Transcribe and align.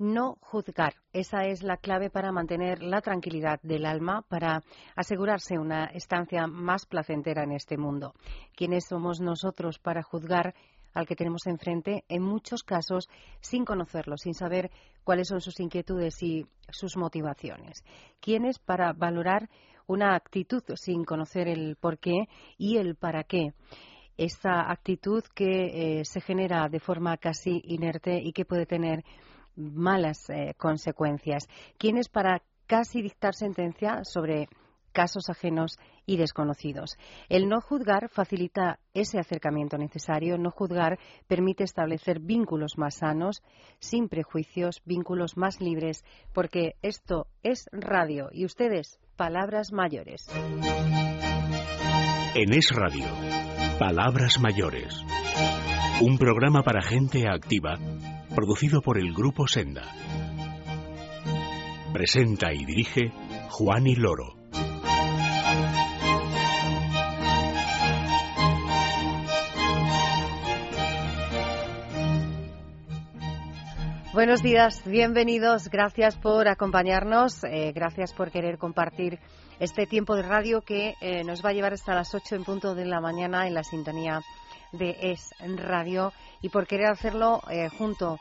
no 0.00 0.38
juzgar. 0.40 0.94
Esa 1.12 1.44
es 1.44 1.62
la 1.62 1.76
clave 1.76 2.08
para 2.08 2.32
mantener 2.32 2.82
la 2.82 3.02
tranquilidad 3.02 3.60
del 3.62 3.84
alma, 3.84 4.22
para 4.22 4.62
asegurarse 4.96 5.58
una 5.58 5.84
estancia 5.84 6.46
más 6.46 6.86
placentera 6.86 7.44
en 7.44 7.52
este 7.52 7.76
mundo. 7.76 8.14
¿Quiénes 8.56 8.86
somos 8.88 9.20
nosotros 9.20 9.78
para 9.78 10.02
juzgar 10.02 10.54
al 10.94 11.06
que 11.06 11.14
tenemos 11.14 11.46
enfrente, 11.46 12.04
en 12.08 12.22
muchos 12.22 12.62
casos 12.62 13.08
sin 13.40 13.66
conocerlo, 13.66 14.16
sin 14.16 14.32
saber 14.32 14.70
cuáles 15.04 15.28
son 15.28 15.42
sus 15.42 15.60
inquietudes 15.60 16.22
y 16.22 16.46
sus 16.70 16.96
motivaciones? 16.96 17.84
¿Quiénes 18.20 18.58
para 18.58 18.94
valorar 18.94 19.50
una 19.86 20.14
actitud 20.14 20.62
sin 20.76 21.04
conocer 21.04 21.46
el 21.46 21.76
por 21.76 21.98
qué 21.98 22.26
y 22.56 22.78
el 22.78 22.96
para 22.96 23.24
qué? 23.24 23.52
Esta 24.16 24.70
actitud 24.70 25.22
que 25.34 25.98
eh, 26.00 26.04
se 26.06 26.22
genera 26.22 26.68
de 26.70 26.80
forma 26.80 27.18
casi 27.18 27.60
inerte 27.64 28.18
y 28.22 28.32
que 28.32 28.46
puede 28.46 28.64
tener 28.64 29.04
malas 29.60 30.28
eh, 30.30 30.54
consecuencias. 30.56 31.48
¿Quiénes 31.78 32.08
para 32.08 32.42
casi 32.66 33.02
dictar 33.02 33.34
sentencia 33.34 34.04
sobre 34.04 34.48
casos 34.92 35.30
ajenos 35.30 35.78
y 36.06 36.16
desconocidos. 36.16 36.98
El 37.28 37.48
no 37.48 37.60
juzgar 37.60 38.08
facilita 38.08 38.78
ese 38.94 39.18
acercamiento 39.18 39.78
necesario. 39.78 40.38
No 40.38 40.50
juzgar 40.50 40.98
permite 41.26 41.64
establecer 41.64 42.20
vínculos 42.20 42.76
más 42.76 42.96
sanos, 42.96 43.42
sin 43.78 44.08
prejuicios, 44.08 44.82
vínculos 44.84 45.36
más 45.36 45.60
libres, 45.60 46.04
porque 46.32 46.74
esto 46.82 47.26
es 47.42 47.68
radio 47.72 48.28
y 48.32 48.44
ustedes, 48.44 48.98
palabras 49.16 49.72
mayores. 49.72 50.26
En 52.34 52.52
Es 52.52 52.70
Radio, 52.70 53.06
Palabras 53.78 54.38
Mayores. 54.40 55.04
Un 56.00 56.16
programa 56.16 56.62
para 56.62 56.80
gente 56.80 57.28
activa 57.28 57.76
producido 58.40 58.80
por 58.80 58.96
el 58.96 59.12
Grupo 59.12 59.46
Senda. 59.46 59.82
Presenta 61.92 62.54
y 62.54 62.64
dirige 62.64 63.12
Juan 63.50 63.86
y 63.86 63.94
Loro. 63.96 64.34
Buenos 74.14 74.42
días, 74.42 74.84
bienvenidos, 74.86 75.68
gracias 75.68 76.16
por 76.16 76.48
acompañarnos, 76.48 77.44
eh, 77.44 77.72
gracias 77.74 78.14
por 78.14 78.30
querer 78.30 78.56
compartir 78.56 79.18
este 79.58 79.84
tiempo 79.84 80.16
de 80.16 80.22
radio 80.22 80.62
que 80.62 80.94
eh, 81.02 81.24
nos 81.24 81.44
va 81.44 81.50
a 81.50 81.52
llevar 81.52 81.74
hasta 81.74 81.94
las 81.94 82.14
8 82.14 82.36
en 82.36 82.44
punto 82.44 82.74
de 82.74 82.86
la 82.86 83.02
mañana 83.02 83.46
en 83.46 83.52
la 83.52 83.64
sintonía 83.64 84.22
de 84.72 84.96
Es 84.98 85.28
Radio 85.58 86.14
y 86.40 86.48
por 86.48 86.66
querer 86.66 86.86
hacerlo 86.86 87.42
eh, 87.50 87.68
junto 87.68 88.18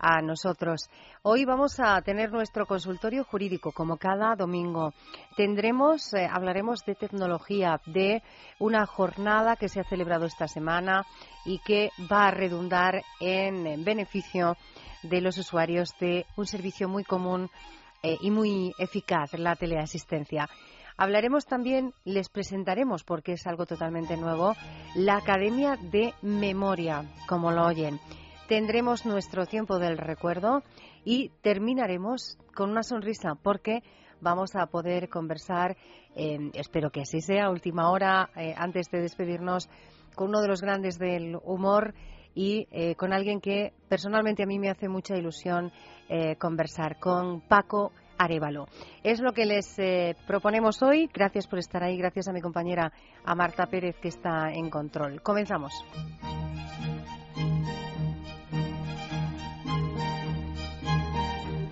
a 0.00 0.22
nosotros. 0.22 0.88
Hoy 1.22 1.44
vamos 1.44 1.78
a 1.78 2.00
tener 2.00 2.32
nuestro 2.32 2.66
consultorio 2.66 3.24
jurídico, 3.24 3.70
como 3.72 3.98
cada 3.98 4.34
domingo. 4.34 4.94
Tendremos, 5.36 6.14
eh, 6.14 6.26
hablaremos 6.30 6.84
de 6.86 6.94
tecnología, 6.94 7.80
de 7.86 8.22
una 8.58 8.86
jornada 8.86 9.56
que 9.56 9.68
se 9.68 9.80
ha 9.80 9.84
celebrado 9.84 10.24
esta 10.24 10.48
semana 10.48 11.04
y 11.44 11.58
que 11.58 11.90
va 12.10 12.28
a 12.28 12.30
redundar 12.30 13.02
en, 13.20 13.84
beneficio 13.84 14.56
de 15.02 15.20
los 15.20 15.36
usuarios 15.38 15.94
de 16.00 16.26
un 16.36 16.46
servicio 16.46 16.88
muy 16.88 17.04
común 17.04 17.50
eh, 18.02 18.16
y 18.20 18.30
muy 18.30 18.72
eficaz, 18.78 19.34
la 19.34 19.56
teleasistencia. 19.56 20.48
Hablaremos 20.96 21.46
también, 21.46 21.94
les 22.04 22.28
presentaremos, 22.28 23.04
porque 23.04 23.32
es 23.32 23.46
algo 23.46 23.64
totalmente 23.64 24.18
nuevo, 24.18 24.54
la 24.94 25.16
Academia 25.16 25.78
de 25.80 26.12
Memoria, 26.20 27.10
como 27.26 27.50
lo 27.52 27.64
oyen. 27.64 27.98
Tendremos 28.50 29.06
nuestro 29.06 29.46
tiempo 29.46 29.78
del 29.78 29.96
recuerdo 29.96 30.64
y 31.04 31.28
terminaremos 31.40 32.36
con 32.52 32.72
una 32.72 32.82
sonrisa, 32.82 33.36
porque 33.40 33.84
vamos 34.20 34.56
a 34.56 34.66
poder 34.66 35.08
conversar, 35.08 35.76
espero 36.16 36.90
que 36.90 37.02
así 37.02 37.20
sea, 37.20 37.48
última 37.48 37.92
hora, 37.92 38.28
eh, 38.34 38.52
antes 38.56 38.90
de 38.90 39.02
despedirnos, 39.02 39.70
con 40.16 40.30
uno 40.30 40.40
de 40.40 40.48
los 40.48 40.62
grandes 40.62 40.98
del 40.98 41.38
humor 41.44 41.94
y 42.34 42.66
eh, 42.72 42.96
con 42.96 43.12
alguien 43.12 43.40
que 43.40 43.72
personalmente 43.88 44.42
a 44.42 44.46
mí 44.46 44.58
me 44.58 44.68
hace 44.68 44.88
mucha 44.88 45.14
ilusión 45.14 45.70
eh, 46.08 46.34
conversar, 46.34 46.98
con 46.98 47.42
Paco 47.42 47.92
Arevalo. 48.18 48.66
Es 49.04 49.20
lo 49.20 49.32
que 49.32 49.46
les 49.46 49.76
proponemos 50.26 50.82
hoy. 50.82 51.08
Gracias 51.14 51.46
por 51.46 51.60
estar 51.60 51.84
ahí. 51.84 51.96
Gracias 51.96 52.26
a 52.26 52.32
mi 52.32 52.40
compañera, 52.40 52.92
a 53.24 53.34
Marta 53.36 53.66
Pérez, 53.66 53.94
que 54.02 54.08
está 54.08 54.50
en 54.50 54.70
control. 54.70 55.22
Comenzamos. 55.22 55.72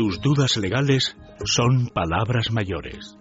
Tus 0.00 0.18
dudas 0.22 0.56
legales 0.56 1.14
son 1.44 1.88
palabras 1.92 2.50
mayores. 2.50 3.18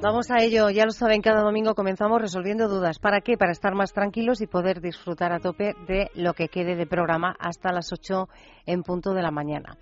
Vamos 0.00 0.30
a 0.30 0.42
ello, 0.42 0.70
ya 0.70 0.86
lo 0.86 0.92
saben, 0.92 1.20
cada 1.20 1.42
domingo 1.42 1.74
comenzamos 1.74 2.18
resolviendo 2.18 2.68
dudas. 2.68 2.98
¿Para 2.98 3.20
qué? 3.20 3.36
Para 3.36 3.52
estar 3.52 3.74
más 3.74 3.92
tranquilos 3.92 4.40
y 4.40 4.46
poder 4.46 4.80
disfrutar 4.80 5.34
a 5.34 5.38
tope 5.38 5.74
de 5.86 6.10
lo 6.14 6.32
que 6.32 6.48
quede 6.48 6.76
de 6.76 6.86
programa 6.86 7.36
hasta 7.38 7.74
las 7.74 7.92
8 7.92 8.26
en 8.64 8.82
punto 8.82 9.12
de 9.12 9.20
la 9.20 9.30
mañana. 9.30 9.76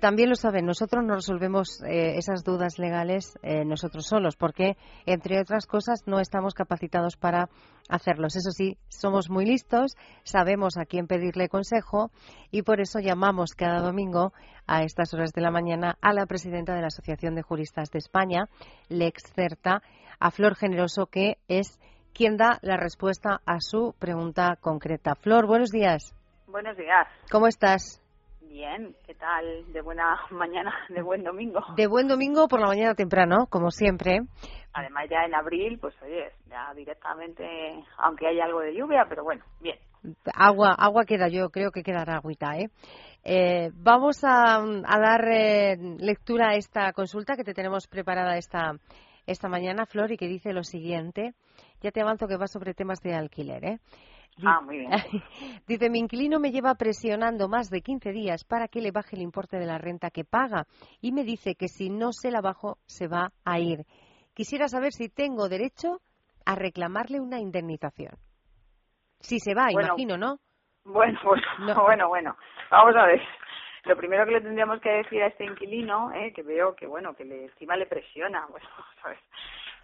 También 0.00 0.28
lo 0.28 0.34
saben, 0.34 0.66
nosotros 0.66 1.02
no 1.04 1.14
resolvemos 1.14 1.82
eh, 1.82 2.16
esas 2.18 2.44
dudas 2.44 2.78
legales 2.78 3.38
eh, 3.42 3.64
nosotros 3.64 4.06
solos, 4.06 4.36
porque, 4.36 4.76
entre 5.06 5.40
otras 5.40 5.66
cosas, 5.66 6.02
no 6.06 6.20
estamos 6.20 6.52
capacitados 6.52 7.16
para 7.16 7.48
hacerlos. 7.88 8.36
Eso 8.36 8.50
sí, 8.50 8.76
somos 8.88 9.30
muy 9.30 9.46
listos, 9.46 9.96
sabemos 10.22 10.76
a 10.76 10.84
quién 10.84 11.06
pedirle 11.06 11.48
consejo 11.48 12.10
y 12.50 12.62
por 12.62 12.80
eso 12.80 12.98
llamamos 12.98 13.52
cada 13.56 13.80
domingo 13.80 14.34
a 14.66 14.82
estas 14.82 15.14
horas 15.14 15.32
de 15.32 15.40
la 15.40 15.50
mañana 15.50 15.96
a 16.02 16.12
la 16.12 16.26
presidenta 16.26 16.74
de 16.74 16.82
la 16.82 16.88
Asociación 16.88 17.34
de 17.34 17.42
Juristas 17.42 17.90
de 17.90 17.98
España, 17.98 18.48
Lex 18.88 19.32
Certa, 19.34 19.82
a 20.20 20.30
Flor 20.30 20.56
Generoso, 20.56 21.06
que 21.06 21.38
es 21.48 21.78
quien 22.12 22.36
da 22.36 22.58
la 22.60 22.76
respuesta 22.76 23.40
a 23.46 23.60
su 23.60 23.94
pregunta 23.98 24.56
concreta. 24.60 25.14
Flor, 25.14 25.46
buenos 25.46 25.70
días. 25.70 26.14
Buenos 26.46 26.76
días. 26.76 27.06
¿Cómo 27.30 27.46
estás? 27.46 28.02
Bien, 28.48 28.94
¿qué 29.06 29.14
tal? 29.14 29.72
De 29.72 29.80
buena 29.82 30.18
mañana, 30.30 30.72
de 30.88 31.02
buen 31.02 31.24
domingo. 31.24 31.60
De 31.76 31.86
buen 31.86 32.08
domingo 32.08 32.48
por 32.48 32.60
la 32.60 32.66
mañana 32.66 32.94
temprano, 32.94 33.46
como 33.48 33.70
siempre. 33.70 34.20
Además 34.72 35.06
ya 35.10 35.24
en 35.24 35.34
abril, 35.34 35.78
pues 35.80 35.94
oye, 36.02 36.30
ya 36.48 36.72
directamente, 36.74 37.44
aunque 37.98 38.28
haya 38.28 38.44
algo 38.44 38.60
de 38.60 38.74
lluvia, 38.74 39.06
pero 39.08 39.24
bueno, 39.24 39.42
bien. 39.60 39.78
Agua, 40.34 40.74
agua 40.78 41.04
queda, 41.04 41.28
yo 41.28 41.48
creo 41.50 41.70
que 41.70 41.82
quedará 41.82 42.16
agüita, 42.16 42.58
¿eh? 42.58 42.68
eh 43.24 43.70
vamos 43.74 44.22
a, 44.22 44.62
dar 44.84 45.28
eh, 45.28 45.76
lectura 45.98 46.50
a 46.50 46.56
esta 46.56 46.92
consulta 46.92 47.36
que 47.36 47.44
te 47.44 47.54
tenemos 47.54 47.88
preparada 47.88 48.36
esta, 48.36 48.72
esta 49.26 49.48
mañana, 49.48 49.86
Flor, 49.86 50.12
y 50.12 50.16
que 50.16 50.28
dice 50.28 50.52
lo 50.52 50.62
siguiente. 50.62 51.32
Ya 51.80 51.90
te 51.90 52.02
avanzo 52.02 52.28
que 52.28 52.36
va 52.36 52.46
sobre 52.46 52.74
temas 52.74 53.00
de 53.00 53.14
alquiler, 53.14 53.64
¿eh? 53.64 53.78
Ah, 54.44 54.60
muy 54.60 54.78
bien. 54.78 54.90
Dice, 55.66 55.88
mi 55.88 55.98
inquilino 55.98 56.38
me 56.38 56.50
lleva 56.50 56.74
presionando 56.74 57.48
más 57.48 57.70
de 57.70 57.80
15 57.80 58.12
días 58.12 58.44
para 58.44 58.68
que 58.68 58.80
le 58.80 58.90
baje 58.90 59.16
el 59.16 59.22
importe 59.22 59.58
de 59.58 59.66
la 59.66 59.78
renta 59.78 60.10
que 60.10 60.24
paga 60.24 60.66
y 61.00 61.12
me 61.12 61.24
dice 61.24 61.54
que 61.54 61.68
si 61.68 61.88
no 61.88 62.12
se 62.12 62.30
la 62.30 62.40
bajo 62.40 62.78
se 62.86 63.08
va 63.08 63.32
a 63.44 63.58
ir. 63.58 63.86
Quisiera 64.34 64.68
saber 64.68 64.92
si 64.92 65.08
tengo 65.08 65.48
derecho 65.48 66.00
a 66.44 66.54
reclamarle 66.54 67.20
una 67.20 67.40
indemnización. 67.40 68.14
Si 69.20 69.40
se 69.40 69.54
va, 69.54 69.72
imagino, 69.72 70.18
¿no? 70.18 70.38
Bueno, 70.84 71.18
pues, 71.24 71.42
bueno, 71.58 72.08
bueno. 72.08 72.36
Vamos 72.70 72.94
a 72.96 73.06
ver. 73.06 73.20
Lo 73.84 73.96
primero 73.96 74.26
que 74.26 74.32
le 74.32 74.40
tendríamos 74.40 74.80
que 74.80 74.90
decir 74.90 75.22
a 75.22 75.28
este 75.28 75.44
inquilino, 75.44 76.12
eh, 76.12 76.32
que 76.32 76.42
veo 76.42 76.74
que, 76.74 76.86
bueno, 76.86 77.14
que 77.14 77.24
le, 77.24 77.44
encima 77.44 77.76
le 77.76 77.86
presiona, 77.86 78.46
bueno, 78.50 78.66
¿sabes? 79.00 79.18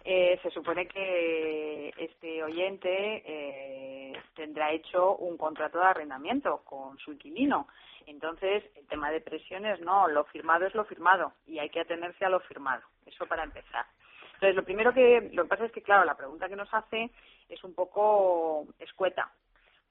Eh, 0.05 0.37
se 0.43 0.49
supone 0.51 0.87
que 0.87 1.93
este 1.97 2.43
oyente 2.43 3.23
eh, 3.25 4.13
tendrá 4.35 4.71
hecho 4.71 5.15
un 5.15 5.37
contrato 5.37 5.79
de 5.79 5.85
arrendamiento 5.85 6.61
con 6.65 6.97
su 6.97 7.13
inquilino. 7.13 7.67
Entonces, 8.05 8.63
el 8.75 8.85
tema 8.87 9.11
de 9.11 9.21
presiones 9.21 9.79
no, 9.79 10.07
lo 10.09 10.25
firmado 10.25 10.65
es 10.65 10.75
lo 10.75 10.83
firmado 10.83 11.33
y 11.47 11.59
hay 11.59 11.69
que 11.69 11.79
atenerse 11.79 12.25
a 12.25 12.29
lo 12.29 12.41
firmado. 12.41 12.83
Eso 13.05 13.25
para 13.27 13.43
empezar. 13.43 13.85
Entonces, 14.33 14.55
lo 14.55 14.65
primero 14.65 14.93
que, 14.93 15.29
lo 15.31 15.43
que 15.43 15.49
pasa 15.49 15.65
es 15.65 15.71
que, 15.71 15.81
claro, 15.81 16.03
la 16.03 16.17
pregunta 16.17 16.49
que 16.49 16.57
nos 16.57 16.73
hace 16.73 17.09
es 17.47 17.63
un 17.63 17.73
poco 17.73 18.67
escueta, 18.79 19.31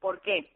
¿Por 0.03 0.20
qué? 0.20 0.50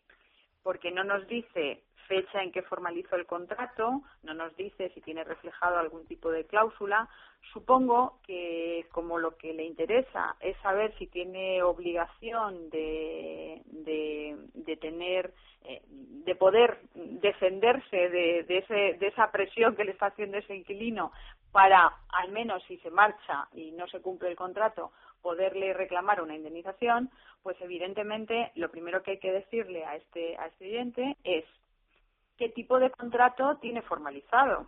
Porque 0.64 0.90
no 0.90 1.04
nos 1.04 1.26
dice 1.28 1.84
fecha 2.06 2.42
en 2.42 2.52
que 2.52 2.62
formalizó 2.62 3.16
el 3.16 3.26
contrato, 3.26 4.02
no 4.22 4.34
nos 4.34 4.54
dice 4.56 4.90
si 4.94 5.00
tiene 5.00 5.24
reflejado 5.24 5.78
algún 5.78 6.06
tipo 6.06 6.30
de 6.30 6.44
cláusula. 6.46 7.08
Supongo 7.52 8.18
que 8.26 8.86
como 8.92 9.18
lo 9.18 9.36
que 9.36 9.52
le 9.52 9.64
interesa 9.64 10.36
es 10.40 10.56
saber 10.58 10.96
si 10.98 11.06
tiene 11.06 11.62
obligación 11.62 12.70
de, 12.70 13.62
de, 13.66 14.76
tener, 14.76 15.32
eh, 15.64 15.82
de 15.88 16.34
poder 16.34 16.80
defenderse 16.94 18.08
de, 18.08 18.40
ese, 18.48 18.98
de 18.98 19.06
esa 19.06 19.30
presión 19.30 19.76
que 19.76 19.84
le 19.84 19.92
está 19.92 20.06
haciendo 20.06 20.38
ese 20.38 20.56
inquilino 20.56 21.12
para, 21.52 21.90
al 22.08 22.32
menos 22.32 22.62
si 22.64 22.76
se 22.78 22.90
marcha 22.90 23.48
y 23.54 23.70
no 23.72 23.86
se 23.88 24.02
cumple 24.02 24.28
el 24.28 24.36
contrato, 24.36 24.92
poderle 25.22 25.72
reclamar 25.72 26.20
una 26.20 26.36
indemnización, 26.36 27.10
pues 27.42 27.56
evidentemente 27.60 28.52
lo 28.56 28.70
primero 28.70 29.02
que 29.02 29.12
hay 29.12 29.18
que 29.18 29.32
decirle 29.32 29.84
a 29.84 29.96
este, 29.96 30.36
a 30.36 30.46
este 30.46 30.66
cliente 30.66 31.16
es 31.24 31.44
qué 32.36 32.48
tipo 32.50 32.78
de 32.78 32.90
contrato 32.90 33.56
tiene 33.58 33.82
formalizado. 33.82 34.66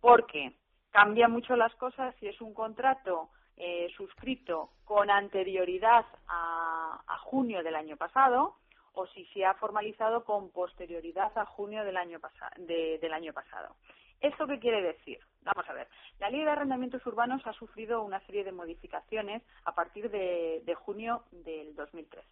Porque 0.00 0.54
cambia 0.90 1.28
mucho 1.28 1.56
las 1.56 1.74
cosas 1.76 2.14
si 2.20 2.28
es 2.28 2.40
un 2.40 2.54
contrato 2.54 3.30
eh, 3.56 3.88
suscrito 3.96 4.70
con 4.84 5.10
anterioridad 5.10 6.06
a, 6.28 7.02
junio 7.24 7.62
del 7.62 7.76
año 7.76 7.96
pasado 7.98 8.56
o 8.94 9.06
si 9.08 9.26
se 9.26 9.44
ha 9.44 9.52
formalizado 9.54 10.24
con 10.24 10.50
posterioridad 10.50 11.36
a 11.36 11.44
junio 11.44 11.84
del 11.84 11.98
año, 11.98 12.20
del 12.56 13.12
año 13.12 13.32
pasado. 13.34 13.76
¿Esto 14.20 14.46
qué 14.46 14.58
quiere 14.58 14.80
decir? 14.80 15.18
Vamos 15.42 15.68
a 15.68 15.74
ver. 15.74 15.88
La 16.18 16.30
Ley 16.30 16.42
de 16.42 16.50
Arrendamientos 16.50 17.04
Urbanos 17.06 17.46
ha 17.46 17.52
sufrido 17.52 18.02
una 18.02 18.20
serie 18.20 18.44
de 18.44 18.52
modificaciones 18.52 19.42
a 19.64 19.74
partir 19.74 20.10
de, 20.10 20.62
de 20.64 20.74
junio 20.74 21.24
del 21.30 21.74
2013. 21.76 22.26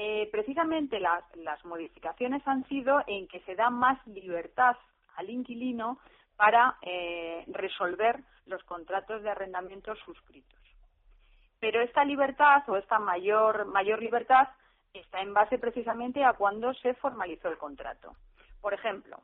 Eh, 0.00 0.28
precisamente 0.30 1.00
las, 1.00 1.64
modificaciones 1.64 2.46
han 2.46 2.64
sido 2.68 3.02
en 3.08 3.26
que 3.26 3.40
se 3.40 3.56
da 3.56 3.68
más 3.68 3.98
libertad 4.06 4.76
al 5.16 5.28
inquilino 5.28 5.98
para 6.36 6.76
eh, 6.82 7.42
resolver 7.48 8.20
los 8.46 8.62
contratos 8.62 9.24
de 9.24 9.30
arrendamiento 9.30 9.96
suscritos. 9.96 10.60
Pero 11.58 11.80
esta 11.80 12.04
libertad 12.04 12.62
o 12.68 12.76
esta 12.76 13.00
mayor, 13.00 13.64
mayor 13.64 14.00
libertad 14.00 14.46
está 14.94 15.20
en 15.20 15.34
base 15.34 15.58
precisamente 15.58 16.22
a 16.24 16.34
cuando 16.34 16.72
se 16.74 16.94
formalizó 16.94 17.48
el 17.48 17.58
contrato. 17.58 18.14
Por 18.60 18.74
ejemplo, 18.74 19.18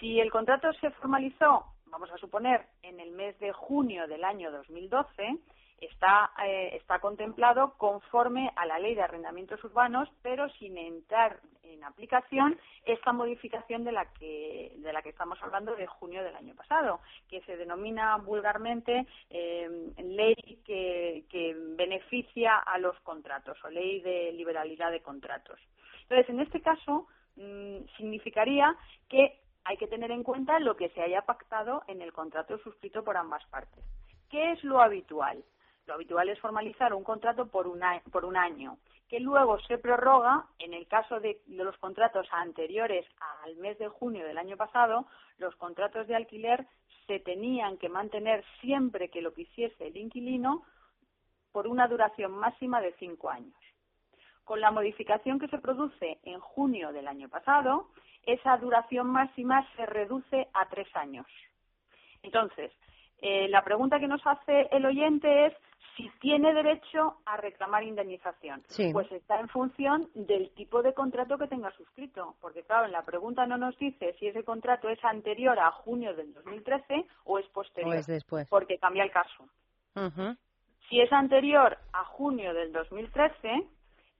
si 0.00 0.18
el 0.18 0.32
contrato 0.32 0.72
se 0.80 0.90
formalizó, 0.90 1.66
vamos 1.84 2.10
a 2.10 2.18
suponer, 2.18 2.66
en 2.82 2.98
el 2.98 3.12
mes 3.12 3.38
de 3.38 3.52
junio 3.52 4.08
del 4.08 4.24
año 4.24 4.50
2012, 4.50 5.38
está, 5.80 6.30
eh, 6.44 6.76
está 6.76 6.98
contemplado 7.00 7.74
conforme 7.76 8.50
a 8.56 8.66
la 8.66 8.78
ley 8.78 8.94
de 8.94 9.02
arrendamientos 9.02 9.62
urbanos, 9.64 10.08
pero 10.22 10.48
sin 10.50 10.78
entrar 10.78 11.40
en 11.62 11.84
aplicación 11.84 12.58
esta 12.84 13.12
modificación 13.12 13.84
de 13.84 13.92
la 13.92 14.06
que, 14.12 14.72
de 14.76 14.92
la 14.92 15.02
que 15.02 15.10
estamos 15.10 15.42
hablando 15.42 15.74
de 15.74 15.86
junio 15.86 16.22
del 16.22 16.36
año 16.36 16.54
pasado, 16.54 17.00
que 17.28 17.40
se 17.42 17.56
denomina 17.56 18.16
vulgarmente 18.16 19.06
eh, 19.30 19.92
ley 19.98 20.62
que, 20.64 21.24
que 21.28 21.54
beneficia 21.76 22.56
a 22.58 22.78
los 22.78 22.98
contratos 23.00 23.58
o 23.64 23.68
ley 23.68 24.00
de 24.00 24.32
liberalidad 24.32 24.90
de 24.90 25.02
contratos. 25.02 25.58
Entonces, 26.02 26.28
en 26.30 26.40
este 26.40 26.60
caso, 26.60 27.06
mm, 27.36 27.78
significaría 27.96 28.74
que 29.08 29.40
hay 29.64 29.76
que 29.76 29.88
tener 29.88 30.12
en 30.12 30.22
cuenta 30.22 30.60
lo 30.60 30.76
que 30.76 30.90
se 30.90 31.02
haya 31.02 31.22
pactado 31.22 31.82
en 31.88 32.00
el 32.00 32.12
contrato 32.12 32.58
suscrito 32.58 33.02
por 33.02 33.16
ambas 33.16 33.44
partes. 33.46 33.84
¿Qué 34.30 34.52
es 34.52 34.62
lo 34.62 34.80
habitual? 34.80 35.44
Lo 35.86 35.94
habitual 35.94 36.28
es 36.28 36.40
formalizar 36.40 36.92
un 36.92 37.04
contrato 37.04 37.46
por 37.46 37.68
un, 37.68 37.82
año, 38.36 38.78
que 39.08 39.20
luego 39.20 39.60
se 39.60 39.78
prorroga 39.78 40.46
en 40.58 40.74
el 40.74 40.88
caso 40.88 41.20
de, 41.20 41.40
los 41.46 41.76
contratos 41.78 42.26
anteriores 42.32 43.06
al 43.44 43.54
mes 43.56 43.78
de 43.78 43.88
junio 43.88 44.26
del 44.26 44.38
año 44.38 44.56
pasado, 44.56 45.06
los 45.38 45.54
contratos 45.56 46.08
de 46.08 46.16
alquiler 46.16 46.66
se 47.06 47.20
tenían 47.20 47.78
que 47.78 47.88
mantener 47.88 48.44
siempre 48.60 49.10
que 49.10 49.22
lo 49.22 49.32
quisiese 49.32 49.86
el 49.86 49.96
inquilino 49.96 50.64
por 51.52 51.68
una 51.68 51.86
duración 51.86 52.32
máxima 52.32 52.80
de 52.80 52.92
cinco 52.98 53.30
años. 53.30 53.54
Con 54.42 54.60
la 54.60 54.72
modificación 54.72 55.38
que 55.38 55.48
se 55.48 55.58
produce 55.58 56.18
en 56.24 56.40
junio 56.40 56.92
del 56.92 57.06
año 57.06 57.28
pasado, 57.28 57.90
esa 58.24 58.56
duración 58.56 59.06
máxima 59.06 59.64
se 59.76 59.86
reduce 59.86 60.48
a 60.52 60.68
tres 60.68 60.88
años. 60.96 61.26
Entonces, 62.22 62.72
eh, 63.18 63.48
la 63.48 63.62
pregunta 63.62 64.00
que 64.00 64.08
nos 64.08 64.26
hace 64.26 64.68
el 64.72 64.84
oyente 64.84 65.46
es 65.46 65.54
si 65.96 66.10
tiene 66.20 66.52
derecho 66.52 67.16
a 67.24 67.36
reclamar 67.38 67.82
indemnización. 67.82 68.62
Pues 68.92 69.10
está 69.12 69.40
en 69.40 69.48
función 69.48 70.08
del 70.14 70.50
tipo 70.50 70.82
de 70.82 70.92
contrato 70.92 71.38
que 71.38 71.46
tenga 71.46 71.70
suscrito. 71.72 72.36
Porque, 72.40 72.62
claro, 72.64 72.86
en 72.86 72.92
la 72.92 73.04
pregunta 73.04 73.46
no 73.46 73.56
nos 73.56 73.76
dice 73.78 74.14
si 74.18 74.26
ese 74.26 74.44
contrato 74.44 74.88
es 74.88 75.02
anterior 75.04 75.58
a 75.58 75.70
junio 75.70 76.14
del 76.14 76.34
2013 76.34 77.06
o 77.24 77.38
es 77.38 77.46
posterior. 77.48 77.94
O 77.94 77.98
es 77.98 78.06
después. 78.06 78.46
Porque 78.48 78.78
cambia 78.78 79.04
el 79.04 79.10
caso. 79.10 79.48
Si 80.88 81.00
es 81.00 81.10
anterior 81.12 81.78
a 81.92 82.04
junio 82.04 82.52
del 82.52 82.72
2013, 82.72 83.66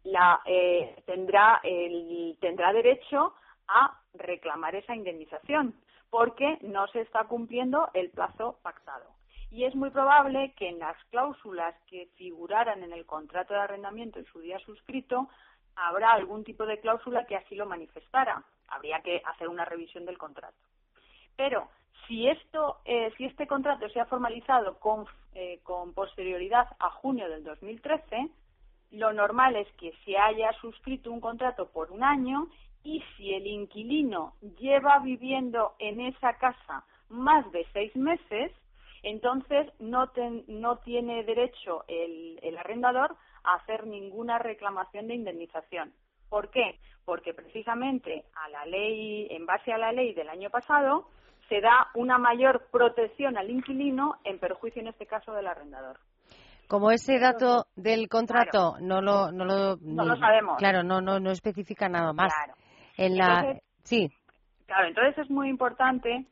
la, 0.05 0.41
eh, 0.47 1.03
tendrá, 1.05 1.61
el, 1.63 2.39
tendrá 2.41 2.73
derecho 2.73 3.35
a 3.69 4.01
reclamar 4.15 4.75
esa 4.75 4.95
indemnización 4.95 5.75
porque 6.09 6.59
no 6.63 6.87
se 6.89 7.03
está 7.03 7.25
cumpliendo 7.25 7.91
el 7.93 8.11
plazo 8.11 8.59
pactado 8.63 9.17
y 9.51 9.65
es 9.65 9.75
muy 9.75 9.91
probable 9.91 10.53
que 10.57 10.69
en 10.69 10.79
las 10.79 10.97
cláusulas 11.11 11.75
que 11.87 12.09
figuraran 12.17 12.83
en 12.83 12.93
el 12.93 13.07
contrato 13.07 13.55
de 13.55 13.61
arrendamiento 13.61 14.19
en 14.19 14.27
su 14.27 14.41
día 14.41 14.59
suscrito 14.61 15.29
habrá 15.77 16.13
algún 16.13 16.45
tipo 16.45 16.67
de 16.67 16.81
cláusula 16.81 17.27
que 17.27 17.37
así 17.37 17.55
lo 17.55 17.67
manifestara. 17.67 18.43
Habría 18.69 19.01
que 19.03 19.23
hacer 19.25 19.49
una 19.49 19.65
revisión 19.65 20.05
del 20.05 20.19
contrato. 20.19 20.57
Pero 21.37 21.69
si 22.07 22.29
esto, 22.29 22.79
eh, 22.85 23.13
si 23.17 23.27
este 23.27 23.47
contrato 23.47 23.89
se 23.91 24.01
ha 24.01 24.07
formalizado 24.07 24.79
con, 24.79 25.07
eh, 25.35 25.61
con 25.63 25.93
posterioridad 25.93 26.67
a 26.79 26.91
junio 26.91 27.29
del 27.29 27.45
2013, 27.45 28.29
lo 28.93 29.13
normal 29.13 29.57
es 29.57 29.71
que 29.75 29.93
se 30.05 30.17
haya 30.17 30.53
suscrito 30.61 31.11
un 31.11 31.21
contrato 31.21 31.69
por 31.71 31.93
un 31.93 32.03
año 32.03 32.49
y 32.83 33.03
si 33.17 33.35
el 33.35 33.47
inquilino 33.47 34.35
lleva 34.59 34.99
viviendo 35.01 35.75
en 35.79 36.01
esa 36.01 36.39
casa 36.39 36.85
más 37.09 37.51
de 37.53 37.67
seis 37.73 37.95
meses, 37.97 38.53
entonces 39.03 39.67
no, 39.79 40.11
no 40.49 40.79
tiene 40.79 41.25
derecho 41.25 41.85
el, 41.89 42.39
el 42.43 42.59
arrendador 42.59 43.17
a 43.45 43.55
hacer 43.57 43.87
ninguna 43.87 44.39
reclamación 44.39 45.07
de 45.09 45.15
indemnización. 45.15 45.93
¿Por 46.29 46.51
qué? 46.51 46.79
Porque 47.05 47.35
precisamente 47.35 48.25
a 48.35 48.49
la 48.49 48.67
ley, 48.67 49.29
en 49.31 49.47
base 49.47 49.73
a 49.73 49.79
la 49.79 49.93
ley 49.93 50.13
del 50.13 50.29
año 50.29 50.51
pasado, 50.51 51.09
se 51.49 51.61
da 51.61 51.89
una 51.95 52.19
mayor 52.19 52.67
protección 52.73 53.39
al 53.39 53.51
inquilino 53.51 54.17
en 54.25 54.39
perjuicio, 54.39 54.83
en 54.83 54.89
este 54.89 55.07
caso, 55.07 55.33
del 55.33 55.47
arrendador. 55.47 55.99
Como 56.69 56.91
ese 56.91 57.21
dato 57.21 57.67
del 57.77 58.09
contrato 58.09 58.75
no 58.81 59.01
lo 59.01 59.31
no 59.31 59.45
lo, 59.45 59.77
no 59.77 60.05
lo 60.05 60.17
sabemos. 60.17 60.57
Claro, 60.59 60.83
no 60.83 61.01
no 61.01 61.21
no 61.21 61.31
especifica 61.31 61.89
nada 61.89 62.13
más. 62.13 62.33
En 62.97 63.17
la 63.17 63.61
sí. 63.85 64.11
Claro, 64.67 64.89
entonces 64.89 65.17
es 65.19 65.31
muy 65.31 65.49
importante 65.49 66.27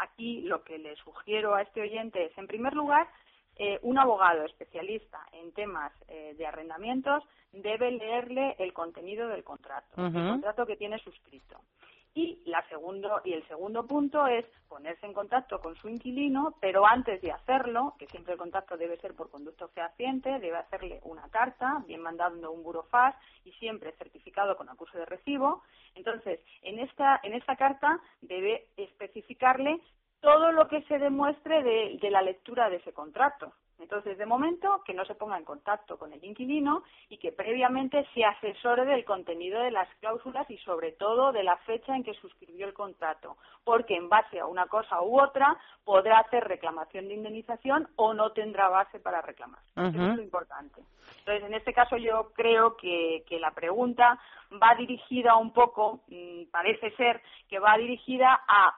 aquí 0.00 0.42
lo 0.42 0.62
que 0.62 0.78
le 0.78 0.96
sugiero 0.96 1.54
a 1.54 1.62
este 1.62 1.80
oyente 1.80 2.24
es, 2.26 2.38
en 2.38 2.46
primer 2.46 2.74
lugar, 2.74 3.08
eh, 3.56 3.78
un 3.82 3.98
abogado 3.98 4.44
especialista 4.44 5.18
en 5.32 5.52
temas 5.52 5.92
eh, 6.08 6.34
de 6.38 6.46
arrendamientos 6.46 7.24
debe 7.52 7.90
leerle 7.90 8.54
el 8.58 8.72
contenido 8.72 9.28
del 9.28 9.42
contrato, 9.42 9.88
el 9.96 10.12
contrato 10.12 10.66
que 10.66 10.76
tiene 10.76 10.98
suscrito. 10.98 11.58
Y, 12.14 12.42
la 12.46 12.66
segundo, 12.68 13.20
y 13.24 13.32
el 13.32 13.46
segundo 13.46 13.86
punto 13.86 14.26
es 14.26 14.44
ponerse 14.68 15.06
en 15.06 15.12
contacto 15.12 15.60
con 15.60 15.76
su 15.76 15.88
inquilino, 15.88 16.54
pero 16.60 16.84
antes 16.84 17.20
de 17.22 17.30
hacerlo, 17.30 17.94
que 17.98 18.06
siempre 18.06 18.32
el 18.32 18.38
contacto 18.38 18.76
debe 18.76 18.96
ser 18.98 19.14
por 19.14 19.30
conducto 19.30 19.68
fehaciente, 19.68 20.38
debe 20.40 20.56
hacerle 20.56 21.00
una 21.04 21.28
carta, 21.30 21.82
bien 21.86 22.02
mandando 22.02 22.50
un 22.50 22.62
burofax 22.62 23.16
y 23.44 23.52
siempre 23.52 23.92
certificado 23.92 24.56
con 24.56 24.68
acuso 24.68 24.98
de 24.98 25.06
recibo. 25.06 25.62
Entonces, 25.94 26.40
en 26.62 26.78
esta, 26.80 27.20
en 27.22 27.34
esta 27.34 27.56
carta 27.56 28.00
debe 28.20 28.68
especificarle 28.76 29.80
todo 30.20 30.52
lo 30.52 30.68
que 30.68 30.82
se 30.82 30.98
demuestre 30.98 31.62
de, 31.62 32.10
la 32.10 32.22
lectura 32.22 32.68
de 32.68 32.76
ese 32.76 32.92
contrato. 32.92 33.52
Entonces, 33.78 34.18
de 34.18 34.26
momento, 34.26 34.82
que 34.84 34.92
no 34.92 35.04
se 35.04 35.14
ponga 35.14 35.38
en 35.38 35.44
contacto 35.44 35.98
con 35.98 36.12
el 36.12 36.24
inquilino 36.24 36.82
y 37.08 37.18
que 37.18 37.30
previamente 37.30 38.04
se 38.12 38.24
asesore 38.24 38.84
del 38.84 39.04
contenido 39.04 39.60
de 39.60 39.70
las 39.70 39.88
cláusulas 40.00 40.50
y, 40.50 40.58
sobre 40.58 40.92
todo, 40.92 41.30
de 41.30 41.44
la 41.44 41.56
fecha 41.58 41.94
en 41.94 42.02
que 42.02 42.14
suscribió 42.14 42.66
el 42.66 42.74
contrato, 42.74 43.36
porque 43.62 43.94
en 43.94 44.08
base 44.08 44.40
a 44.40 44.46
una 44.46 44.66
cosa 44.66 45.00
u 45.00 45.20
otra 45.20 45.56
podrá 45.84 46.18
hacer 46.18 46.42
reclamación 46.42 47.06
de 47.06 47.14
indemnización 47.14 47.88
o 47.94 48.14
no 48.14 48.32
tendrá 48.32 48.68
base 48.68 48.98
para 48.98 49.22
reclamar. 49.22 49.60
Eso 49.76 49.86
es 49.86 50.16
lo 50.16 50.22
importante. 50.22 50.82
Entonces, 51.20 51.44
en 51.44 51.54
este 51.54 51.72
caso, 51.72 51.96
yo 51.96 52.32
creo 52.34 52.76
que, 52.76 53.22
que 53.28 53.38
la 53.38 53.52
pregunta 53.52 54.18
va 54.60 54.74
dirigida 54.74 55.36
un 55.36 55.52
poco, 55.52 56.00
mm, 56.08 56.50
parece 56.50 56.90
ser 56.96 57.22
que 57.48 57.60
va 57.60 57.76
dirigida 57.76 58.40
a 58.48 58.74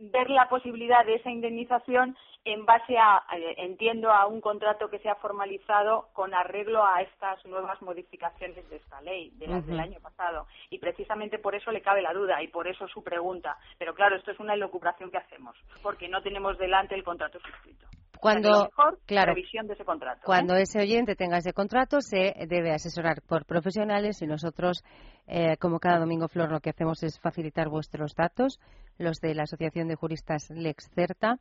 ver 0.00 0.30
la 0.30 0.48
posibilidad 0.48 1.04
de 1.04 1.16
esa 1.16 1.30
indemnización 1.30 2.16
en 2.44 2.64
base 2.64 2.96
a, 2.96 3.22
eh, 3.36 3.54
entiendo, 3.58 4.10
a 4.10 4.26
un 4.26 4.40
contrato 4.40 4.88
que 4.88 4.98
se 5.00 5.10
ha 5.10 5.14
formalizado 5.16 6.08
con 6.14 6.32
arreglo 6.32 6.84
a 6.84 7.02
estas 7.02 7.44
nuevas 7.44 7.80
modificaciones 7.82 8.68
de 8.70 8.76
esta 8.76 9.00
ley, 9.02 9.30
de 9.34 9.46
las 9.46 9.66
del 9.66 9.78
año 9.78 10.00
pasado. 10.00 10.46
Y 10.70 10.78
precisamente 10.78 11.38
por 11.38 11.54
eso 11.54 11.70
le 11.70 11.82
cabe 11.82 12.00
la 12.00 12.14
duda 12.14 12.42
y 12.42 12.48
por 12.48 12.66
eso 12.66 12.88
su 12.88 13.04
pregunta. 13.04 13.58
Pero 13.78 13.94
claro, 13.94 14.16
esto 14.16 14.30
es 14.30 14.40
una 14.40 14.54
elucubración 14.54 15.10
que 15.10 15.18
hacemos, 15.18 15.54
porque 15.82 16.08
no 16.08 16.22
tenemos 16.22 16.56
delante 16.56 16.94
el 16.94 17.04
contrato 17.04 17.38
suscrito. 17.40 17.86
Cuando, 18.20 18.70
claro, 19.06 19.34
de 19.34 19.72
ese 19.72 19.84
contrato. 19.84 20.20
Cuando 20.24 20.54
¿eh? 20.54 20.62
ese 20.62 20.78
oyente 20.78 21.16
tenga 21.16 21.38
ese 21.38 21.54
contrato, 21.54 22.02
se 22.02 22.34
debe 22.46 22.72
asesorar 22.72 23.22
por 23.22 23.46
profesionales 23.46 24.20
y 24.20 24.26
nosotros, 24.26 24.84
eh, 25.26 25.56
como 25.56 25.80
cada 25.80 25.98
domingo, 25.98 26.28
Flor, 26.28 26.52
lo 26.52 26.60
que 26.60 26.68
hacemos 26.68 27.02
es 27.02 27.18
facilitar 27.18 27.70
vuestros 27.70 28.14
datos, 28.14 28.60
los 28.98 29.20
de 29.20 29.34
la 29.34 29.44
Asociación 29.44 29.88
de 29.88 29.94
Juristas 29.94 30.50
Lex 30.50 30.90
Certa, 30.94 31.38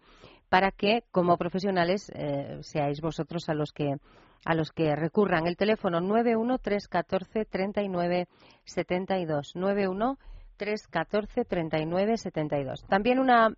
para 0.47 0.71
que, 0.71 1.03
como 1.11 1.35
profesionales, 1.37 2.09
eh, 2.15 2.59
seáis 2.61 3.01
vosotros 3.01 3.49
a 3.49 3.53
los 3.53 3.73
que 3.73 3.97
a 4.45 4.55
los 4.55 4.71
que 4.71 4.95
recurran. 4.95 5.47
El 5.47 5.57
teléfono 5.57 5.99
91314 5.99 7.43
3972 7.43 9.53
91 9.53 10.17
314 10.55 11.43
3972. 11.43 12.85
También 12.87 13.19
una 13.19 13.49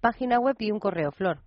página 0.00 0.40
web 0.40 0.56
y 0.58 0.72
un 0.72 0.80
correo, 0.80 1.12
Flor. 1.12 1.45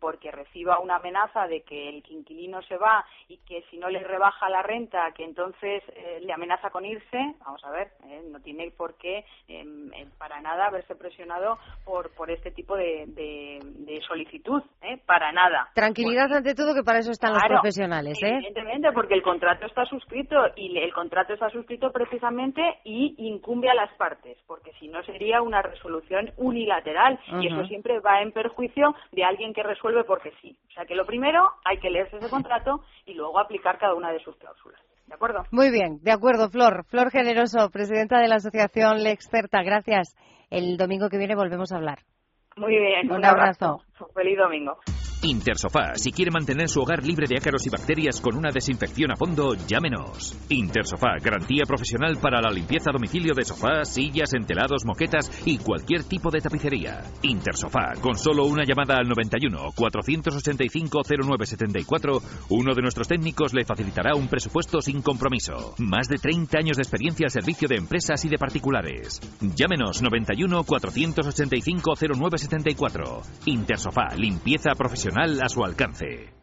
porque 0.01 0.31
reciba 0.31 0.79
una 0.79 0.97
amenaza 0.97 1.47
de 1.47 1.63
que 1.63 1.89
el 1.91 2.03
inquilino 2.09 2.63
se 2.63 2.77
va 2.77 3.05
y 3.29 3.37
que 3.39 3.63
si 3.71 3.79
no 3.79 3.89
le 3.89 4.01
rebaja 4.01 4.49
la 4.49 4.63
renta, 4.63 5.13
que 5.15 5.25
entonces 5.25 5.83
eh, 5.95 6.21
le 6.23 6.33
amenaza 6.33 6.71
con 6.71 6.85
irse, 6.85 7.35
vamos 7.45 7.63
a 7.65 7.71
ver, 7.71 7.89
eh, 8.07 8.23
no 8.31 8.41
tiene 8.41 8.71
por 8.71 8.97
qué 8.97 9.25
em, 9.49 9.93
em, 9.93 10.11
para 10.19 10.41
nada 10.41 10.71
verse 10.71 10.95
presionado 10.95 11.59
por, 11.85 12.11
por 12.15 12.31
este 12.31 12.51
tipo 12.51 12.77
de, 12.77 13.05
de, 13.09 14.01
solicitud, 14.07 14.63
¿eh? 14.81 14.99
para 15.05 15.33
nada. 15.33 15.69
Tranquilidad 15.75 16.33
ante 16.33 16.55
todo, 16.55 16.75
que 16.75 16.83
para 16.83 17.01
eso 17.01 17.11
están 17.11 17.35
los 17.35 17.43
profesionales. 17.43 18.17
¿eh? 18.23 18.29
Evidentemente, 18.29 18.93
porque 18.93 19.15
el 19.15 19.23
contrato 19.23 19.67
está 19.67 19.85
suscrito 19.85 20.37
y 20.57 20.79
el 20.79 20.95
contrato 20.95 21.35
está 21.35 21.51
suscrito 21.51 21.91
precisamente 21.91 22.63
y 22.85 23.15
incumbe 23.19 23.69
a 23.69 23.75
las 23.75 23.93
partes, 23.95 24.39
porque 24.47 24.73
si 24.79 24.89
no 24.89 25.03
sería 25.03 25.43
una 25.43 25.61
resolución 25.61 26.31
unilateral 26.37 27.19
y 27.41 27.49
eso 27.49 27.67
siempre 27.67 28.01
va 28.01 28.23
en 28.23 28.33
perjuicio 28.33 28.95
de 29.13 29.25
alguien 29.25 29.53
que 29.53 29.59
que 29.59 29.63
resuelve 29.79 30.05
porque 30.05 30.33
sí. 30.43 30.57
O 30.69 30.73
sea 30.73 30.85
que 30.85 30.95
lo 30.95 31.07
primero 31.07 31.53
hay 31.65 31.79
que 31.79 31.91
leerse 31.91 32.17
ese 32.17 32.29
contrato 32.29 32.83
y 33.07 33.15
luego 33.15 33.39
aplicar 33.39 33.79
cada 33.79 33.95
una 33.95 34.11
de 34.13 34.21
sus 34.21 34.37
cláusulas. 34.37 34.81
¿De 35.07 35.15
acuerdo? 35.15 35.45
Muy 35.51 35.71
bien, 35.71 36.01
de 36.03 36.13
acuerdo, 36.13 36.51
Flor. 36.51 36.85
Flor 36.89 37.11
Generoso, 37.11 37.71
presidenta 37.71 38.21
de 38.21 38.29
la 38.29 38.37
Asociación 38.37 39.03
Lexperta. 39.03 39.63
Gracias. 39.63 40.17
El 40.51 40.77
domingo 40.77 41.09
que 41.09 41.19
viene 41.19 41.35
volvemos 41.35 41.73
a 41.73 41.77
hablar. 41.77 42.01
Muy 42.57 42.77
bien. 42.77 43.11
Un, 43.11 43.25
abrazo. 43.25 43.81
Feliz 44.15 44.37
domingo. 44.37 44.79
Intersofá, 45.23 45.97
si 45.97 46.13
quiere 46.13 46.31
mantener 46.31 46.69
su 46.69 46.81
hogar 46.81 47.05
libre 47.05 47.27
de 47.27 47.37
ácaros 47.37 47.67
y 47.67 47.71
bacterias 47.71 48.21
con 48.21 48.37
una 48.37 48.53
desinfección 48.53 49.11
a 49.11 49.17
fondo, 49.17 49.57
llámenos. 49.67 50.39
Intersofá, 50.49 51.17
garantía 51.21 51.65
profesional 51.67 52.19
para 52.19 52.41
la 52.41 52.53
limpieza 52.53 52.91
a 52.91 52.93
domicilio 52.93 53.35
de 53.35 53.45
sofás, 53.45 53.93
sillas, 53.93 54.33
entelados, 54.35 54.85
moquetas 54.85 55.29
y 55.45 55.59
cualquier 55.59 56.05
tipo 56.05 56.31
de 56.31 56.41
tapicería. 56.41 57.03
Intersofá, 57.23 57.95
con 58.01 58.15
solo 58.15 58.45
una 58.45 58.63
llamada 58.65 58.97
al 58.97 59.09
91 59.09 59.73
485 59.75 61.03
0974, 61.03 62.23
uno 62.51 62.75
de 62.75 62.83
nuestros 62.83 63.09
técnicos 63.09 63.55
le 63.55 63.65
facilitará 63.65 64.15
un 64.15 64.29
presupuesto 64.29 64.81
sin 64.81 65.03
compromiso. 65.03 65.75
Más 65.79 66.09
de 66.09 66.19
30 66.19 66.59
años 66.59 66.77
de 66.77 66.85
experiencia 66.85 67.27
al 67.27 67.33
servicio 67.33 67.67
de 67.67 67.75
empresas 67.75 68.25
y 68.25 68.29
de 68.29 68.39
particulares. 68.39 69.21
Llámenos 69.41 70.01
91 70.01 70.63
485 70.63 71.95
0974. 71.97 73.23
Intersofá, 73.47 74.15
limpieza 74.17 74.71
profesional 74.77 75.08
a 75.17 75.49
su 75.49 75.65
alcance. 75.65 76.35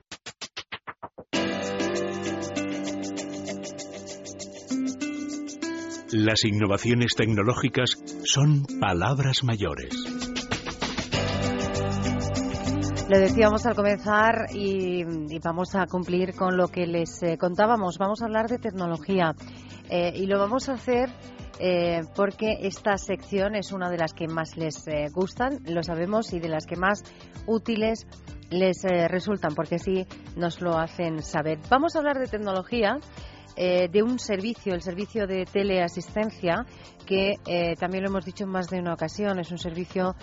Las 6.11 6.43
innovaciones 6.43 7.13
tecnológicas 7.15 7.91
son 8.23 8.65
palabras 8.79 9.43
mayores. 9.43 9.93
Lo 13.07 13.19
decíamos 13.19 13.67
al 13.67 13.75
comenzar 13.75 14.47
y, 14.51 15.03
vamos 15.43 15.75
a 15.75 15.85
cumplir 15.85 16.33
con 16.33 16.57
lo 16.57 16.67
que 16.67 16.87
les 16.87 17.21
eh, 17.21 17.37
contábamos. 17.37 17.99
Vamos 17.99 18.23
a 18.23 18.25
hablar 18.25 18.47
de 18.47 18.57
tecnología 18.57 19.35
eh, 19.89 20.11
y 20.15 20.25
lo 20.25 20.39
vamos 20.39 20.69
a 20.69 20.73
hacer 20.73 21.11
eh, 21.59 22.01
porque 22.15 22.57
esta 22.61 22.97
sección 22.97 23.55
es 23.55 23.71
una 23.71 23.91
de 23.91 23.97
las 23.97 24.13
que 24.13 24.27
más 24.27 24.57
les 24.57 24.85
gustan, 25.13 25.59
lo 25.65 25.83
sabemos, 25.83 26.33
y 26.33 26.39
de 26.39 26.49
las 26.49 26.65
que 26.65 26.75
más 26.75 27.03
útiles 27.45 28.07
les 28.49 28.83
eh, 28.85 29.07
resultan, 29.07 29.55
porque 29.55 29.75
así 29.75 30.05
nos 30.35 30.61
lo 30.61 30.77
hacen 30.77 31.21
saber. 31.21 31.59
Vamos 31.69 31.95
a 31.95 31.99
hablar 31.99 32.19
de 32.19 32.27
tecnología. 32.27 32.99
Eh, 33.57 33.87
de 33.87 34.03
un 34.03 34.19
servicio, 34.19 34.73
el 34.73 34.81
servicio 34.81 35.27
de 35.27 35.45
teleasistencia, 35.45 36.65
que 37.05 37.35
eh, 37.47 37.75
también 37.79 38.03
lo 38.03 38.09
hemos 38.09 38.25
dicho 38.25 38.43
en 38.43 38.49
más 38.49 38.69
de 38.69 38.79
una 38.79 38.93
ocasión, 38.93 39.39
es 39.39 39.49
un 39.49 39.57
servicio 39.57 40.13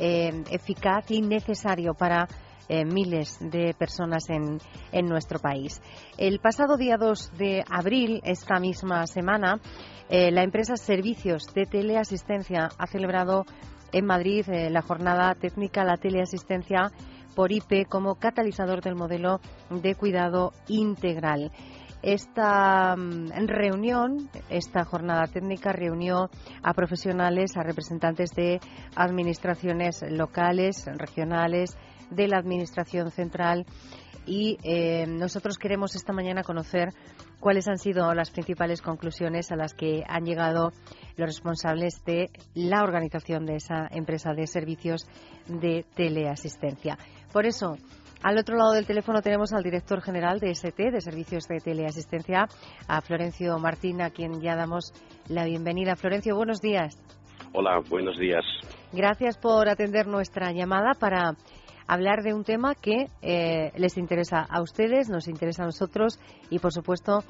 eficaz 0.00 1.10
y 1.10 1.20
necesario 1.20 1.92
para 1.92 2.26
miles 2.70 3.36
de 3.40 3.74
personas 3.74 4.30
en, 4.30 4.58
en, 4.92 5.06
nuestro 5.06 5.38
país. 5.38 5.82
El 6.16 6.38
pasado 6.38 6.78
día 6.78 6.96
2 6.96 7.32
de 7.36 7.64
abril, 7.68 8.20
esta 8.24 8.58
misma 8.60 9.06
semana, 9.06 9.60
la 10.08 10.42
empresa 10.44 10.76
Servicios 10.76 11.52
de 11.52 11.66
Teleasistencia 11.66 12.68
ha 12.78 12.86
celebrado 12.86 13.44
en 13.92 14.06
Madrid 14.06 14.46
la 14.46 14.82
jornada 14.82 15.34
técnica 15.34 15.84
La 15.84 15.96
Teleasistencia 15.96 16.92
por 17.38 17.52
IP 17.52 17.86
como 17.88 18.16
catalizador 18.16 18.82
del 18.82 18.96
modelo 18.96 19.40
de 19.70 19.94
cuidado 19.94 20.52
integral. 20.66 21.52
Esta 22.02 22.96
mm, 22.96 23.46
reunión, 23.46 24.28
esta 24.50 24.84
jornada 24.84 25.28
técnica 25.28 25.70
reunió 25.70 26.30
a 26.64 26.74
profesionales, 26.74 27.56
a 27.56 27.62
representantes 27.62 28.30
de 28.30 28.58
administraciones 28.96 30.02
locales, 30.10 30.84
regionales, 30.96 31.78
de 32.10 32.26
la 32.26 32.38
Administración 32.38 33.12
Central 33.12 33.66
y 34.28 34.58
eh, 34.62 35.06
nosotros 35.06 35.58
queremos 35.58 35.94
esta 35.94 36.12
mañana 36.12 36.42
conocer 36.42 36.90
cuáles 37.40 37.66
han 37.68 37.78
sido 37.78 38.12
las 38.14 38.30
principales 38.30 38.82
conclusiones 38.82 39.50
a 39.50 39.56
las 39.56 39.74
que 39.74 40.02
han 40.06 40.24
llegado 40.24 40.72
los 41.16 41.26
responsables 41.26 42.04
de 42.04 42.30
la 42.54 42.82
organización 42.82 43.46
de 43.46 43.56
esa 43.56 43.88
empresa 43.90 44.34
de 44.34 44.46
servicios 44.46 45.06
de 45.46 45.84
teleasistencia. 45.94 46.98
Por 47.32 47.46
eso, 47.46 47.76
al 48.22 48.38
otro 48.38 48.56
lado 48.56 48.72
del 48.72 48.86
teléfono 48.86 49.22
tenemos 49.22 49.52
al 49.52 49.62
director 49.62 50.00
general 50.00 50.40
de 50.40 50.50
ST, 50.50 50.90
de 50.90 51.00
Servicios 51.00 51.46
de 51.46 51.60
Teleasistencia, 51.60 52.48
a 52.88 53.00
Florencio 53.00 53.58
Martín, 53.58 54.02
a 54.02 54.10
quien 54.10 54.40
ya 54.40 54.56
damos 54.56 54.92
la 55.28 55.44
bienvenida. 55.44 55.94
Florencio, 55.94 56.34
buenos 56.34 56.60
días. 56.60 56.98
Hola, 57.52 57.80
buenos 57.88 58.18
días. 58.18 58.44
Gracias 58.92 59.38
por 59.38 59.68
atender 59.68 60.06
nuestra 60.06 60.52
llamada 60.52 60.94
para 60.98 61.36
hablar 61.86 62.22
de 62.22 62.34
un 62.34 62.44
tema 62.44 62.74
que 62.74 63.06
eh, 63.22 63.72
les 63.76 63.96
interesa 63.96 64.40
a 64.48 64.60
ustedes, 64.62 65.08
nos 65.08 65.28
interesa 65.28 65.62
a 65.62 65.66
nosotros 65.66 66.18
y, 66.50 66.58
por 66.58 66.72
supuesto, 66.72 67.22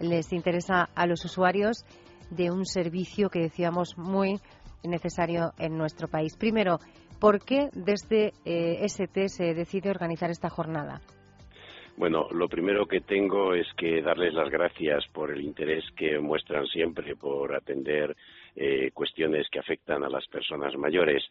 les 0.00 0.32
interesa 0.32 0.88
a 0.94 1.06
los 1.06 1.24
usuarios 1.24 1.84
de 2.30 2.50
un 2.50 2.66
servicio 2.66 3.30
que 3.30 3.40
decíamos 3.40 3.96
muy 3.96 4.40
necesario 4.82 5.52
en 5.58 5.76
nuestro 5.76 6.08
país. 6.08 6.36
Primero, 6.36 6.78
¿por 7.20 7.44
qué 7.44 7.68
desde 7.72 8.32
eh, 8.44 8.84
ST 8.84 9.28
se 9.28 9.54
decide 9.54 9.90
organizar 9.90 10.30
esta 10.30 10.50
jornada? 10.50 11.00
Bueno, 11.96 12.26
lo 12.32 12.48
primero 12.48 12.86
que 12.86 13.00
tengo 13.00 13.54
es 13.54 13.68
que 13.76 14.02
darles 14.02 14.34
las 14.34 14.50
gracias 14.50 15.06
por 15.12 15.30
el 15.30 15.40
interés 15.40 15.84
que 15.96 16.18
muestran 16.18 16.66
siempre 16.66 17.14
por 17.14 17.54
atender 17.54 18.16
eh, 18.56 18.90
cuestiones 18.92 19.48
que 19.48 19.60
afectan 19.60 20.02
a 20.02 20.08
las 20.08 20.26
personas 20.26 20.76
mayores. 20.76 21.22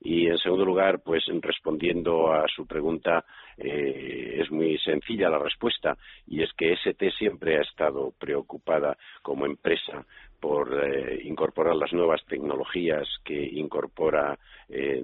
Y 0.00 0.28
en 0.28 0.38
segundo 0.38 0.64
lugar, 0.64 1.00
pues 1.04 1.24
respondiendo 1.40 2.32
a 2.32 2.46
su 2.54 2.66
pregunta, 2.66 3.24
eh, 3.56 4.38
es 4.40 4.50
muy 4.52 4.78
sencilla 4.78 5.28
la 5.28 5.40
respuesta 5.40 5.96
y 6.28 6.42
es 6.42 6.52
que 6.52 6.72
ST 6.72 7.10
siempre 7.18 7.58
ha 7.58 7.62
estado 7.62 8.12
preocupada 8.16 8.96
como 9.22 9.44
empresa 9.44 10.06
por 10.42 10.74
eh, 10.74 11.20
incorporar 11.22 11.76
las 11.76 11.92
nuevas 11.92 12.20
tecnologías 12.26 13.06
que 13.24 13.40
incorpora 13.40 14.36
eh, 14.68 15.00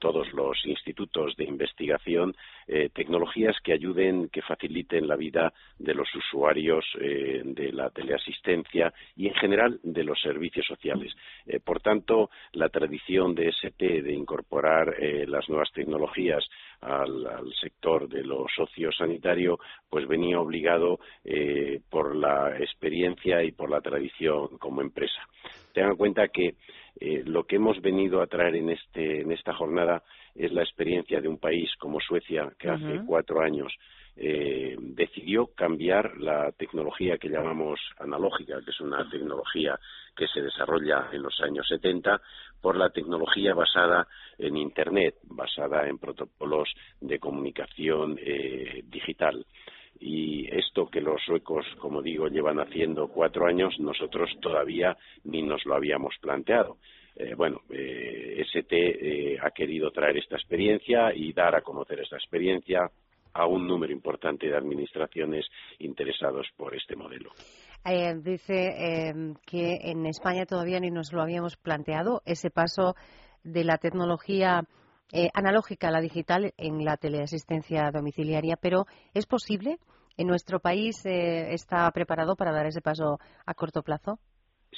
todos 0.00 0.32
los 0.32 0.66
institutos 0.66 1.36
de 1.36 1.44
investigación, 1.44 2.34
eh, 2.66 2.88
tecnologías 2.92 3.54
que 3.62 3.72
ayuden, 3.72 4.30
que 4.30 4.42
faciliten 4.42 5.06
la 5.06 5.14
vida 5.14 5.52
de 5.78 5.94
los 5.94 6.12
usuarios 6.16 6.84
de 6.98 7.70
la 7.72 7.90
teleasistencia 7.90 8.92
y 9.16 9.28
en 9.28 9.34
general 9.34 9.78
de 9.84 10.02
los 10.02 10.20
servicios 10.20 10.66
sociales. 10.66 11.12
por 11.64 11.80
tanto, 11.80 12.30
la 12.52 12.68
tradición 12.68 13.34
de 13.34 13.50
ST 13.50 14.02
de 14.02 14.12
incorporar 14.12 14.96
las 15.28 15.48
nuevas 15.48 15.70
tecnologías 15.72 16.44
al, 16.84 17.52
sector 17.60 18.08
de 18.08 18.22
lo 18.22 18.46
sociosanitario, 18.54 19.58
pues 19.88 20.06
venía 20.06 20.40
obligado 20.40 20.98
por 21.90 22.14
la 22.14 22.56
experiencia 22.58 23.42
y 23.42 23.52
por 23.52 23.70
la 23.70 23.80
tradición 23.80 24.58
como 24.58 24.80
empresa. 24.80 25.22
Tengan 25.72 25.92
en 25.92 25.96
cuenta 25.96 26.28
que 26.28 26.54
eh, 27.00 27.22
lo 27.26 27.44
que 27.44 27.56
hemos 27.56 27.80
venido 27.80 28.20
a 28.22 28.26
traer 28.26 28.56
en, 28.56 28.70
este, 28.70 29.22
en 29.22 29.32
esta 29.32 29.52
jornada 29.54 30.02
es 30.34 30.52
la 30.52 30.62
experiencia 30.62 31.20
de 31.20 31.28
un 31.28 31.38
país 31.38 31.68
como 31.78 32.00
Suecia, 32.00 32.52
que 32.58 32.68
hace 32.68 33.00
cuatro 33.06 33.40
años 33.40 33.72
eh, 34.16 34.76
decidió 34.78 35.48
cambiar 35.48 36.16
la 36.18 36.52
tecnología 36.52 37.18
que 37.18 37.28
llamamos 37.28 37.80
analógica, 37.98 38.60
que 38.64 38.70
es 38.70 38.80
una 38.80 39.08
tecnología 39.10 39.78
que 40.16 40.26
se 40.28 40.40
desarrolla 40.40 41.08
en 41.12 41.22
los 41.22 41.40
años 41.40 41.66
70, 41.68 42.20
por 42.60 42.76
la 42.76 42.90
tecnología 42.90 43.54
basada 43.54 44.06
en 44.38 44.56
Internet, 44.56 45.16
basada 45.24 45.88
en 45.88 45.98
protocolos 45.98 46.72
de 47.00 47.18
comunicación 47.18 48.18
eh, 48.20 48.82
digital 48.86 49.44
y 50.00 50.46
esto 50.54 50.88
que 50.88 51.00
los 51.00 51.22
suecos, 51.22 51.64
como 51.78 52.02
digo, 52.02 52.28
llevan 52.28 52.58
haciendo 52.58 53.08
cuatro 53.08 53.46
años, 53.46 53.78
nosotros 53.78 54.30
todavía 54.40 54.96
ni 55.24 55.42
nos 55.42 55.64
lo 55.64 55.74
habíamos 55.74 56.14
planteado. 56.20 56.78
Eh, 57.16 57.34
bueno, 57.34 57.62
eh, 57.70 58.42
ST 58.44 58.72
eh, 58.72 59.38
ha 59.40 59.50
querido 59.52 59.90
traer 59.92 60.16
esta 60.16 60.36
experiencia 60.36 61.14
y 61.14 61.32
dar 61.32 61.54
a 61.54 61.62
conocer 61.62 62.00
esta 62.00 62.16
experiencia 62.16 62.90
a 63.34 63.46
un 63.46 63.66
número 63.66 63.92
importante 63.92 64.46
de 64.46 64.56
administraciones 64.56 65.46
interesados 65.78 66.46
por 66.56 66.74
este 66.74 66.96
modelo. 66.96 67.30
dice 68.22 69.12
que 69.44 69.78
en 69.82 70.06
España 70.06 70.46
todavía 70.46 70.80
ni 70.80 70.90
nos 70.90 71.12
lo 71.12 71.20
habíamos 71.20 71.56
planteado 71.56 72.22
ese 72.24 72.50
paso 72.50 72.94
de 73.42 73.64
la 73.64 73.76
tecnología 73.78 74.64
eh, 75.12 75.28
analógica 75.34 75.88
a 75.88 75.90
la 75.92 76.00
digital 76.00 76.54
en 76.56 76.84
la 76.84 76.96
teleasistencia 76.96 77.90
domiciliaria, 77.92 78.56
pero 78.56 78.86
¿es 79.12 79.26
posible? 79.26 79.76
¿En 80.16 80.26
nuestro 80.26 80.60
país 80.60 81.04
eh, 81.06 81.52
está 81.52 81.88
preparado 81.92 82.34
para 82.36 82.52
dar 82.52 82.66
ese 82.66 82.80
paso 82.80 83.18
a 83.46 83.54
corto 83.54 83.82
plazo? 83.82 84.18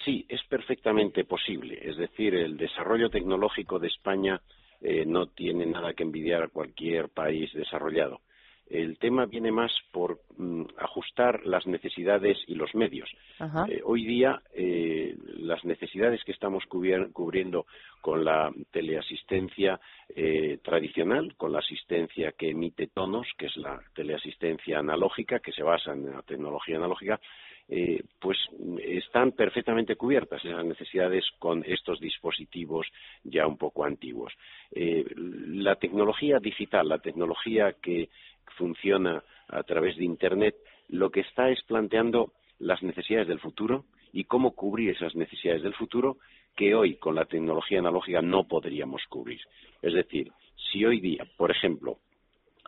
Sí, 0.04 0.26
es 0.28 0.40
perfectamente 0.48 1.24
posible. 1.24 1.78
Es 1.80 1.96
decir, 1.96 2.34
el 2.34 2.56
desarrollo 2.56 3.08
tecnológico 3.08 3.78
de 3.78 3.86
España 3.86 4.42
eh, 4.80 5.06
no 5.06 5.28
tiene 5.28 5.64
nada 5.64 5.94
que 5.94 6.02
envidiar 6.02 6.42
a 6.42 6.48
cualquier 6.48 7.08
país 7.08 7.50
desarrollado. 7.54 8.20
El 8.68 8.98
tema 8.98 9.26
viene 9.26 9.52
más 9.52 9.72
por 9.92 10.20
mm, 10.36 10.64
ajustar 10.78 11.46
las 11.46 11.66
necesidades 11.66 12.36
y 12.48 12.54
los 12.54 12.74
medios. 12.74 13.08
Eh, 13.68 13.80
hoy 13.84 14.04
día, 14.04 14.42
eh, 14.54 15.14
las 15.38 15.64
necesidades 15.64 16.24
que 16.24 16.32
estamos 16.32 16.64
cubriendo 16.66 17.66
con 18.00 18.24
la 18.24 18.52
teleasistencia 18.72 19.78
eh, 20.08 20.58
tradicional, 20.64 21.34
con 21.36 21.52
la 21.52 21.60
asistencia 21.60 22.32
que 22.32 22.50
emite 22.50 22.88
tonos, 22.88 23.28
que 23.38 23.46
es 23.46 23.56
la 23.56 23.80
teleasistencia 23.94 24.80
analógica, 24.80 25.38
que 25.38 25.52
se 25.52 25.62
basa 25.62 25.92
en 25.92 26.10
la 26.10 26.22
tecnología 26.22 26.76
analógica, 26.76 27.20
pues 28.20 28.38
están 28.80 29.32
perfectamente 29.32 29.96
cubiertas 29.96 30.44
esas 30.44 30.64
necesidades 30.64 31.24
con 31.40 31.64
estos 31.66 31.98
dispositivos 31.98 32.86
ya 33.24 33.44
un 33.44 33.56
poco 33.58 33.84
antiguos. 33.84 34.32
la 34.70 35.74
tecnología 35.74 36.38
digital, 36.38 36.88
la 36.88 37.00
tecnología 37.00 37.74
que 37.82 38.08
funciona 38.56 39.22
a 39.48 39.62
través 39.62 39.96
de 39.96 40.04
Internet, 40.04 40.56
lo 40.88 41.10
que 41.10 41.20
está 41.20 41.50
es 41.50 41.62
planteando 41.62 42.32
las 42.58 42.82
necesidades 42.82 43.28
del 43.28 43.40
futuro 43.40 43.84
y 44.12 44.24
cómo 44.24 44.54
cubrir 44.54 44.90
esas 44.90 45.14
necesidades 45.14 45.62
del 45.62 45.74
futuro 45.74 46.18
que 46.56 46.74
hoy 46.74 46.96
con 46.96 47.14
la 47.14 47.26
tecnología 47.26 47.80
analógica 47.80 48.22
no 48.22 48.44
podríamos 48.48 49.02
cubrir. 49.08 49.40
Es 49.82 49.92
decir, 49.92 50.32
si 50.72 50.84
hoy 50.84 51.00
día, 51.00 51.26
por 51.36 51.50
ejemplo, 51.50 51.98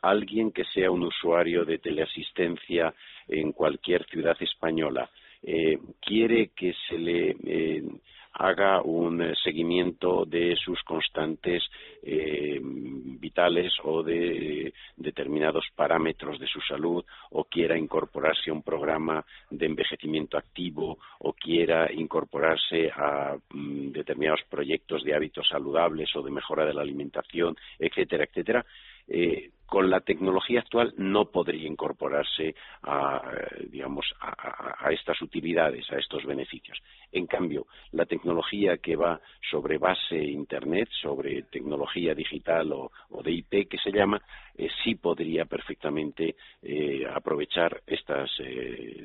alguien 0.03 0.53
que 0.53 0.65
sea 0.65 0.91
un 0.91 1.05
usuario 1.05 1.65
de 1.65 1.79
teleasistencia 1.79 2.95
en 3.27 3.53
cualquier 3.53 4.05
ciudad 4.07 4.37
española 4.41 5.11
eh, 5.43 5.79
quiere 6.01 6.51
que 6.55 6.75
se 6.89 6.99
le 6.99 7.37
eh, 7.45 7.83
haga 8.39 8.81
un 8.83 9.21
eh, 9.21 9.35
seguimiento 9.43 10.25
de 10.25 10.57
sus 10.57 10.83
constantes 10.85 11.63
eh, 12.03 12.61
vitales 12.63 13.73
o 13.83 14.03
de 14.03 14.73
determinados 14.97 15.67
parámetros 15.75 16.39
de 16.39 16.47
su 16.47 16.61
salud 16.61 17.05
o 17.31 17.45
quiera 17.45 17.77
incorporarse 17.77 18.51
a 18.51 18.55
un 18.55 18.63
programa 18.63 19.25
de 19.51 19.67
envejecimiento 19.67 20.39
activo 20.39 20.99
o 21.19 21.33
quiera 21.33 21.93
incorporarse 21.93 22.91
a 22.95 23.37
mm, 23.51 23.91
determinados 23.91 24.43
proyectos 24.49 25.03
de 25.03 25.15
hábitos 25.15 25.49
saludables 25.49 26.15
o 26.15 26.23
de 26.23 26.31
mejora 26.31 26.65
de 26.65 26.75
la 26.75 26.83
alimentación, 26.83 27.57
etcétera, 27.79 28.25
etcétera, 28.25 28.65
eh, 29.09 29.51
con 29.67 29.91
la 29.91 30.01
tecnología 30.01 30.61
actual 30.61 30.95
no 30.97 31.27
podría 31.27 31.69
incorporarse 31.69 32.55
a, 32.83 33.21
digamos, 33.69 34.07
a, 34.19 34.91
estas 34.91 35.21
utilidades, 35.21 35.85
a 35.93 35.99
estos 35.99 36.25
beneficios. 36.25 36.79
En 37.13 37.27
cambio, 37.27 37.67
la 37.93 38.07
tecnología 38.07 38.79
que 38.79 38.97
va 38.97 39.21
sobre 39.51 39.77
base 39.77 40.17
Internet, 40.17 40.89
sobre 41.03 41.43
tecnología 41.43 42.15
digital 42.15 42.73
o, 42.73 42.91
de 43.23 43.31
IP, 43.31 43.69
que 43.69 43.77
se 43.77 43.93
llama, 43.93 44.23
eh, 44.57 44.69
sí 44.83 44.95
podría 44.95 45.45
perfectamente 45.45 46.37
eh, 46.63 47.07
aprovechar 47.07 47.83
estas, 47.87 48.31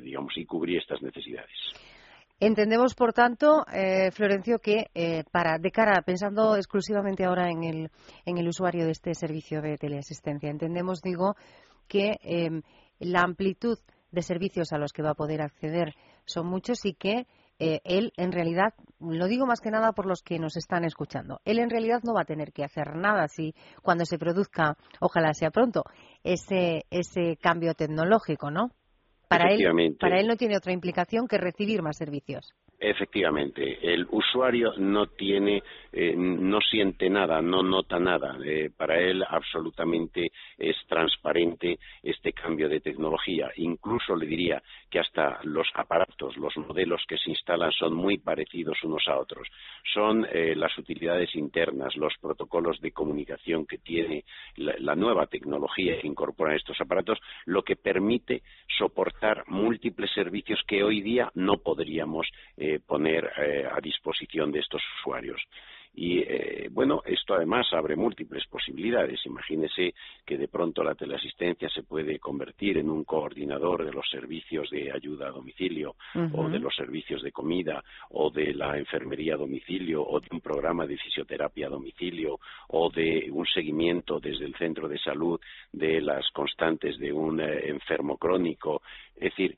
digamos, 0.01 0.37
y 0.37 0.45
cubrir 0.45 0.77
estas 0.77 1.01
necesidades. 1.01 1.92
Entendemos, 2.45 2.93
por 2.93 3.13
tanto, 3.13 3.65
eh, 3.71 4.11
Florencio, 4.11 4.59
que 4.59 4.91
eh, 4.93 5.23
para 5.31 5.57
de 5.59 5.71
cara, 5.71 6.01
pensando 6.01 6.57
exclusivamente 6.57 7.23
ahora 7.23 7.49
en 7.49 7.63
el, 7.63 7.89
en 8.25 8.37
el 8.37 8.49
usuario 8.49 8.83
de 8.83 8.91
este 8.91 9.15
servicio 9.15 9.61
de 9.61 9.77
teleasistencia, 9.77 10.49
entendemos, 10.49 11.01
digo, 11.01 11.37
que 11.87 12.19
em, 12.21 12.61
la 12.99 13.21
amplitud 13.21 13.79
de 14.11 14.21
servicios 14.21 14.73
a 14.73 14.77
los 14.77 14.91
que 14.91 15.01
va 15.01 15.11
a 15.11 15.15
poder 15.15 15.41
acceder 15.41 15.95
son 16.25 16.47
muchos 16.47 16.83
y 16.83 16.95
que 16.95 17.27
eh, 17.59 17.79
él, 17.85 18.11
en 18.17 18.33
realidad, 18.33 18.73
lo 18.99 19.27
digo 19.27 19.45
más 19.45 19.61
que 19.61 19.71
nada 19.71 19.93
por 19.93 20.05
los 20.05 20.21
que 20.21 20.37
nos 20.37 20.57
están 20.57 20.83
escuchando, 20.83 21.39
él 21.45 21.59
en 21.59 21.69
realidad 21.69 22.01
no 22.03 22.13
va 22.13 22.23
a 22.23 22.25
tener 22.25 22.51
que 22.51 22.65
hacer 22.65 22.97
nada 22.97 23.29
si 23.29 23.55
cuando 23.81 24.03
se 24.03 24.17
produzca, 24.17 24.75
ojalá 24.99 25.33
sea 25.33 25.49
pronto, 25.49 25.85
ese, 26.25 26.87
ese 26.89 27.37
cambio 27.37 27.73
tecnológico, 27.73 28.51
¿no? 28.51 28.71
Para 29.37 29.51
él, 29.51 29.95
para 29.99 30.19
él 30.19 30.27
no 30.27 30.35
tiene 30.35 30.57
otra 30.57 30.71
implicación 30.71 31.27
que 31.27 31.37
recibir 31.37 31.81
más 31.81 31.97
servicios. 31.97 32.53
Efectivamente, 32.79 33.79
el 33.81 34.05
usuario 34.11 34.73
no 34.77 35.07
tiene, 35.07 35.63
eh, 35.91 36.13
no 36.17 36.59
siente 36.59 37.09
nada, 37.09 37.41
no 37.41 37.63
nota 37.63 37.97
nada. 37.97 38.37
Eh, 38.45 38.71
para 38.75 38.99
él 38.99 39.23
absolutamente 39.27 40.31
es 40.57 40.75
transparente 40.87 41.79
este 42.01 42.33
cambio 42.33 42.67
de 42.67 42.81
tecnología. 42.81 43.49
Incluso 43.55 44.15
le 44.15 44.25
diría 44.25 44.61
que 44.93 44.99
hasta 44.99 45.39
los 45.41 45.67
aparatos, 45.73 46.37
los 46.37 46.55
modelos 46.55 47.01
que 47.07 47.17
se 47.17 47.31
instalan 47.31 47.71
son 47.71 47.95
muy 47.95 48.19
parecidos 48.19 48.77
unos 48.83 49.07
a 49.07 49.17
otros. 49.17 49.47
Son 49.91 50.23
eh, 50.31 50.53
las 50.55 50.77
utilidades 50.77 51.35
internas, 51.35 51.95
los 51.95 52.13
protocolos 52.21 52.79
de 52.79 52.91
comunicación 52.91 53.65
que 53.65 53.79
tiene 53.79 54.23
la, 54.57 54.93
nueva 54.95 55.25
tecnología 55.25 55.99
que 55.99 56.05
incorpora 56.05 56.55
estos 56.55 56.79
aparatos, 56.79 57.17
lo 57.45 57.63
que 57.63 57.75
permite 57.75 58.43
soportar 58.77 59.45
múltiples 59.47 60.11
servicios 60.13 60.61
que 60.67 60.83
hoy 60.83 61.01
día 61.01 61.31
no 61.33 61.57
podríamos 61.57 62.27
poner 62.85 63.31
eh, 63.37 63.65
a 63.65 63.81
disposición 63.81 64.51
de 64.51 64.59
estos 64.59 64.83
usuarios. 64.99 65.41
Y 65.95 66.19
eh, 66.19 66.69
bueno, 66.71 67.03
esto 67.05 67.35
además 67.35 67.67
abre 67.71 67.95
múltiples 67.95 68.45
posibilidades. 68.47 69.23
Imagínese 69.25 69.93
que 70.25 70.37
de 70.37 70.47
pronto 70.47 70.83
la 70.83 70.95
teleasistencia 70.95 71.69
se 71.69 71.83
puede 71.83 72.17
convertir 72.19 72.79
en 72.79 72.89
un 72.89 73.03
coordinador 73.03 73.85
de 73.85 73.91
los 73.91 74.09
servicios 74.09 74.69
de 74.71 74.91
ayuda 74.91 75.27
a 75.27 75.31
domicilio 75.31 75.95
o 76.33 76.49
de 76.49 76.59
los 76.59 76.75
servicios 76.75 77.21
de 77.21 77.31
comida 77.31 77.83
o 78.09 78.31
de 78.31 78.53
la 78.53 78.77
enfermería 78.77 79.35
a 79.35 79.37
domicilio 79.37 80.03
o 80.03 80.19
de 80.19 80.29
un 80.31 80.41
programa 80.41 80.87
de 80.87 80.97
fisioterapia 80.97 81.67
a 81.67 81.71
domicilio 81.71 82.39
o 82.69 82.89
de 82.89 83.29
un 83.31 83.45
seguimiento 83.45 84.19
desde 84.19 84.45
el 84.45 84.55
centro 84.55 84.87
de 84.87 84.97
salud 84.97 85.39
de 85.71 86.01
las 86.01 86.29
constantes 86.31 86.97
de 86.97 87.13
un 87.13 87.39
eh, 87.39 87.69
enfermo 87.69 88.17
crónico. 88.17 88.81
Es 89.15 89.35
decir, 89.35 89.57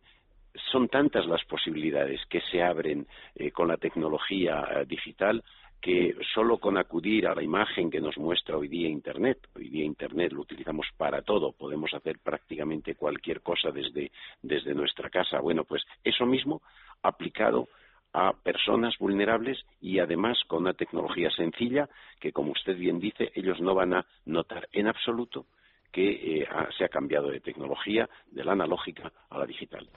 son 0.72 0.88
tantas 0.88 1.26
las 1.28 1.44
posibilidades 1.46 2.22
que 2.30 2.42
se 2.52 2.62
abren 2.62 3.08
eh, 3.36 3.52
con 3.52 3.68
la 3.68 3.78
tecnología 3.78 4.66
eh, 4.70 4.86
digital 4.86 5.44
que 5.82 6.16
solo 6.34 6.58
con 6.58 6.78
acudir 6.78 7.28
a 7.28 7.36
la 7.36 7.44
imagen 7.44 7.92
que 7.92 8.02
nos 8.02 8.18
muestra 8.18 8.58
hoy 8.58 8.68
día 8.68 8.90
Internet, 8.90 9.48
hoy 9.56 9.70
día 9.70 9.86
Internet 9.86 10.32
lo 10.34 10.42
utilizamos 10.42 10.88
para 10.98 11.22
todo, 11.22 11.52
podemos 11.52 11.94
hacer 11.94 12.18
prácticamente 12.20 12.96
cualquier 12.96 13.42
cosa 13.42 13.72
desde, 13.72 14.12
desde 14.42 14.74
nuestra 14.74 15.10
casa. 15.10 15.40
Bueno, 15.40 15.64
pues 15.64 15.84
eso 16.04 16.26
mismo 16.26 16.62
aplicado 17.04 17.68
a 18.14 18.32
personas 18.32 18.98
vulnerables 18.98 19.60
y 19.82 20.00
además 20.00 20.38
con 20.48 20.62
una 20.64 20.74
tecnología 20.74 21.30
sencilla 21.32 21.90
que, 22.20 22.32
como 22.32 22.54
usted 22.54 22.78
bien 22.78 23.00
dice, 23.00 23.32
ellos 23.36 23.60
no 23.60 23.76
van 23.76 23.94
a 23.94 24.06
notar 24.26 24.70
en 24.72 24.88
absoluto 24.88 25.46
que 25.92 26.42
eh, 26.42 26.48
se 26.78 26.86
ha 26.86 26.90
cambiado 26.90 27.30
de 27.30 27.42
tecnología 27.42 28.10
de 28.32 28.44
la 28.44 28.54
analógica 28.54 29.12
a 29.30 29.38
la 29.38 29.46
digital. 29.46 29.88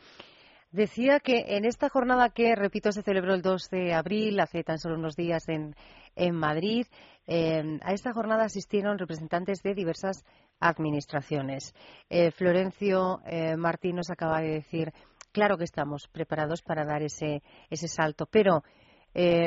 Decía 0.71 1.19
que 1.21 1.57
en 1.57 1.65
esta 1.65 1.89
jornada 1.89 2.29
que, 2.29 2.55
repito, 2.55 2.93
se 2.93 3.03
celebró 3.03 3.33
el 3.35 3.41
2 3.41 3.71
de 3.71 3.95
abril, 3.95 4.39
hace 4.39 4.63
tan 4.65 4.79
solo 4.79 4.97
unos 4.97 5.17
días 5.17 5.49
en, 5.49 5.75
en 6.15 6.35
Madrid, 6.35 6.87
eh, 7.27 7.79
a 7.83 7.93
esta 7.93 8.13
jornada 8.13 8.45
asistieron 8.45 8.99
representantes 8.99 9.63
de 9.63 9.75
diversas 9.75 10.25
administraciones. 10.61 11.75
Eh, 12.11 12.31
Florencio 12.33 13.21
eh, 13.25 13.57
Martín 13.57 13.97
nos 13.97 14.11
acaba 14.11 14.43
de 14.43 14.49
decir, 14.49 14.93
claro 15.33 15.57
que 15.57 15.65
estamos 15.65 16.07
preparados 16.09 16.61
para 16.61 16.85
dar 16.85 17.03
ese, 17.03 17.43
ese 17.71 17.89
salto, 17.89 18.27
pero 18.27 18.63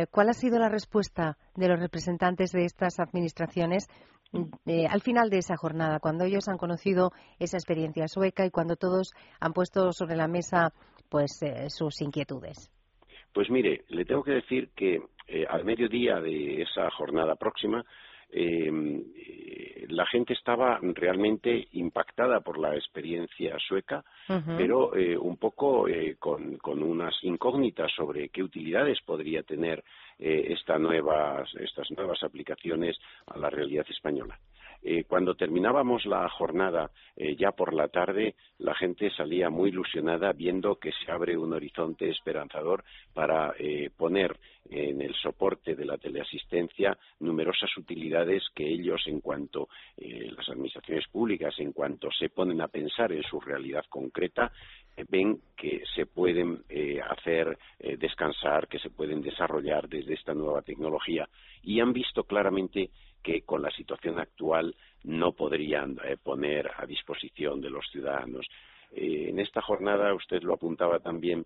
¿cuál 0.09 0.27
ha 0.27 0.33
sido 0.33 0.59
la 0.59 0.67
respuesta 0.67 1.37
de 1.55 1.69
los 1.69 1.79
representantes 1.79 2.51
de 2.51 2.65
estas 2.65 2.99
administraciones 2.99 3.87
al 4.89 5.01
final 5.01 5.29
de 5.29 5.37
esa 5.37 5.55
jornada, 5.55 5.99
cuando 6.01 6.25
ellos 6.25 6.49
han 6.49 6.57
conocido 6.57 7.13
esa 7.39 7.55
experiencia 7.55 8.09
sueca 8.09 8.45
y 8.45 8.51
cuando 8.51 8.75
todos 8.75 9.13
han 9.39 9.53
puesto 9.53 9.93
sobre 9.93 10.17
la 10.17 10.27
mesa 10.27 10.73
pues 11.11 11.43
eh, 11.43 11.69
sus 11.69 12.01
inquietudes. 12.01 12.71
Pues 13.33 13.49
mire, 13.49 13.83
le 13.89 14.05
tengo 14.05 14.23
que 14.23 14.31
decir 14.31 14.69
que 14.73 15.01
eh, 15.27 15.45
al 15.47 15.65
mediodía 15.65 16.21
de 16.21 16.61
esa 16.61 16.89
jornada 16.91 17.35
próxima 17.35 17.83
em, 18.29 19.03
eh, 19.13 19.85
la 19.89 20.05
gente 20.05 20.33
estaba 20.33 20.79
realmente 20.81 21.67
impactada 21.73 22.39
por 22.39 22.57
la 22.57 22.75
experiencia 22.75 23.57
sueca, 23.59 24.05
pero 24.57 24.91
un 25.19 25.35
poco 25.35 25.85
con, 26.17 26.57
con, 26.57 26.81
unas 26.81 27.13
incógnitas 27.23 27.91
sobre 27.93 28.29
qué 28.29 28.41
utilidades 28.41 29.01
podría 29.01 29.43
tener 29.43 29.83
esta 30.17 30.77
nuevas, 30.77 31.53
estas 31.55 31.91
nuevas 31.91 32.23
aplicaciones 32.23 32.97
a 33.27 33.37
la 33.37 33.49
realidad 33.49 33.85
española. 33.89 34.39
Eh, 34.83 35.03
cuando 35.03 35.35
terminábamos 35.35 36.05
la 36.05 36.27
jornada 36.29 36.89
eh, 37.15 37.35
ya 37.35 37.51
por 37.51 37.73
la 37.73 37.87
tarde, 37.89 38.35
la 38.57 38.73
gente 38.73 39.11
salía 39.11 39.49
muy 39.49 39.69
ilusionada 39.69 40.33
viendo 40.33 40.77
que 40.77 40.91
se 40.91 41.11
abre 41.11 41.37
un 41.37 41.53
horizonte 41.53 42.09
esperanzador 42.09 42.83
para 43.13 43.53
eh, 43.59 43.91
poner 43.95 44.39
en 44.69 45.01
el 45.01 45.13
soporte 45.15 45.75
de 45.75 45.85
la 45.85 45.97
teleasistencia 45.97 46.97
numerosas 47.19 47.69
utilidades 47.77 48.43
que 48.55 48.67
ellos, 48.67 49.01
en 49.07 49.19
cuanto 49.19 49.67
las 49.97 50.47
administraciones 50.49 51.07
públicas, 51.07 51.53
en 51.57 51.73
cuanto 51.73 52.09
se 52.11 52.29
ponen 52.29 52.61
a 52.61 52.67
pensar 52.67 53.11
en 53.11 53.23
su 53.23 53.39
realidad 53.39 53.83
concreta, 53.89 54.51
ven 55.09 55.41
que 55.55 55.83
se 55.95 56.05
pueden 56.05 56.63
hacer 57.09 57.57
descansar, 57.97 58.67
que 58.67 58.79
se 58.79 58.89
pueden 58.89 59.21
desarrollar 59.21 59.87
desde 59.87 60.13
esta 60.13 60.33
nueva 60.33 60.61
tecnología 60.61 61.27
y 61.63 61.79
han 61.79 61.93
visto 61.93 62.23
claramente 62.23 62.89
que 63.21 63.41
con 63.43 63.61
la 63.61 63.71
situación 63.71 64.19
actual 64.19 64.75
no 65.03 65.33
podrían 65.33 65.97
eh, 66.03 66.17
poner 66.21 66.71
a 66.75 66.85
disposición 66.85 67.61
de 67.61 67.69
los 67.69 67.85
ciudadanos. 67.91 68.47
Eh, 68.91 69.27
en 69.29 69.39
esta 69.39 69.61
jornada, 69.61 70.13
usted 70.13 70.41
lo 70.43 70.53
apuntaba 70.53 70.99
también, 70.99 71.45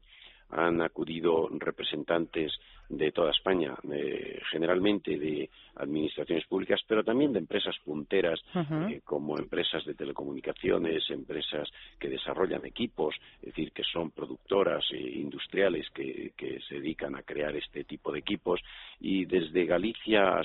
han 0.50 0.82
acudido 0.82 1.50
representantes 1.52 2.54
de 2.90 3.12
toda 3.12 3.32
España, 3.32 3.76
eh, 3.92 4.40
generalmente 4.52 5.18
de 5.18 5.50
administraciones 5.76 6.46
públicas, 6.46 6.80
pero 6.88 7.04
también 7.04 7.34
de 7.34 7.40
empresas 7.40 7.76
punteras, 7.84 8.40
eh, 8.56 9.02
como 9.04 9.38
empresas 9.38 9.84
de 9.86 9.94
telecomunicaciones, 9.94 11.10
empresas 11.10 11.70
que 12.00 12.10
desarrollan 12.10 12.66
equipos, 12.66 13.16
es 13.42 13.48
decir, 13.48 13.72
que 13.72 13.84
son 13.84 14.12
productoras 14.12 14.86
eh, 14.92 14.98
industriales 14.98 15.90
que, 15.92 16.34
se 16.70 16.76
dedican 16.76 17.16
a 17.16 17.24
crear 17.24 17.56
este 17.56 17.84
tipo 17.84 18.12
de 18.12 18.20
equipos, 18.20 18.62
y 19.00 19.26
desde 19.26 19.66
Galicia, 19.66 20.42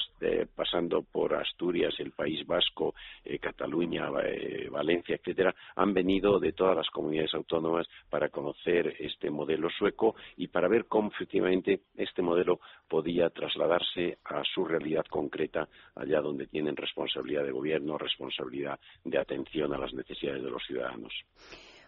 pasando 0.54 1.02
por 1.02 1.34
Asturias, 1.34 1.94
el 1.98 2.10
País 2.10 2.44
Vasco, 2.46 2.94
Cataluña, 3.40 4.08
Valencia, 4.70 5.16
etcétera, 5.16 5.54
han 5.76 5.94
venido 5.94 6.40
de 6.40 6.52
todas 6.52 6.76
las 6.76 6.90
comunidades 6.90 7.34
autónomas 7.34 7.86
para 8.08 8.28
conocer 8.28 8.96
este 8.98 9.30
modelo 9.30 9.68
sueco 9.70 10.16
y 10.36 10.48
para 10.48 10.68
ver 10.68 10.86
cómo 10.86 11.10
efectivamente 11.10 11.80
este 11.96 12.22
modelo 12.22 12.29
podía 12.88 13.30
trasladarse 13.30 14.18
a 14.24 14.42
su 14.54 14.64
realidad 14.64 15.04
concreta 15.08 15.68
allá 15.94 16.20
donde 16.20 16.46
tienen 16.46 16.76
responsabilidad 16.76 17.44
de 17.44 17.52
gobierno, 17.52 17.98
responsabilidad 17.98 18.78
de 19.04 19.18
atención 19.18 19.72
a 19.74 19.78
las 19.78 19.92
necesidades 19.94 20.42
de 20.42 20.50
los 20.50 20.62
ciudadanos. 20.66 21.12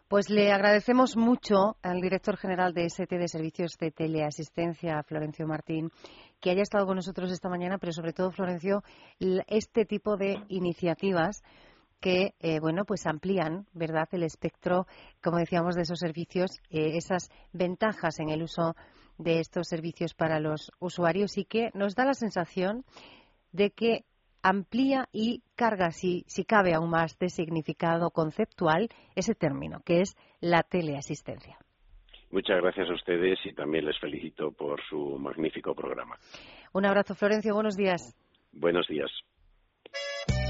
Pues 0.08 0.28
le 0.28 0.52
agradecemos 0.52 1.16
mucho 1.16 1.76
al 1.82 2.02
director 2.02 2.36
general 2.36 2.74
de 2.74 2.84
ST 2.84 3.16
de 3.16 3.28
Servicios 3.28 3.78
de 3.80 3.90
Teleasistencia, 3.90 5.02
Florencio 5.04 5.46
Martín, 5.46 5.90
que 6.38 6.50
haya 6.50 6.60
estado 6.60 6.84
con 6.84 6.96
nosotros 6.96 7.32
esta 7.32 7.48
mañana, 7.48 7.78
pero 7.78 7.92
sobre 7.92 8.12
todo, 8.12 8.30
Florencio, 8.30 8.82
este 9.46 9.86
tipo 9.86 10.18
de 10.18 10.36
iniciativas 10.48 11.42
que 12.02 12.34
eh, 12.40 12.58
bueno 12.60 12.84
pues 12.84 13.06
amplían 13.06 13.66
verdad 13.72 14.08
el 14.10 14.24
espectro 14.24 14.86
como 15.22 15.38
decíamos 15.38 15.76
de 15.76 15.82
esos 15.82 16.00
servicios 16.00 16.50
eh, 16.68 16.96
esas 16.96 17.30
ventajas 17.52 18.18
en 18.18 18.28
el 18.28 18.42
uso 18.42 18.74
de 19.22 19.40
estos 19.40 19.68
servicios 19.68 20.14
para 20.14 20.40
los 20.40 20.72
usuarios 20.78 21.38
y 21.38 21.44
que 21.44 21.70
nos 21.74 21.94
da 21.94 22.04
la 22.04 22.14
sensación 22.14 22.84
de 23.52 23.70
que 23.70 24.04
amplía 24.42 25.08
y 25.12 25.42
carga, 25.54 25.90
si, 25.92 26.24
si 26.26 26.44
cabe 26.44 26.74
aún 26.74 26.90
más 26.90 27.18
de 27.18 27.28
significado 27.28 28.10
conceptual, 28.10 28.88
ese 29.14 29.34
término, 29.34 29.80
que 29.84 30.00
es 30.00 30.16
la 30.40 30.62
teleasistencia. 30.62 31.58
Muchas 32.30 32.62
gracias 32.62 32.88
a 32.88 32.94
ustedes 32.94 33.38
y 33.44 33.52
también 33.52 33.84
les 33.84 33.98
felicito 34.00 34.52
por 34.52 34.80
su 34.88 35.18
magnífico 35.18 35.74
programa. 35.74 36.16
Un 36.72 36.86
abrazo, 36.86 37.14
Florencio. 37.14 37.54
Buenos 37.54 37.76
días. 37.76 38.16
Buenos 38.52 38.86
días. 38.88 39.10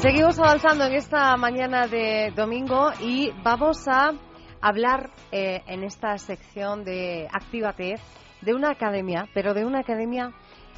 Seguimos 0.00 0.38
avanzando 0.38 0.84
en 0.84 0.92
esta 0.92 1.36
mañana 1.36 1.88
de 1.88 2.32
domingo 2.36 2.90
y 3.00 3.32
vamos 3.42 3.88
a 3.88 4.12
hablar 4.60 5.10
eh, 5.32 5.60
en 5.66 5.82
esta 5.82 6.16
sección 6.18 6.84
de 6.84 7.26
Actívate 7.32 7.96
de 8.40 8.54
una 8.54 8.70
academia, 8.70 9.28
pero 9.34 9.54
de 9.54 9.64
una 9.64 9.80
academia 9.80 10.30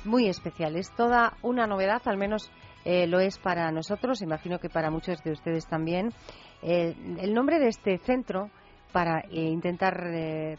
muy 0.06 0.26
especial. 0.26 0.74
Es 0.74 0.90
toda 0.96 1.34
una 1.42 1.66
novedad, 1.66 2.00
al 2.06 2.16
menos 2.16 2.50
eh, 2.86 3.06
lo 3.06 3.20
es 3.20 3.38
para 3.38 3.70
nosotros, 3.70 4.22
imagino 4.22 4.58
que 4.58 4.70
para 4.70 4.90
muchos 4.90 5.22
de 5.22 5.32
ustedes 5.32 5.66
también. 5.66 6.14
el 6.62 7.34
nombre 7.34 7.58
de 7.58 7.68
este 7.68 7.98
centro, 7.98 8.50
para 8.90 9.20
eh, 9.20 9.42
intentar 9.42 10.00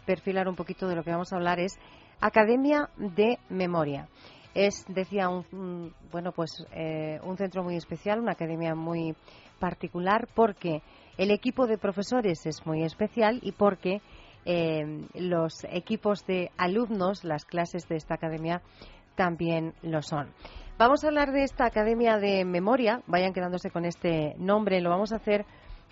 perfilar 0.06 0.48
un 0.48 0.56
poquito 0.56 0.88
de 0.88 0.96
lo 0.96 1.04
que 1.04 1.10
vamos 1.10 1.34
a 1.34 1.38
hablar, 1.38 1.60
es 1.60 1.80
Academia 2.20 2.92
de 2.98 3.40
Memoria. 3.50 4.08
Es, 4.54 4.86
decía, 4.88 5.30
un, 5.30 5.94
bueno, 6.12 6.32
pues 6.34 6.66
eh, 6.74 7.20
un 7.24 7.38
centro 7.38 7.64
muy 7.64 7.76
especial, 7.78 8.20
una 8.20 8.34
academia 8.34 8.76
muy 8.76 9.16
particular, 9.60 10.28
porque 10.36 10.82
el 11.18 11.32
equipo 11.32 11.68
de 11.68 11.78
profesores 11.78 12.46
es 12.46 12.66
muy 12.66 12.84
especial 12.84 13.40
y 13.42 13.54
porque 13.54 14.02
eh, 14.46 15.08
los 15.14 15.64
equipos 15.70 16.26
de 16.26 16.50
alumnos, 16.58 17.24
las 17.24 17.46
clases 17.46 17.88
de 17.88 17.96
esta 17.96 18.16
academia, 18.16 18.62
también 19.16 19.74
lo 19.84 20.02
son. 20.02 20.32
Vamos 20.78 21.04
a 21.04 21.08
hablar 21.08 21.32
de 21.32 21.44
esta 21.44 21.66
academia 21.66 22.18
de 22.18 22.44
memoria, 22.44 23.04
vayan 23.06 23.34
quedándose 23.34 23.70
con 23.70 23.86
este 23.86 24.34
nombre, 24.38 24.82
lo 24.82 24.90
vamos 24.90 25.14
a 25.14 25.18
hacer 25.18 25.46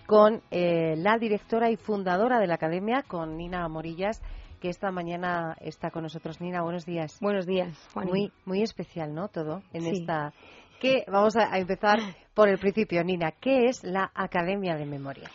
con 0.07 0.41
eh, 0.49 0.95
la 0.97 1.19
directora 1.19 1.69
y 1.69 1.77
fundadora 1.77 2.39
de 2.39 2.47
la 2.47 2.55
academia, 2.55 3.03
con 3.07 3.37
Nina 3.37 3.67
Morillas 3.67 4.19
que 4.59 4.69
esta 4.69 4.91
mañana 4.91 5.55
está 5.61 5.89
con 5.91 6.03
nosotros. 6.03 6.39
Nina, 6.41 6.61
buenos 6.61 6.85
días. 6.85 7.17
Buenos 7.21 7.45
días, 7.45 7.75
Muy, 7.95 8.31
muy 8.45 8.61
especial, 8.61 9.13
¿no? 9.13 9.27
Todo 9.29 9.61
en 9.73 9.85
esta 9.87 10.33
¿Qué, 10.79 11.03
vamos 11.07 11.35
a 11.35 11.57
empezar 11.57 11.99
por 12.33 12.47
el 12.47 12.57
principio, 12.57 13.03
Nina. 13.03 13.31
¿Qué 13.31 13.65
es 13.65 13.83
la 13.83 14.11
Academia 14.15 14.77
de 14.77 14.85
Memoria? 14.85 15.29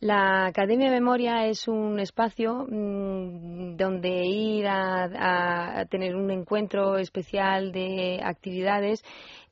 La 0.00 0.46
Academia 0.46 0.90
de 0.90 1.00
Memoria 1.00 1.46
es 1.46 1.68
un 1.68 1.98
espacio 2.00 2.66
mm, 2.68 3.76
donde 3.76 4.26
ir 4.26 4.66
a, 4.66 5.84
tener 5.90 6.16
un 6.16 6.30
encuentro 6.30 6.98
especial 6.98 7.72
de 7.72 8.20
actividades 8.22 9.02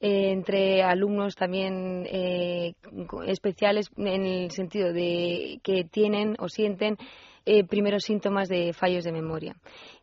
eh, 0.01 0.33
entre 0.33 0.83
alumnos 0.83 1.35
también 1.35 2.07
eh, 2.07 2.75
especiales 3.27 3.91
en 3.97 4.27
el 4.27 4.51
sentido 4.51 4.93
de 4.93 5.61
que 5.63 5.85
tienen 5.85 6.37
o 6.39 6.49
sienten 6.49 6.97
eh, 7.51 7.65
primeros 7.65 8.05
síntomas 8.05 8.51
de 8.51 8.75
fallos 8.75 9.05
de 9.05 9.13
memoria. 9.13 9.57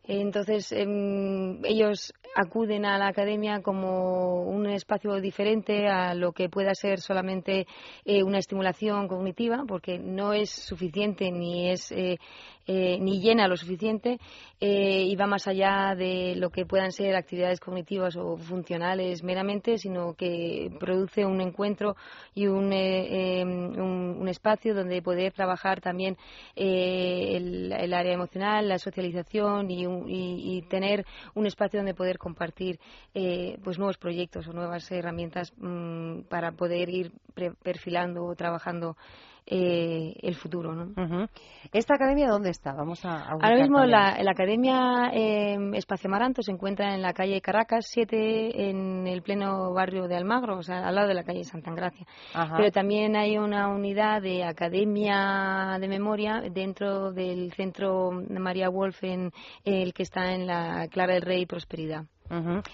Entonces, 0.03 0.71
em, 0.71 1.61
ellos 1.63 2.11
acuden 2.35 2.85
a 2.85 2.97
la 2.97 3.07
academia 3.07 3.61
como 3.61 4.43
un 4.43 4.67
espacio 4.67 5.19
diferente 5.21 5.87
a 5.87 6.13
lo 6.13 6.33
que 6.33 6.49
pueda 6.49 6.75
ser 6.75 6.99
solamente 6.99 7.65
eh, 8.03 8.23
una 8.23 8.39
estimulación 8.39 9.07
cognitiva, 9.07 9.63
porque 9.65 9.97
no 9.97 10.33
es 10.33 10.49
suficiente 10.49 11.31
ni 11.31 11.71
es 11.71 11.91
eh, 11.93 12.17
eh, 12.67 12.97
ni 12.99 13.21
llena 13.21 13.47
lo 13.47 13.55
suficiente 13.55 14.19
y 14.59 15.15
va 15.15 15.27
más 15.27 15.47
allá 15.47 15.93
de 15.95 16.33
lo 16.35 16.49
que 16.49 16.65
puedan 16.65 16.91
ser 16.91 17.15
actividades 17.15 17.59
cognitivas 17.59 18.15
o 18.15 18.37
funcionales 18.37 19.21
meramente, 19.21 19.77
sino 19.77 20.15
que 20.15 20.71
produce 20.79 21.23
un 21.23 21.39
encuentro 21.41 21.95
y 22.33 22.47
un, 22.47 22.73
em, 22.73 23.77
un, 23.77 24.27
espacio 24.27 24.73
donde 24.73 25.03
poder 25.03 25.33
trabajar 25.33 25.81
también 25.81 26.17
el, 26.55 27.71
el, 27.71 27.93
área 27.93 28.13
emocional, 28.13 28.67
la 28.67 28.79
socialización 28.79 29.69
y, 29.69 29.85
y, 29.85 30.61
tener 30.63 31.05
un 31.35 31.45
espacio 31.45 31.79
donde 31.79 31.93
poder 31.93 32.17
compartir 32.25 32.79
eh, 33.13 33.59
pues 33.63 33.77
nuevos 33.77 33.99
proyectos 33.99 34.47
o 34.47 34.53
nuevas 34.53 34.91
herramientas 34.91 35.53
mm, 35.57 36.21
para 36.27 36.53
poder 36.53 36.89
ir 36.89 37.11
perfilando 37.61 38.25
o 38.25 38.35
trabajando 38.35 38.97
eh, 39.47 40.15
el 40.23 40.33
futuro. 40.33 40.73
¿no? 40.73 41.29
¿Esta 41.71 41.93
academia 41.93 42.29
dónde 42.29 42.49
está? 42.49 42.73
Vamos 42.73 43.05
a, 43.05 43.29
Ahora 43.29 43.55
mismo 43.55 43.85
la, 43.85 44.17
la, 44.23 44.31
Academia 44.31 45.11
eh, 45.13 45.55
Espacio 45.73 46.09
Maranto 46.09 46.41
se 46.41 46.51
encuentra 46.51 46.95
en 46.95 47.03
la 47.03 47.13
calle 47.13 47.39
Caracas 47.41 47.85
7, 47.89 48.69
en 48.69 49.05
el 49.05 49.21
pleno 49.21 49.71
barrio 49.71 50.07
de 50.07 50.15
Almagro, 50.15 50.57
o 50.57 50.63
sea, 50.63 50.87
al 50.87 50.95
lado 50.95 51.07
de 51.07 51.13
la 51.13 51.23
calle 51.23 51.43
Santa 51.43 51.71
Gracia. 51.75 52.07
Pero 52.57 52.71
también 52.71 53.15
hay 53.15 53.37
una 53.37 53.67
unidad 53.67 54.23
de 54.23 54.43
Academia 54.43 55.77
de 55.79 55.87
Memoria 55.89 56.41
dentro 56.51 57.11
del 57.11 57.53
centro 57.53 58.09
María 58.11 58.69
Wolf, 58.69 59.03
en 59.03 59.31
el 59.63 59.93
que 59.93 60.03
está 60.03 60.33
en 60.33 60.47
la 60.47 60.87
Clara 60.87 61.13
del 61.13 61.21
Rey 61.21 61.45
Prosperidad 61.45 62.05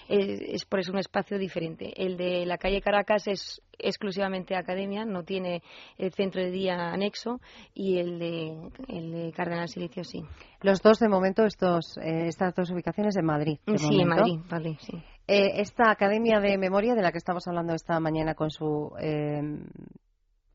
es, 0.08 0.64
por 0.64 0.80
eso 0.80 0.92
un 0.92 0.98
espacio 0.98 1.38
diferente. 1.38 1.92
El 1.96 2.16
de 2.16 2.46
la 2.46 2.58
calle 2.58 2.80
Caracas 2.80 3.26
es 3.26 3.62
exclusivamente 3.78 4.54
academia, 4.56 5.04
no 5.04 5.24
tiene 5.24 5.62
el 5.98 6.12
centro 6.12 6.42
de 6.42 6.50
día 6.50 6.90
anexo 6.92 7.40
y 7.74 7.98
el 7.98 8.18
de, 8.18 8.70
el 8.88 9.12
de 9.12 9.32
Cardenal 9.32 9.68
Silicio 9.68 10.04
sí. 10.04 10.22
Los 10.60 10.80
dos 10.82 10.98
de 10.98 11.08
momento, 11.08 11.44
estos, 11.44 11.96
eh, 11.98 12.28
estas 12.28 12.54
dos 12.54 12.70
ubicaciones 12.70 13.16
en 13.16 13.24
Madrid. 13.24 13.58
sí, 13.76 14.00
en 14.00 14.08
Madrid, 14.08 14.76
sí. 14.80 15.02
Eh, 15.26 15.60
esta 15.60 15.90
Academia 15.90 16.40
de 16.40 16.58
Memoria 16.58 16.94
de 16.94 17.02
la 17.02 17.12
que 17.12 17.18
estamos 17.18 17.46
hablando 17.46 17.74
esta 17.74 17.98
mañana 18.00 18.34
con 18.34 18.50
su 18.50 18.92
eh, 19.00 19.40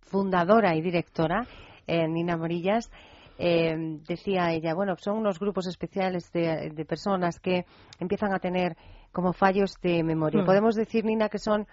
fundadora 0.01 0.75
y 0.75 0.81
directora, 0.81 1.47
Nina 1.87 2.35
Morillas, 2.35 2.91
eh, 3.37 3.75
decía 4.07 4.51
ella, 4.51 4.73
bueno, 4.73 4.95
son 4.97 5.17
unos 5.17 5.39
grupos 5.39 5.67
especiales 5.67 6.31
de, 6.31 6.85
personas 6.87 7.39
que 7.39 7.65
empiezan 7.99 8.33
a 8.33 8.39
tener 8.39 8.75
como 9.11 9.33
fallos 9.33 9.75
de 9.81 10.03
memoria. 10.03 10.41
Hmm. 10.41 10.45
Podemos 10.45 10.75
decir, 10.75 11.05
Nina, 11.05 11.29
que 11.29 11.39
son 11.39 11.67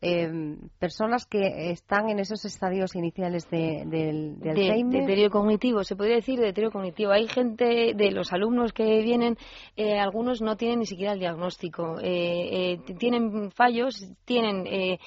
eh, 0.00 0.56
personas 0.78 1.26
que 1.26 1.70
están 1.70 2.08
en 2.08 2.20
esos 2.20 2.44
estadios 2.44 2.94
iniciales 2.94 3.48
de, 3.50 3.84
del, 3.86 4.38
de, 4.38 4.84
deterioro 4.90 5.30
cognitivo, 5.30 5.82
se 5.82 5.96
podría 5.96 6.16
decir 6.16 6.38
de 6.38 6.46
deterioro 6.46 6.72
cognitivo. 6.72 7.10
Hay 7.12 7.26
gente 7.26 7.94
de 7.94 8.10
los 8.12 8.32
alumnos 8.32 8.72
que 8.72 9.02
vienen, 9.02 9.36
eh, 9.76 9.98
algunos 9.98 10.40
no 10.40 10.56
tienen 10.56 10.80
ni 10.80 10.86
siquiera 10.86 11.12
el 11.12 11.18
diagnóstico, 11.18 11.98
eh, 12.00 12.74
eh 12.74 12.94
tienen 12.98 13.50
fallos, 13.50 14.06
tienen 14.24 14.66
eh, 14.66 14.98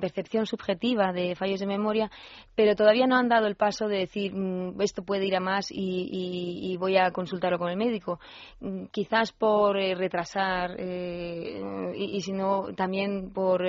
percepción 0.00 0.46
subjetiva 0.46 1.12
de 1.12 1.34
fallos 1.34 1.60
de 1.60 1.66
memoria, 1.66 2.10
pero 2.54 2.74
todavía 2.74 3.06
no 3.06 3.16
han 3.16 3.28
dado 3.28 3.46
el 3.46 3.56
paso 3.56 3.88
de 3.88 3.98
decir 3.98 4.34
mm, 4.34 4.80
esto 4.80 5.02
puede 5.02 5.26
ir 5.26 5.36
a 5.36 5.40
más 5.40 5.70
y, 5.70 6.08
y, 6.10 6.76
voy 6.76 6.96
a 6.96 7.10
consultarlo 7.10 7.58
con 7.58 7.70
el 7.70 7.76
médico. 7.76 8.18
Mm, 8.60 8.86
quizás 8.90 9.32
por 9.32 9.78
eh, 9.78 9.94
retrasar 9.94 10.78
y, 10.78 12.16
y, 12.16 12.20
si 12.20 12.32
no 12.32 12.74
también 12.76 13.32
por, 13.32 13.62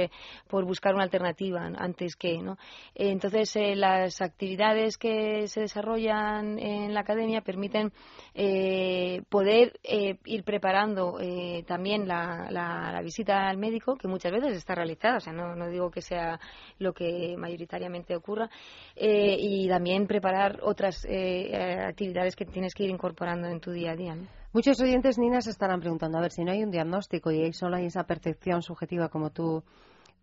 por 0.47 0.64
buscar 0.65 0.93
una 0.93 1.03
alternativa 1.03 1.65
antes 1.77 2.15
que, 2.15 2.41
¿no? 2.41 2.57
Entonces, 2.93 3.55
eh, 3.55 3.75
las 3.75 4.21
actividades 4.21 4.97
que 4.97 5.47
se 5.47 5.61
desarrollan 5.61 6.59
en 6.59 6.93
la 6.93 7.01
academia 7.01 7.41
permiten 7.41 7.91
eh, 8.33 9.21
poder 9.29 9.79
eh, 9.83 10.17
ir 10.25 10.43
preparando 10.43 11.17
también 11.65 12.07
la, 12.07 12.47
la, 12.49 13.01
visita 13.01 13.47
al 13.47 13.57
médico, 13.57 13.95
que 13.95 14.07
muchas 14.07 14.31
veces 14.31 14.57
está 14.57 14.75
realizada, 14.75 15.17
o 15.17 15.19
sea, 15.19 15.33
no, 15.33 15.55
no 15.55 15.69
digo 15.69 15.91
que 15.91 16.01
sea 16.01 16.39
lo 16.79 16.93
que 16.93 17.35
mayoritariamente 17.37 18.15
ocurra, 18.15 18.49
y 18.95 19.67
también 19.67 20.07
preparar 20.07 20.59
otras 20.63 21.05
actividades 21.05 22.35
que 22.35 22.45
tienes 22.45 22.73
que 22.73 22.83
ir 22.83 22.89
incorporando 22.89 23.47
en 23.47 23.59
tu 23.59 23.71
día 23.71 23.91
a 23.91 23.95
día. 23.95 24.17
Muchos 24.55 24.79
oyentes, 24.79 25.17
Nina, 25.17 25.41
se 25.41 25.49
estarán 25.49 25.81
preguntando, 25.81 26.17
a 26.17 26.21
ver, 26.21 26.31
si 26.31 26.45
no 26.45 26.53
hay 26.53 26.63
un 26.63 26.71
diagnóstico 26.71 27.29
y 27.29 27.51
solo 27.51 27.75
hay 27.75 27.87
esa 27.87 28.05
percepción 28.05 28.61
subjetiva 28.61 29.09
como 29.09 29.29
tú 29.29 29.61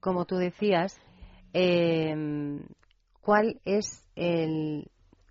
como 0.02 0.24
tú 0.26 0.36
decías, 0.36 1.00
eh, 1.54 2.12
¿cuál 3.22 3.60
es 3.64 4.04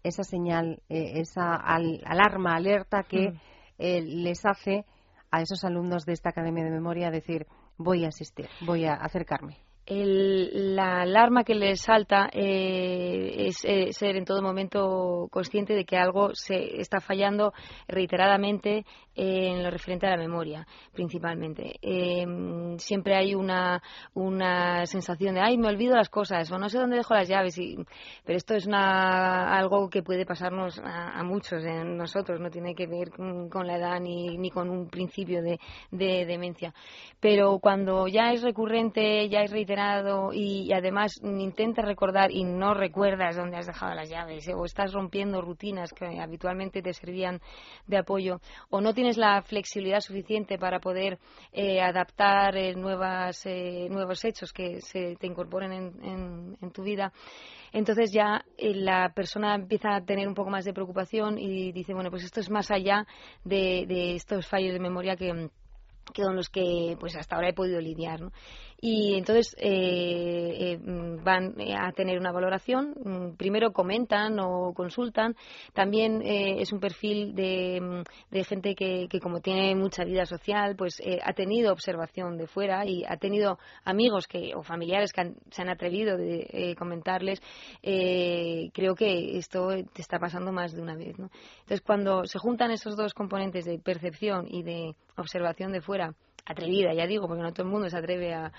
esa 0.03 0.23
señal, 0.23 0.81
eh, 0.89 1.19
esa 1.19 1.55
alarma, 1.55 2.55
alerta 2.55 3.03
que 3.03 3.31
mm. 3.31 3.39
eh, 3.79 4.01
les 4.01 4.45
hace 4.45 4.85
a 5.29 5.41
esos 5.41 5.63
alumnos 5.65 6.05
de 6.05 6.13
esta 6.13 6.29
Academia 6.29 6.63
de 6.63 6.71
Memoria 6.71 7.11
decir, 7.11 7.45
voy 7.77 8.05
a 8.05 8.09
asistir, 8.09 8.47
voy 8.65 8.85
a 8.85 8.93
acercarme? 8.93 9.57
la 9.87 11.01
alarma 11.01 11.43
que 11.43 11.55
les 11.55 11.81
salta 11.81 12.29
eh, 12.31 13.47
es 13.47 13.65
eh, 13.65 13.91
ser 13.91 14.15
en 14.15 14.25
todo 14.25 14.41
momento 14.41 15.27
consciente 15.31 15.73
de 15.73 15.85
que 15.85 15.97
algo 15.97 16.33
se 16.33 16.79
está 16.79 17.01
fallando 17.01 17.53
reiteradamente 17.87 18.85
en 19.15 19.63
lo 19.63 19.69
referente 19.69 20.07
a 20.07 20.11
la 20.11 20.17
memoria, 20.17 20.65
principalmente. 20.93 21.75
Em, 21.81 22.77
siempre 22.77 23.15
hay 23.15 23.35
una, 23.35 23.81
una 24.13 24.85
sensación 24.85 25.35
de, 25.35 25.41
ay, 25.41 25.57
me 25.57 25.67
olvido 25.67 25.95
las 25.95 26.09
cosas 26.09 26.51
o 26.51 26.57
no 26.57 26.69
sé 26.69 26.77
dónde 26.77 26.97
dejo 26.97 27.13
las 27.13 27.27
llaves. 27.27 27.57
Y, 27.57 27.77
pero 28.23 28.37
esto 28.37 28.55
es 28.55 28.65
una, 28.65 29.55
algo 29.55 29.89
que 29.89 30.03
puede 30.03 30.25
pasarnos 30.25 30.79
a, 30.83 31.21
muchos 31.23 31.63
de 31.63 31.83
nosotros, 31.83 32.39
no 32.39 32.49
tiene 32.49 32.73
que 32.73 32.87
ver 32.87 33.11
con, 33.11 33.67
la 33.67 33.77
edad 33.77 33.99
ni, 33.99 34.37
ni, 34.37 34.49
con 34.49 34.69
un 34.69 34.89
principio 34.89 35.41
de, 35.41 35.59
de 35.91 36.25
demencia. 36.25 36.73
Pero 37.19 37.59
cuando 37.59 38.07
ya 38.07 38.31
es 38.31 38.41
recurrente, 38.41 39.29
ya 39.29 39.41
es 39.41 39.51
reiterado, 39.51 40.31
y, 40.33 40.71
además 40.73 41.19
intentas 41.23 41.85
recordar 41.85 42.31
y 42.31 42.43
no 42.43 42.73
recuerdas 42.73 43.35
dónde 43.35 43.57
has 43.57 43.67
dejado 43.67 43.93
las 43.93 44.09
llaves 44.09 44.47
o 44.55 44.65
estás 44.65 44.93
rompiendo 44.93 45.41
rutinas 45.41 45.93
que 45.93 46.19
habitualmente 46.19 46.81
te 46.81 46.93
servían 46.93 47.41
de 47.87 47.97
apoyo 47.97 48.39
o 48.69 48.81
no 48.81 48.93
tienes 49.01 49.17
la 49.17 49.41
flexibilidad 49.41 49.99
suficiente 49.99 50.59
para 50.59 50.79
poder 50.79 51.17
eh, 51.51 51.81
adaptar 51.81 52.55
eh, 52.55 52.75
nuevas, 52.75 53.43
eh, 53.47 53.87
nuevos 53.89 54.23
hechos 54.23 54.53
que 54.53 54.79
se 54.81 55.15
te 55.15 55.25
incorporen 55.25 55.71
en, 55.71 56.71
tu 56.71 56.83
vida 56.83 57.11
entonces 57.73 58.11
ya 58.13 58.45
la 58.59 59.11
persona 59.11 59.55
empieza 59.55 59.95
a 59.95 60.05
tener 60.05 60.27
un 60.27 60.35
poco 60.35 60.51
más 60.51 60.65
de 60.65 60.73
preocupación 60.73 61.39
y 61.39 61.71
dice, 61.71 61.95
bueno, 61.95 62.11
pues 62.11 62.23
esto 62.23 62.41
es 62.41 62.51
más 62.51 62.69
allá 62.69 63.07
de, 63.43 63.85
de 63.87 64.13
estos 64.13 64.45
fallos 64.47 64.71
de 64.71 64.79
memoria 64.79 65.15
que, 65.15 65.49
que 66.13 66.21
con 66.21 66.35
los 66.35 66.49
que 66.49 66.95
pues 66.99 67.15
hasta 67.15 67.35
ahora 67.35 67.49
he 67.49 67.53
podido 67.53 67.79
lidiar. 67.79 68.21
¿no? 68.21 68.31
Y 68.83 69.13
entonces 69.13 69.55
eh, 69.59 70.73
eh, 70.73 70.79
van 71.23 71.53
a 71.77 71.91
tener 71.91 72.17
una 72.17 72.31
valoración. 72.31 72.95
Mm, 73.03 73.35
primero 73.37 73.71
comentan 73.71 74.39
o 74.39 74.73
consultan. 74.73 75.35
También 75.73 76.23
eh, 76.23 76.59
es 76.59 76.73
un 76.73 76.79
perfil 76.79 77.35
de, 77.35 77.79
mm, 77.79 78.03
de 78.31 78.43
gente 78.43 78.73
que, 78.73 79.07
que, 79.07 79.19
como 79.19 79.39
tiene 79.39 79.75
mucha 79.75 80.03
vida 80.03 80.25
social, 80.25 80.75
pues 80.75 80.99
ha 81.23 81.33
tenido 81.33 81.71
observación 81.71 82.37
de 82.37 82.47
fuera 82.47 82.83
y 82.87 83.03
ha 83.05 83.17
tenido 83.17 83.59
amigos 83.83 84.25
que 84.25 84.53
o 84.55 84.63
familiares 84.63 85.13
que 85.13 85.35
se 85.51 85.61
han 85.61 85.69
atrevido 85.69 86.17
de 86.17 86.75
comentarles. 86.77 87.39
creo 87.81 88.95
que 88.95 89.37
esto 89.37 89.69
te 89.93 90.01
está 90.01 90.17
pasando 90.17 90.51
más 90.51 90.73
de 90.73 90.81
una 90.81 90.95
vez. 90.95 91.19
¿no? 91.19 91.29
Entonces, 91.59 91.81
cuando 91.81 92.25
se 92.25 92.39
juntan 92.39 92.71
esos 92.71 92.97
dos 92.97 93.13
componentes 93.13 93.65
de 93.65 93.77
percepción 93.77 94.47
y 94.49 94.63
de 94.63 94.95
observación 95.17 95.71
de 95.71 95.81
fuera, 95.81 96.15
atrevida, 96.51 96.93
ya 96.93 97.07
digo, 97.07 97.27
porque 97.27 97.43
no 97.43 97.53
todo 97.53 97.65
el 97.65 97.71
mundo 97.71 97.89
se 97.89 97.97
atreve 97.97 98.33
a, 98.33 98.51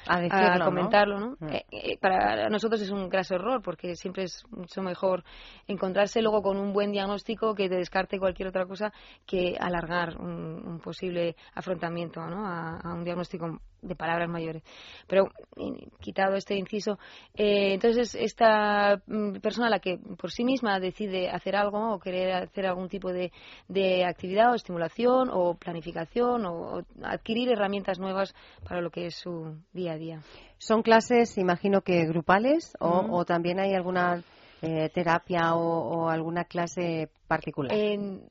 comentarlo, 0.65 1.21
¿no? 1.21 1.37
Mm. 1.41 1.49
Eh, 1.53 1.65
eh, 1.71 1.99
para 1.99 2.49
nosotros 2.49 2.81
es 2.81 2.91
un 2.91 3.09
graso 3.09 3.35
error, 3.35 3.63
porque 3.63 3.95
siempre 3.95 4.25
es 4.25 4.45
mucho 4.51 4.83
mejor 4.83 5.25
encontrarse 5.67 6.21
luego 6.23 6.43
con 6.43 6.57
un 6.57 6.73
buen 6.73 6.93
diagnóstico 6.93 7.55
que 7.55 7.69
te 7.69 7.77
descarte 7.77 8.19
cualquier 8.19 8.49
otra 8.49 8.67
cosa 8.67 8.93
que 9.27 9.57
alargar 9.59 10.17
un, 10.17 10.81
posible 10.83 11.37
afrontamiento 11.55 12.21
¿no? 12.27 12.47
a, 12.47 12.81
un 12.93 13.05
diagnóstico 13.05 13.61
de 13.83 13.97
palabras 13.97 14.29
mayores. 14.29 14.63
Pero 15.07 15.31
quitado 16.01 16.37
este 16.37 16.57
inciso, 16.57 16.99
eh, 17.35 17.75
entonces 17.75 18.15
esta 18.15 19.03
mm, 19.07 19.41
persona 19.41 19.69
la 19.69 19.81
que 19.81 19.99
por 19.99 20.31
sí 20.31 20.45
misma 20.45 20.81
decide 20.81 21.29
hacer 21.29 21.57
algo 21.57 21.95
o 21.95 21.99
querer 21.99 22.33
hacer 22.33 22.67
algún 22.67 22.89
tipo 22.89 23.13
de, 23.13 23.33
de 23.69 24.05
actividad 24.05 24.53
o 24.53 24.55
estimulación 24.55 25.29
o 25.33 25.55
planificación 25.55 26.47
o, 26.47 26.83
adquirir 27.03 27.51
herramientas 27.51 27.99
nuevas 27.99 28.35
para 28.67 28.81
lo 28.81 28.91
que 28.91 29.07
es 29.07 29.17
su 29.17 29.57
día 29.73 29.93
a 29.93 29.99
día. 29.99 30.21
¿Son 30.59 30.83
clases, 30.83 31.37
imagino 31.39 31.81
que 31.81 32.07
grupales 32.07 32.77
o, 32.79 33.07
o 33.11 33.25
también 33.25 33.59
hay 33.59 33.75
alguna 33.75 34.23
eh, 34.65 34.91
terapia 34.91 35.57
o, 35.57 36.09
alguna 36.09 36.45
clase 36.45 37.11
particular? 37.27 37.73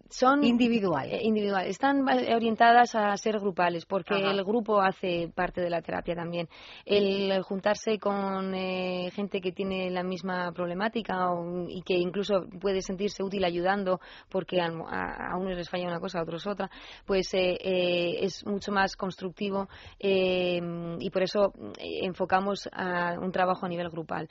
son 0.09 0.45
individuales. 0.45 1.13
Eh, 1.13 1.23
individual. 1.23 1.65
Están 1.67 2.07
orientadas 2.07 2.95
a 2.95 3.17
ser 3.17 3.37
grupales 3.39 3.85
porque 3.85 4.13
el 4.13 4.41
grupo 4.45 4.79
hace 4.79 5.29
parte 5.35 5.59
de 5.59 5.69
la 5.69 5.81
terapia 5.81 6.15
también. 6.15 6.47
El 6.85 7.41
juntarse 7.43 7.99
con 7.99 8.55
eh, 8.55 9.11
gente 9.13 9.41
que 9.41 9.51
tiene 9.51 9.89
la 9.89 10.03
misma 10.03 10.53
problemática 10.53 11.27
y 11.67 11.81
que 11.81 11.95
incluso 11.95 12.45
puede 12.61 12.81
sentirse 12.81 13.23
útil 13.23 13.43
ayudando 13.43 13.99
porque 14.29 14.61
a, 14.61 14.67
a, 14.67 15.37
unos 15.37 15.57
les 15.57 15.69
falla 15.69 15.87
una 15.87 15.99
cosa, 15.99 16.19
a 16.19 16.23
otros 16.23 16.47
otra, 16.47 16.69
pues 17.05 17.29
es 17.33 18.45
mucho 18.45 18.71
más 18.71 18.95
constructivo 18.95 19.67
y 19.99 21.09
por 21.09 21.23
eso 21.23 21.51
enfocamos 21.77 22.69
a 22.71 23.17
un 23.19 23.33
trabajo 23.33 23.65
a 23.65 23.69
nivel 23.69 23.89
grupal. 23.89 24.29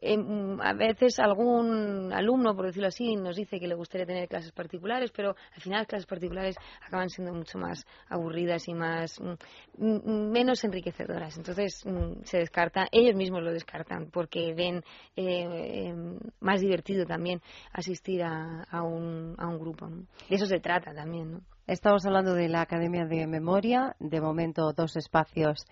Em, 0.00 0.60
a 0.60 0.72
veces 0.74 1.18
algún 1.18 2.12
alumno, 2.12 2.54
por 2.54 2.66
decirlo 2.66 2.88
así, 2.88 3.16
nos 3.16 3.34
dice 3.34 3.58
que 3.58 3.66
le 3.66 3.74
gustaría 3.74 4.06
tener 4.06 4.28
clases 4.28 4.52
particulares, 4.52 5.10
pero 5.10 5.34
al 5.54 5.60
final 5.60 5.80
las 5.80 5.88
clases 5.88 6.06
particulares 6.06 6.56
acaban 6.86 7.08
siendo 7.08 7.34
mucho 7.34 7.58
más 7.58 7.84
aburridas 8.08 8.68
y 8.68 8.74
más 8.74 9.20
mm, 9.20 9.84
mm, 9.84 10.30
menos 10.30 10.62
enriquecedoras. 10.62 11.36
Entonces 11.36 11.84
mm, 11.84 12.22
se 12.22 12.38
descarta, 12.38 12.86
ellos 12.92 13.16
mismos 13.16 13.42
lo 13.42 13.52
descartan 13.52 14.10
porque 14.12 14.54
ven 14.54 14.84
eh, 15.16 15.88
em, 15.88 16.18
más 16.40 16.60
divertido 16.60 17.04
también 17.04 17.40
asistir 17.72 18.22
a, 18.22 18.82
un, 18.82 19.34
a 19.36 19.48
un 19.48 19.58
grupo. 19.58 19.88
De 19.88 20.36
eso 20.36 20.46
se 20.46 20.60
trata 20.60 20.94
también. 20.94 21.32
¿no? 21.32 21.40
Estamos 21.66 22.06
hablando 22.06 22.34
de 22.34 22.48
la 22.48 22.60
Academia 22.60 23.04
de 23.04 23.26
Memoria, 23.26 23.96
de 23.98 24.20
momento 24.20 24.72
dos 24.72 24.96
espacios 24.96 25.66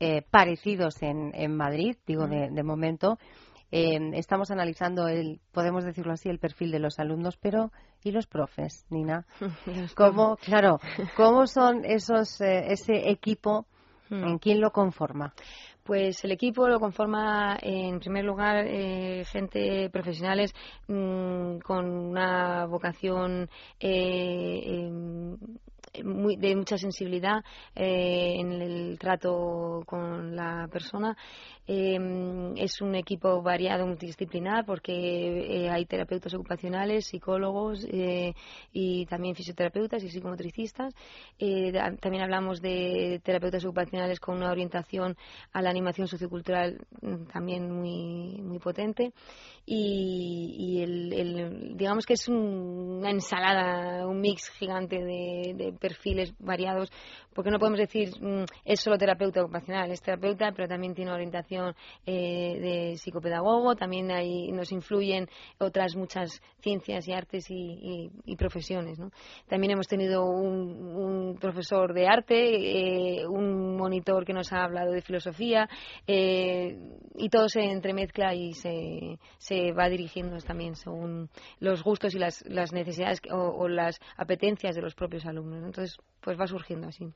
eh, 0.00 0.22
parecidos 0.30 1.00
en, 1.00 1.32
en 1.34 1.56
Madrid, 1.56 1.96
digo 2.06 2.26
de 2.26 2.62
momento. 2.62 3.18
Eh, 3.70 3.98
estamos 4.14 4.50
analizando 4.50 5.08
el, 5.08 5.40
podemos 5.52 5.84
decirlo 5.84 6.12
así, 6.12 6.28
el 6.28 6.38
perfil 6.38 6.70
de 6.70 6.78
los 6.78 6.98
alumnos, 6.98 7.36
pero 7.36 7.70
¿y 8.02 8.12
los 8.12 8.26
profes, 8.26 8.86
Nina? 8.90 9.26
¿Cómo, 9.96 10.36
claro, 10.36 10.80
cómo 11.16 11.46
son 11.46 11.84
esos, 11.84 12.40
eh, 12.40 12.72
ese 12.72 13.10
equipo? 13.10 13.66
Hmm. 14.10 14.24
¿En 14.24 14.38
quién 14.38 14.60
lo 14.60 14.70
conforma? 14.70 15.34
Pues 15.88 16.22
el 16.22 16.32
equipo 16.32 16.68
lo 16.68 16.80
conforma, 16.80 17.56
en 17.62 17.98
primer 17.98 18.22
lugar, 18.22 18.66
eh, 18.66 19.24
gente 19.24 19.88
profesionales 19.90 20.54
mm, 20.86 21.60
con 21.60 21.88
una 21.88 22.66
vocación 22.66 23.48
eh, 23.80 24.60
em, 24.66 25.38
de 25.94 26.56
mucha 26.56 26.76
sensibilidad 26.76 27.42
eh, 27.74 28.34
en 28.38 28.52
el 28.60 28.98
trato 28.98 29.82
con 29.86 30.36
la 30.36 30.68
persona. 30.70 31.16
Em, 31.70 32.56
es 32.56 32.80
un 32.80 32.94
equipo 32.94 33.42
variado, 33.42 33.86
multidisciplinar, 33.86 34.64
porque 34.64 34.94
eh, 34.94 35.68
hay 35.68 35.84
terapeutas 35.84 36.32
ocupacionales, 36.32 37.04
psicólogos 37.08 37.86
eh, 37.90 38.32
y 38.72 39.04
también 39.04 39.34
fisioterapeutas 39.34 40.02
y 40.02 40.08
psicomotricistas. 40.08 40.94
también 42.00 42.22
hablamos 42.22 42.62
de 42.62 43.20
terapeutas 43.22 43.62
ocupacionales 43.66 44.18
con 44.18 44.38
una 44.38 44.50
orientación 44.50 45.14
a 45.52 45.60
la 45.60 45.68
animación 45.68 46.08
sociocultural 46.08 46.86
mm, 47.02 47.26
también 47.26 47.70
muy, 47.70 48.40
muy 48.40 48.58
potente. 48.58 49.12
Y, 49.66 50.80
el, 50.80 51.76
digamos 51.76 52.06
que 52.06 52.14
es 52.14 52.26
una 52.28 53.10
ensalada, 53.10 54.06
un 54.06 54.22
mix 54.22 54.48
gigante 54.58 54.96
de, 54.96 55.52
de 55.54 55.72
perfiles 55.78 56.32
variados, 56.38 56.90
porque 57.34 57.50
no 57.50 57.58
podemos 57.58 57.78
decir 57.78 58.08
mm, 58.18 58.44
es 58.64 58.80
solo 58.80 58.96
terapeuta 58.96 59.42
ocupacional, 59.42 59.90
es 59.90 60.00
terapeuta, 60.00 60.52
pero 60.52 60.66
también 60.66 60.94
tiene 60.94 61.12
orientación 61.12 61.57
eh, 62.06 62.58
de 62.60 62.96
psicopedagogo, 62.96 63.74
también 63.74 64.10
hay, 64.10 64.50
nos 64.52 64.72
influyen 64.72 65.28
otras 65.58 65.96
muchas 65.96 66.40
ciencias 66.60 67.06
y 67.08 67.12
artes 67.12 67.46
y, 67.48 68.10
profesiones. 68.36 68.98
También 69.48 69.72
hemos 69.72 69.88
tenido 69.88 70.24
un, 70.24 71.36
profesor 71.40 71.92
de 71.92 72.06
arte, 72.06 73.20
eh, 73.20 73.26
un 73.26 73.76
monitor 73.76 74.24
que 74.24 74.32
nos 74.32 74.52
ha 74.52 74.64
hablado 74.64 74.92
de 74.92 75.02
filosofía, 75.02 75.68
eh, 76.06 76.78
y 77.16 77.28
todo 77.28 77.48
se 77.48 77.60
entremezcla 77.60 78.34
y 78.34 78.52
se, 78.52 79.18
se 79.38 79.72
va 79.72 79.88
dirigiendo 79.88 80.36
también 80.38 80.74
según 80.76 81.28
los 81.58 81.82
gustos 81.82 82.14
y 82.14 82.18
las, 82.18 82.44
las 82.46 82.72
necesidades 82.72 83.20
o, 83.30 83.68
las 83.68 83.98
apetencias 84.16 84.74
de 84.74 84.82
los 84.82 84.94
propios 84.94 85.26
alumnos. 85.26 85.64
Entonces, 85.64 85.96
pues 86.20 86.38
va 86.38 86.46
surgiendo 86.46 86.88
así. 86.88 87.06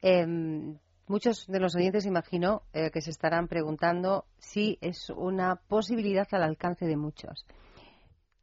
Em, 0.00 0.76
muchos 1.06 1.46
de 1.46 1.60
los 1.60 1.74
oyentes, 1.74 2.06
imagino, 2.06 2.62
eh, 2.72 2.90
que 2.90 3.00
se 3.00 3.10
estarán 3.10 3.48
preguntando 3.48 4.24
si 4.38 4.78
es 4.80 5.10
una 5.10 5.56
posibilidad 5.56 6.26
al 6.32 6.42
alcance 6.42 6.86
de 6.86 6.96
muchos. 6.96 7.46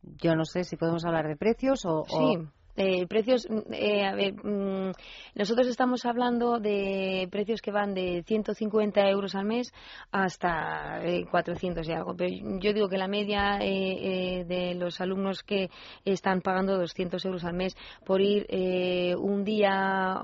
Yo 0.01 0.35
no 0.35 0.45
sé 0.45 0.63
si 0.63 0.77
podemos 0.77 1.05
hablar 1.05 1.27
de 1.27 1.35
precios 1.35 1.85
o, 1.85 2.05
eh, 2.75 3.05
precios, 3.07 3.47
eh, 3.71 4.05
a 4.05 4.15
ver, 4.15 4.33
mm, 4.33 4.91
nosotros 5.35 5.67
estamos 5.67 6.05
hablando 6.05 6.59
de 6.59 7.27
precios 7.31 7.61
que 7.61 7.71
van 7.71 7.93
de 7.93 8.23
150 8.25 9.09
euros 9.09 9.35
al 9.35 9.45
mes 9.45 9.73
hasta 10.11 11.01
400 11.29 11.87
y 11.87 11.91
algo. 11.91 12.15
Pero 12.15 12.59
yo 12.59 12.73
digo 12.73 12.87
que 12.87 12.97
la 12.97 13.07
media 13.07 13.57
de 13.59 14.75
los 14.77 15.01
alumnos 15.01 15.43
que 15.43 15.69
están 16.05 16.41
pagando 16.41 16.77
200 16.77 17.23
euros 17.25 17.43
al 17.43 17.53
mes 17.53 17.75
por 18.05 18.21
ir 18.21 18.47
un 19.17 19.43
día 19.43 20.21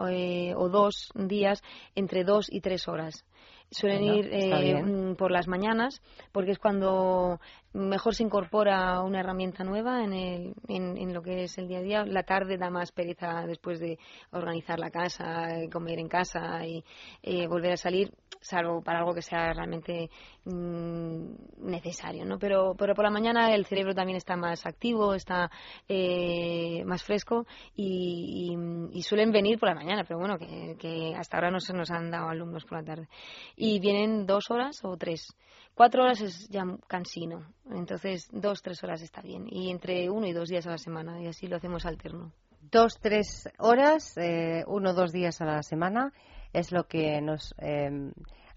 o 0.56 0.70
dos 0.70 1.12
días 1.16 1.62
entre 1.96 2.24
dos 2.24 2.48
y 2.50 2.62
tres 2.62 2.88
horas 2.88 3.26
suelen 3.72 4.04
ir 4.04 4.30
eh, 4.32 4.84
mm, 4.84 5.16
por 5.16 5.32
las 5.32 5.48
mañanas 5.48 6.02
porque 6.32 6.52
es 6.52 6.60
cuando 6.60 7.40
mejor 7.76 8.16
se 8.16 8.24
incorpora 8.24 9.02
una 9.02 9.20
herramienta 9.20 9.64
nueva 9.64 10.04
en, 10.04 10.14
el, 10.14 10.54
en, 10.68 11.14
lo 11.14 11.22
que 11.22 11.44
es 11.44 11.58
el 11.58 11.68
día 11.68 11.80
a 11.80 11.82
día. 11.82 12.06
La 12.06 12.24
tarde 12.24 12.58
da 12.58 12.70
más 12.70 12.92
pereza 12.92 13.46
después 13.46 13.80
de 13.80 14.00
organizar 14.32 14.80
la 14.80 14.90
casa, 14.90 15.48
comer 15.72 16.00
en 16.00 16.08
casa 16.08 16.66
y 16.66 16.84
eh, 17.22 17.48
volver 17.48 17.74
a 17.74 17.78
salir, 17.78 18.14
salvo 18.40 18.82
para 18.82 19.00
algo 19.00 19.14
que 19.14 19.22
sea 19.22 19.54
realmente 19.54 20.10
mm, 20.46 21.68
necesario, 21.68 22.26
¿no? 22.26 22.40
Pero, 22.40 22.76
pero 22.78 22.96
por 22.96 23.04
la 23.04 23.12
mañana 23.12 23.54
el 23.54 23.66
cerebro 23.66 23.94
también 23.94 24.18
está 24.18 24.38
más 24.38 24.66
activo, 24.66 25.14
está 25.14 25.52
eh, 25.88 26.84
más 26.86 27.04
fresco 27.04 27.46
y, 27.76 28.56
suelen 29.02 29.32
venir 29.32 29.60
por 29.60 29.70
la 29.70 29.76
mañana, 29.76 30.04
pero 30.04 30.18
bueno, 30.18 30.40
que, 30.40 30.76
que 30.80 31.14
hasta 31.16 31.38
ahora 31.38 31.52
no 31.52 31.60
se 31.60 31.74
nos 31.74 31.92
han 31.92 32.10
dado 32.10 32.30
alumnos 32.30 32.66
por 32.66 32.80
la 32.80 32.84
tarde. 32.84 33.08
Y 33.56 33.80
vienen 33.80 34.26
dos 34.26 34.50
horas 34.50 34.80
o 34.84 34.98
tres. 34.98 35.36
Cuatro 35.76 36.04
horas 36.04 36.22
es 36.22 36.48
ya 36.48 36.64
cansino, 36.88 37.44
entonces 37.70 38.30
dos, 38.32 38.62
tres 38.62 38.82
horas 38.82 39.02
está 39.02 39.22
bien. 39.22 39.46
Y 39.50 39.70
entre 39.70 40.10
uno 40.10 40.26
y 40.26 40.32
dos 40.32 40.48
días 40.48 40.66
a 40.68 40.72
la 40.72 40.78
semana, 40.78 41.22
y 41.22 41.28
así 41.28 41.48
lo 41.48 41.58
hacemos 41.58 41.86
alterno. 41.86 42.32
Dos, 42.72 42.98
tres 43.02 43.50
horas, 43.60 44.18
eh, 44.18 44.64
uno, 44.68 44.94
dos 44.94 45.12
días 45.12 45.42
a 45.42 45.46
la 45.46 45.64
semana 45.64 46.14
es 46.54 46.72
lo 46.72 46.86
que 46.86 47.20
nos 47.22 47.54
eh, 47.58 47.90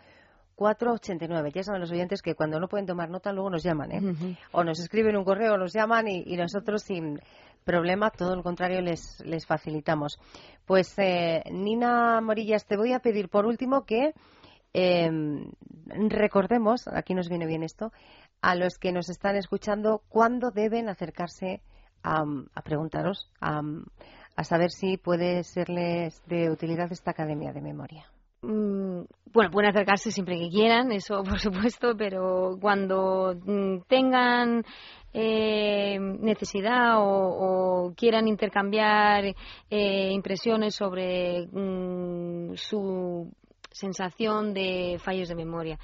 489. 0.56 1.52
Ya 1.54 1.64
saben 1.64 1.82
los 1.82 1.92
oyentes 1.92 2.22
que 2.22 2.36
cuando 2.36 2.60
no 2.60 2.68
pueden 2.68 2.86
tomar 2.86 3.10
nota 3.10 3.32
luego 3.32 3.50
nos 3.50 3.64
llaman, 3.64 3.92
¿eh? 3.92 4.38
O 4.52 4.64
nos 4.64 4.80
escriben 4.80 5.18
un 5.18 5.24
correo 5.24 5.58
nos 5.58 5.74
llaman 5.74 6.08
y, 6.08 6.38
nosotros 6.38 6.84
sin 6.84 7.20
problema, 7.64 8.12
todo 8.12 8.36
lo 8.36 8.44
contrario, 8.44 8.82
les, 8.82 9.20
les 9.26 9.46
facilitamos. 9.46 10.20
Pues 10.66 10.94
eh, 10.98 11.44
Nina 11.52 12.22
Morillas, 12.22 12.66
te 12.66 12.78
voy 12.78 12.94
a 12.94 13.00
pedir 13.00 13.30
por 13.30 13.46
último 13.46 13.86
que 13.86 14.14
em, 14.74 15.52
recordemos, 15.88 16.88
aquí 16.88 17.14
nos 17.14 17.30
viene 17.30 17.46
bien 17.46 17.64
esto, 17.64 17.92
a 18.42 18.56
los 18.56 18.78
que 18.78 18.92
nos 18.92 19.10
están 19.10 19.36
escuchando 19.36 20.04
cuándo 20.10 20.52
deben 20.52 20.90
acercarse 20.90 21.62
a, 22.04 22.26
preguntaros, 22.64 23.32
a, 23.40 23.62
a 24.36 24.44
saber 24.44 24.72
si 24.72 24.98
puede 24.98 25.44
serles 25.44 26.22
de 26.28 26.50
utilidad 26.50 26.92
esta 26.92 27.12
academia 27.12 27.54
de 27.54 27.62
memoria. 27.62 28.13
Mm, 28.44 29.06
bueno, 29.32 29.52
pueden 29.52 29.70
acercarse 29.70 30.12
siempre 30.12 30.38
que 30.38 30.50
quieran, 30.50 30.92
eso 30.92 31.24
por 31.24 31.40
supuesto, 31.40 31.96
pero 31.98 32.58
cuando 32.60 33.34
mm, 33.46 33.84
tengan 33.88 34.64
eh, 35.14 35.98
necesidad 36.00 36.96
o, 36.98 37.94
quieran 37.96 38.28
intercambiar 38.28 39.26
eh, 39.70 40.12
impresiones 40.12 40.76
sobre 40.76 41.48
mm, 41.48 42.56
su 42.56 43.32
sensación 43.72 44.54
de 44.54 45.00
fallos 45.00 45.30
de 45.30 45.36
memoria 45.36 45.80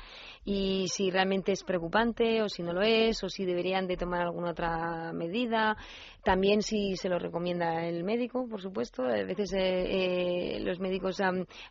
y 0.49 0.87
si 0.87 1.11
realmente 1.11 1.51
es 1.51 1.63
preocupante 1.63 2.41
o 2.41 2.49
si 2.49 2.63
no 2.63 2.73
lo 2.73 2.81
es 2.81 3.23
o 3.23 3.29
si 3.29 3.45
deberían 3.45 3.85
de 3.85 3.97
tomar 3.97 4.21
alguna 4.21 4.49
otra 4.49 5.13
medida. 5.13 5.77
También 6.23 6.63
si 6.63 6.95
se 6.97 7.07
lo 7.07 7.19
recomienda 7.19 7.85
el 7.85 8.03
médico, 8.03 8.47
por 8.49 8.59
supuesto. 8.59 9.03
A 9.03 9.23
veces 9.25 9.53
eh, 9.53 10.55
eh, 10.55 10.59
los 10.61 10.79
médicos 10.79 11.21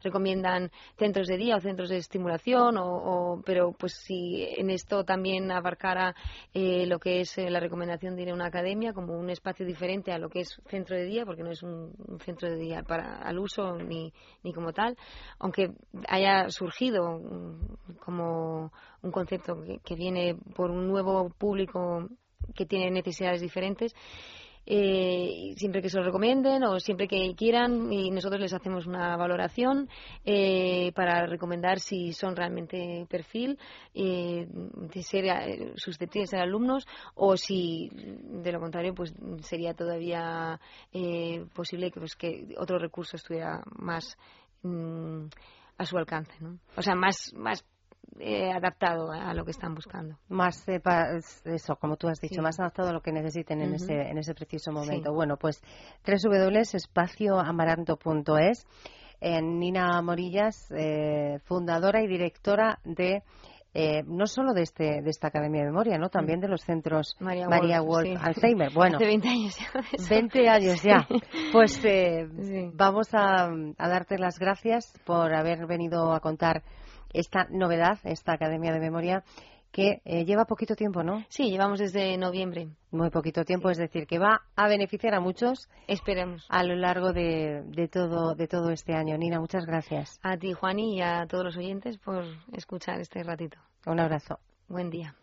recomiendan 0.04 0.70
centros 0.96 1.26
de 1.26 1.36
día 1.36 1.56
o 1.56 1.60
centros 1.60 1.88
de 1.88 1.96
estimulación, 1.96 2.76
o, 2.78 3.42
pero 3.44 3.72
pues 3.72 3.94
si 3.94 4.46
en 4.56 4.70
esto 4.70 5.02
también 5.02 5.50
abarcara 5.50 6.14
eh, 6.54 6.86
lo 6.86 7.00
que 7.00 7.20
es 7.22 7.36
la 7.36 7.58
recomendación 7.58 8.14
de 8.14 8.22
ir 8.22 8.30
a 8.30 8.34
una 8.34 8.46
academia 8.46 8.92
como 8.92 9.18
un 9.18 9.28
espacio 9.28 9.66
diferente 9.66 10.12
a 10.12 10.18
lo 10.18 10.28
que 10.30 10.40
es 10.40 10.56
centro 10.68 10.96
de 10.96 11.04
día, 11.04 11.24
porque 11.26 11.42
no 11.42 11.50
es 11.50 11.64
un, 11.64 11.92
centro 12.24 12.48
de 12.48 12.56
día 12.56 12.84
para 12.84 13.18
al 13.22 13.40
uso 13.40 13.76
ni, 13.76 14.12
ni 14.44 14.52
como 14.52 14.72
tal, 14.72 14.96
aunque 15.40 15.72
haya 16.08 16.48
surgido 16.48 17.18
mm, 17.18 17.96
un 19.02 19.10
concepto 19.10 19.62
que, 19.84 19.94
viene 19.94 20.36
por 20.54 20.70
un 20.70 20.86
nuevo 20.88 21.30
público 21.30 22.08
que 22.54 22.66
tiene 22.66 22.90
necesidades 22.90 23.40
diferentes. 23.40 23.94
Eh, 24.70 25.54
siempre 25.56 25.80
que 25.80 25.88
se 25.88 25.96
lo 25.96 26.04
recomienden 26.04 26.62
o 26.62 26.78
siempre 26.78 27.08
que 27.08 27.34
quieran 27.34 27.90
y 27.90 28.10
nosotros 28.10 28.38
les 28.38 28.52
hacemos 28.52 28.86
una 28.86 29.16
valoración 29.16 29.88
eh, 30.26 30.92
para 30.94 31.24
recomendar 31.24 31.80
si 31.80 32.12
son 32.12 32.36
realmente 32.36 33.06
perfil 33.08 33.58
eh, 33.94 34.46
de 34.46 35.02
ser 35.02 35.24
eh, 35.24 35.72
susceptibles 35.76 36.32
de 36.32 36.40
alumnos 36.40 36.86
o 37.14 37.38
si 37.38 37.88
de 37.94 38.52
lo 38.52 38.60
contrario 38.60 38.94
pues 38.94 39.14
sería 39.40 39.72
todavía 39.72 40.60
posible 41.54 41.90
que, 41.90 42.00
pues, 42.00 42.14
que 42.14 42.54
otro 42.58 42.78
recurso 42.78 43.16
estuviera 43.16 43.62
más 43.78 44.18
mm, 44.64 45.28
a 45.78 45.84
su 45.86 45.96
alcance 45.96 46.34
¿no? 46.40 46.58
o 46.76 46.82
sea 46.82 46.94
más 46.94 47.32
más 47.32 47.64
eh, 48.18 48.50
adaptado 48.50 49.12
a 49.12 49.32
lo 49.34 49.44
que 49.44 49.52
están 49.52 49.74
buscando. 49.74 50.18
Más 50.28 50.66
eso, 50.68 51.76
como 51.76 51.96
tú 51.96 52.08
has 52.08 52.20
dicho, 52.20 52.42
más 52.42 52.58
adaptado 52.58 52.88
a 52.88 52.92
lo 52.92 53.00
que 53.00 53.12
necesiten 53.12 53.60
en, 53.60 53.74
ese, 53.74 53.94
en 53.94 54.18
ese 54.18 54.34
preciso 54.34 54.72
momento. 54.72 55.12
Bueno, 55.12 55.36
pues 55.36 55.62
www.espacioamaranto.es. 56.06 58.66
En 59.20 59.58
Nina 59.58 60.00
Morillas, 60.00 60.70
eh, 60.70 61.40
fundadora 61.44 62.00
y 62.02 62.06
directora 62.06 62.78
de 62.84 63.24
eh, 63.74 64.02
no 64.06 64.26
solo 64.26 64.54
de, 64.54 64.62
este, 64.62 65.02
de 65.02 65.10
esta 65.10 65.28
Academia 65.28 65.60
de 65.60 65.66
Memoria, 65.68 65.98
¿no? 65.98 66.08
también 66.08 66.40
de 66.40 66.48
los 66.48 66.62
centros 66.62 67.16
María, 67.20 67.80
Wolf, 67.80 68.08
Alzheimer. 68.20 68.72
Bueno, 68.72 68.96
Hace 68.96 69.06
20 69.06 69.28
años 69.28 69.58
ya. 69.58 69.66
20 70.08 70.48
años 70.48 70.82
ya. 70.82 71.06
Pues 71.52 71.84
eh, 71.84 72.26
vamos 72.74 73.08
a, 73.12 73.46
a, 73.46 73.88
darte 73.88 74.18
las 74.18 74.38
gracias 74.38 74.98
por 75.04 75.34
haber 75.34 75.66
venido 75.66 76.12
a 76.12 76.20
contar 76.20 76.62
esta 77.12 77.46
novedad, 77.50 77.98
esta 78.04 78.32
Academia 78.32 78.72
de 78.72 78.80
Memoria, 78.80 79.24
que 79.70 80.00
eh, 80.04 80.24
lleva 80.24 80.46
poquito 80.46 80.74
tiempo, 80.74 81.02
¿no? 81.02 81.24
Sí, 81.28 81.50
llevamos 81.50 81.78
desde 81.78 82.16
noviembre. 82.16 82.68
Muy 82.90 83.10
poquito 83.10 83.44
tiempo, 83.44 83.70
es 83.70 83.78
decir, 83.78 84.06
que 84.06 84.18
va 84.18 84.42
a 84.56 84.68
beneficiar 84.68 85.14
a 85.14 85.20
muchos. 85.20 85.68
Esperemos. 85.86 86.46
A 86.48 86.64
lo 86.64 86.74
largo 86.74 87.12
de, 87.12 87.62
de, 87.66 87.88
todo, 87.88 88.34
de 88.34 88.48
todo 88.48 88.70
este 88.70 88.94
año. 88.94 89.16
Nina, 89.18 89.40
muchas 89.40 89.66
gracias. 89.66 90.18
A 90.22 90.36
ti, 90.36 90.52
Juani, 90.52 90.96
y 90.96 91.02
a 91.02 91.26
todos 91.26 91.44
los 91.44 91.56
oyentes 91.56 91.98
por 91.98 92.24
escuchar 92.52 93.00
este 93.00 93.22
ratito. 93.22 93.58
Un 93.86 94.00
abrazo. 94.00 94.38
Buen 94.68 94.90
día. 94.90 95.14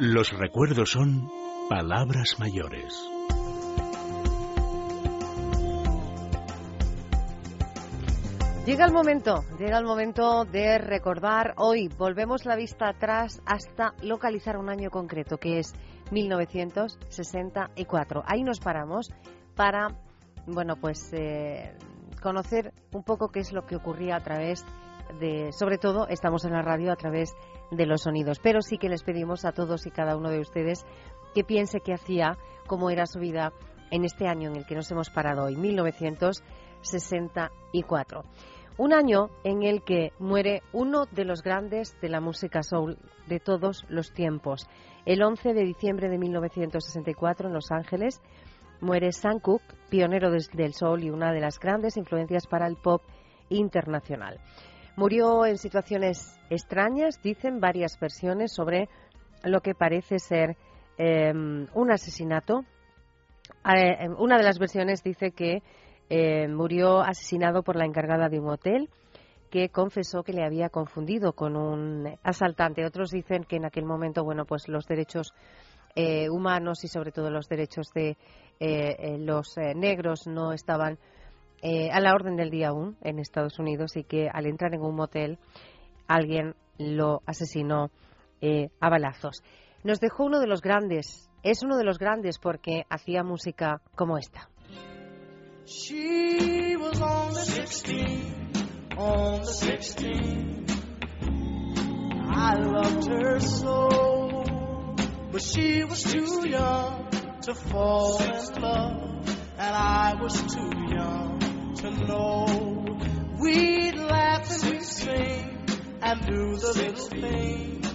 Los 0.00 0.32
recuerdos 0.32 0.90
son 0.90 1.30
palabras 1.68 2.36
mayores. 2.38 3.11
Llega 8.64 8.84
el 8.84 8.92
momento, 8.92 9.44
llega 9.58 9.76
el 9.76 9.84
momento 9.84 10.44
de 10.44 10.78
recordar 10.78 11.54
hoy. 11.56 11.88
Volvemos 11.88 12.44
la 12.44 12.54
vista 12.54 12.90
atrás 12.90 13.42
hasta 13.44 13.92
localizar 14.02 14.56
un 14.56 14.70
año 14.70 14.88
concreto, 14.88 15.36
que 15.36 15.58
es 15.58 15.74
1964. 16.12 18.22
Ahí 18.24 18.44
nos 18.44 18.60
paramos 18.60 19.10
para, 19.56 19.88
bueno, 20.46 20.76
pues 20.76 21.12
eh, 21.12 21.76
conocer 22.22 22.72
un 22.92 23.02
poco 23.02 23.30
qué 23.30 23.40
es 23.40 23.52
lo 23.52 23.66
que 23.66 23.74
ocurría 23.74 24.14
a 24.14 24.22
través 24.22 24.64
de, 25.18 25.50
sobre 25.50 25.78
todo, 25.78 26.06
estamos 26.06 26.44
en 26.44 26.52
la 26.52 26.62
radio 26.62 26.92
a 26.92 26.96
través 26.96 27.34
de 27.72 27.86
los 27.86 28.02
sonidos. 28.02 28.38
Pero 28.40 28.62
sí 28.62 28.78
que 28.78 28.88
les 28.88 29.02
pedimos 29.02 29.44
a 29.44 29.50
todos 29.50 29.86
y 29.86 29.90
cada 29.90 30.16
uno 30.16 30.30
de 30.30 30.38
ustedes 30.38 30.86
que 31.34 31.42
piense 31.42 31.80
qué 31.80 31.94
hacía, 31.94 32.38
cómo 32.68 32.90
era 32.90 33.06
su 33.06 33.18
vida 33.18 33.52
en 33.90 34.04
este 34.04 34.28
año 34.28 34.50
en 34.50 34.56
el 34.56 34.66
que 34.66 34.76
nos 34.76 34.88
hemos 34.92 35.10
parado 35.10 35.46
hoy, 35.46 35.56
1964. 35.56 36.71
Un 38.78 38.92
año 38.92 39.28
en 39.44 39.62
el 39.62 39.82
que 39.82 40.12
muere 40.18 40.62
uno 40.72 41.04
de 41.06 41.24
los 41.24 41.42
grandes 41.42 41.94
de 42.00 42.08
la 42.08 42.20
música 42.20 42.62
soul 42.62 42.98
de 43.26 43.38
todos 43.38 43.84
los 43.88 44.12
tiempos. 44.12 44.66
El 45.04 45.22
11 45.22 45.52
de 45.52 45.64
diciembre 45.64 46.08
de 46.08 46.18
1964 46.18 47.48
en 47.48 47.54
Los 47.54 47.70
Ángeles 47.70 48.20
muere 48.80 49.12
Sam 49.12 49.38
Cooke, 49.40 49.74
pionero 49.90 50.30
del 50.30 50.74
soul 50.74 51.04
y 51.04 51.10
una 51.10 51.32
de 51.32 51.40
las 51.40 51.58
grandes 51.58 51.96
influencias 51.96 52.46
para 52.46 52.66
el 52.66 52.76
pop 52.76 53.02
internacional. 53.48 54.40
Murió 54.96 55.46
en 55.46 55.56
situaciones 55.56 56.38
extrañas, 56.50 57.20
dicen 57.22 57.60
varias 57.60 57.98
versiones 57.98 58.52
sobre 58.52 58.88
lo 59.44 59.60
que 59.60 59.74
parece 59.74 60.18
ser 60.18 60.56
em, 60.98 61.66
un 61.74 61.90
asesinato. 61.90 62.64
Eh, 63.64 64.08
una 64.18 64.36
de 64.36 64.44
las 64.44 64.58
versiones 64.58 65.02
dice 65.02 65.30
que 65.30 65.62
eh, 66.14 66.46
murió 66.46 67.00
asesinado 67.00 67.62
por 67.62 67.74
la 67.74 67.86
encargada 67.86 68.28
de 68.28 68.38
un 68.38 68.50
hotel 68.50 68.90
que 69.50 69.70
confesó 69.70 70.22
que 70.22 70.34
le 70.34 70.44
había 70.44 70.68
confundido 70.68 71.32
con 71.32 71.56
un 71.56 72.18
asaltante. 72.22 72.84
Otros 72.84 73.08
dicen 73.08 73.44
que 73.44 73.56
en 73.56 73.64
aquel 73.64 73.86
momento, 73.86 74.22
bueno, 74.22 74.44
pues 74.44 74.68
los 74.68 74.84
derechos 74.84 75.32
eh, 75.94 76.28
humanos 76.28 76.84
y 76.84 76.88
sobre 76.88 77.12
todo 77.12 77.30
los 77.30 77.48
derechos 77.48 77.86
de 77.94 78.18
eh, 78.60 79.16
los 79.20 79.56
negros 79.74 80.26
no 80.26 80.52
estaban 80.52 80.98
a 81.62 82.00
la 82.00 82.12
orden 82.12 82.36
del 82.36 82.50
día 82.50 82.68
aún 82.68 82.98
en 83.02 83.18
Estados 83.18 83.58
Unidos 83.58 83.96
y 83.96 84.04
que 84.04 84.28
al 84.28 84.44
entrar 84.46 84.74
en 84.74 84.82
un 84.82 84.96
motel 84.96 85.38
alguien 86.08 86.54
lo 86.76 87.22
asesinó 87.24 87.90
a 88.80 88.90
balazos. 88.90 89.42
Nos 89.82 89.98
dejó 90.00 90.24
uno 90.24 90.40
de 90.40 90.48
los 90.48 90.60
grandes, 90.60 91.30
es 91.42 91.62
uno 91.62 91.78
de 91.78 91.84
los 91.84 91.98
grandes 91.98 92.38
porque 92.38 92.84
hacía 92.90 93.22
música 93.22 93.80
como 93.94 94.18
esta. 94.18 94.51
She 95.64 96.76
was 96.76 97.00
only 97.00 97.40
16, 97.40 98.52
on 98.98 99.42
the 99.42 99.52
16. 99.52 100.66
I 102.34 102.54
loved 102.56 103.06
her 103.08 103.38
so, 103.38 104.44
but 105.30 105.40
she 105.40 105.84
was 105.84 106.02
too 106.02 106.48
young 106.48 107.08
to 107.42 107.54
fall 107.54 108.20
in 108.22 108.60
love, 108.60 109.38
and 109.56 109.76
I 109.76 110.14
was 110.20 110.34
too 110.52 110.72
young 110.96 111.74
to 111.76 111.90
know. 112.06 112.98
We'd 113.40 113.94
laugh 113.94 114.50
and 114.50 114.72
we'd 114.72 114.82
sing 114.82 115.64
and 116.02 116.26
do 116.26 116.56
the 116.56 116.72
little 116.76 117.06
things 117.20 117.94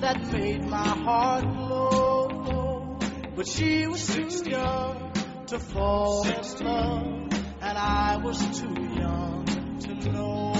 that 0.00 0.32
made 0.32 0.64
my 0.64 0.88
heart 0.88 1.44
glow, 1.44 2.98
but 3.36 3.46
she 3.46 3.86
was 3.86 4.06
too 4.06 4.50
young 4.50 5.07
to 5.48 5.58
fall 5.58 6.26
in 6.26 6.66
love, 6.66 7.32
and 7.62 7.78
I 7.78 8.18
was 8.22 8.38
too 8.60 8.82
young 9.00 9.46
to 9.80 10.10
know. 10.10 10.52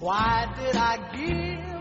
Why 0.00 0.46
did 0.56 0.74
I 0.74 0.96
give 1.14 1.72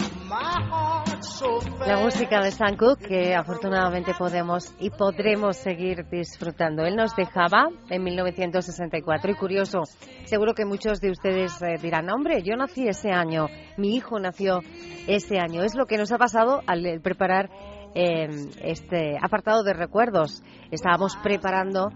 La 1.86 1.97
música 1.97 2.39
de 2.39 2.51
Sam 2.51 2.78
Cooke 2.78 3.05
que 3.05 3.36
afortunadamente 3.36 4.13
podemos 4.17 4.74
y 4.80 4.89
podremos 4.89 5.57
seguir 5.57 6.07
disfrutando. 6.09 6.84
Él 6.84 6.95
nos 6.95 7.15
dejaba 7.17 7.67
en 7.89 8.03
1964 8.03 9.32
y 9.32 9.36
curioso, 9.36 9.82
seguro 10.24 10.53
que 10.53 10.63
muchos 10.63 11.01
de 11.01 11.11
ustedes 11.11 11.61
eh, 11.61 11.78
dirán, 11.82 12.09
hombre, 12.09 12.43
yo 12.43 12.55
nací 12.55 12.88
ese 12.88 13.11
año, 13.11 13.47
mi 13.76 13.95
hijo 13.95 14.19
nació 14.19 14.61
ese 15.07 15.38
año. 15.38 15.63
Es 15.63 15.76
lo 15.76 15.86
que 15.86 15.97
nos 15.97 16.13
ha 16.13 16.17
pasado 16.17 16.61
al 16.65 17.01
preparar 17.01 17.49
eh, 17.96 18.28
este 18.62 19.18
apartado 19.22 19.64
de 19.64 19.74
recuerdos. 19.74 20.44
Estábamos 20.72 21.16
preparando 21.18 21.89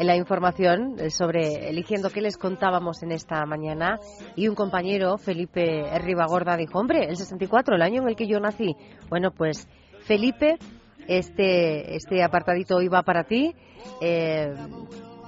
la 0.00 0.16
información 0.16 0.96
eh, 0.98 1.10
sobre 1.10 1.68
eligiendo 1.68 2.10
qué 2.10 2.20
les 2.20 2.36
contábamos 2.36 3.02
en 3.02 3.12
esta 3.12 3.44
mañana 3.46 3.98
y 4.34 4.48
un 4.48 4.54
compañero, 4.54 5.18
Felipe 5.18 5.98
Ribagorda, 6.00 6.56
dijo, 6.56 6.78
hombre, 6.78 7.04
el 7.04 7.16
64, 7.16 7.76
el 7.76 7.82
año 7.82 8.02
en 8.02 8.08
el 8.08 8.16
que 8.16 8.26
yo 8.26 8.40
nací. 8.40 8.74
Bueno, 9.08 9.30
pues 9.30 9.68
Felipe, 10.00 10.58
este, 11.06 11.96
este 11.96 12.22
apartadito 12.22 12.80
iba 12.80 13.02
para 13.02 13.24
ti. 13.24 13.54
Eh, 14.00 14.52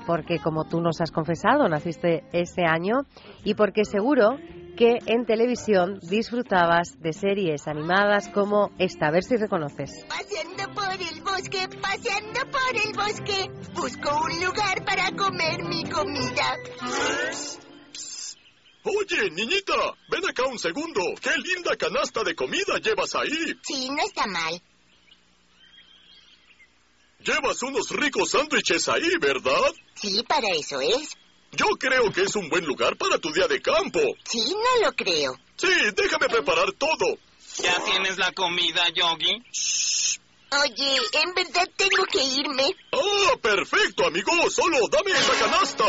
porque 0.07 0.39
como 0.39 0.65
tú 0.65 0.81
nos 0.81 1.01
has 1.01 1.11
confesado, 1.11 1.69
naciste 1.69 2.23
ese 2.33 2.63
año 2.65 3.01
y 3.45 3.55
porque 3.55 3.85
seguro 3.85 4.39
que 4.77 4.99
en 5.07 5.25
televisión 5.25 5.99
disfrutabas 6.03 7.01
de 7.01 7.13
series 7.13 7.67
animadas 7.67 8.29
como 8.29 8.71
esta. 8.79 9.07
A 9.07 9.11
ver 9.11 9.25
si 9.25 9.37
reconoces. 9.37 10.05
Paseando 10.09 10.75
por 10.75 10.93
el 10.93 11.23
bosque, 11.23 11.69
paseando 11.81 12.41
por 12.51 12.77
el 12.77 12.93
bosque, 12.95 13.51
busco 13.73 14.25
un 14.25 14.45
lugar 14.45 14.85
para 14.85 15.11
comer 15.17 15.65
mi 15.65 15.83
comida. 15.85 16.57
Oye, 18.85 19.31
niñita, 19.31 19.75
ven 20.09 20.29
acá 20.29 20.45
un 20.47 20.59
segundo. 20.59 21.01
¡Qué 21.21 21.31
linda 21.39 21.75
canasta 21.77 22.23
de 22.23 22.37
comida 22.37 22.79
llevas 22.79 23.15
ahí! 23.17 23.59
Sí, 23.63 23.89
no 23.91 24.05
está 24.05 24.27
mal. 24.27 24.63
Llevas 27.25 27.61
unos 27.65 27.91
ricos 27.91 28.31
sándwiches 28.31 28.89
ahí, 28.89 29.11
¿verdad? 29.21 29.73
Sí, 29.95 30.23
para 30.29 30.47
eso 30.55 30.81
es. 30.81 31.17
Yo 31.57 31.67
creo 31.79 32.13
que 32.13 32.23
es 32.23 32.37
un 32.37 32.49
buen 32.49 32.65
lugar 32.67 32.97
para 32.97 33.19
tu 33.19 33.33
día 33.33 33.49
de 33.49 33.61
campo. 33.63 34.01
Sí, 34.25 34.41
no 34.51 34.87
lo 34.87 34.93
creo. 34.93 35.39
Sí, 35.57 35.69
déjame 35.95 36.29
preparar 36.29 36.71
todo. 36.73 37.19
¿Ya 37.59 37.83
tienes 37.85 38.19
la 38.19 38.31
comida, 38.33 38.83
Yogi? 38.91 39.43
Oye, 40.51 40.97
en 41.13 41.35
verdad 41.35 41.69
tengo 41.77 42.05
que 42.05 42.23
irme. 42.23 42.77
Ah, 42.93 43.37
perfecto, 43.41 44.07
amigo. 44.07 44.33
Solo 44.51 44.79
dame 44.91 45.13
esa 45.13 45.33
canasta. 45.39 45.85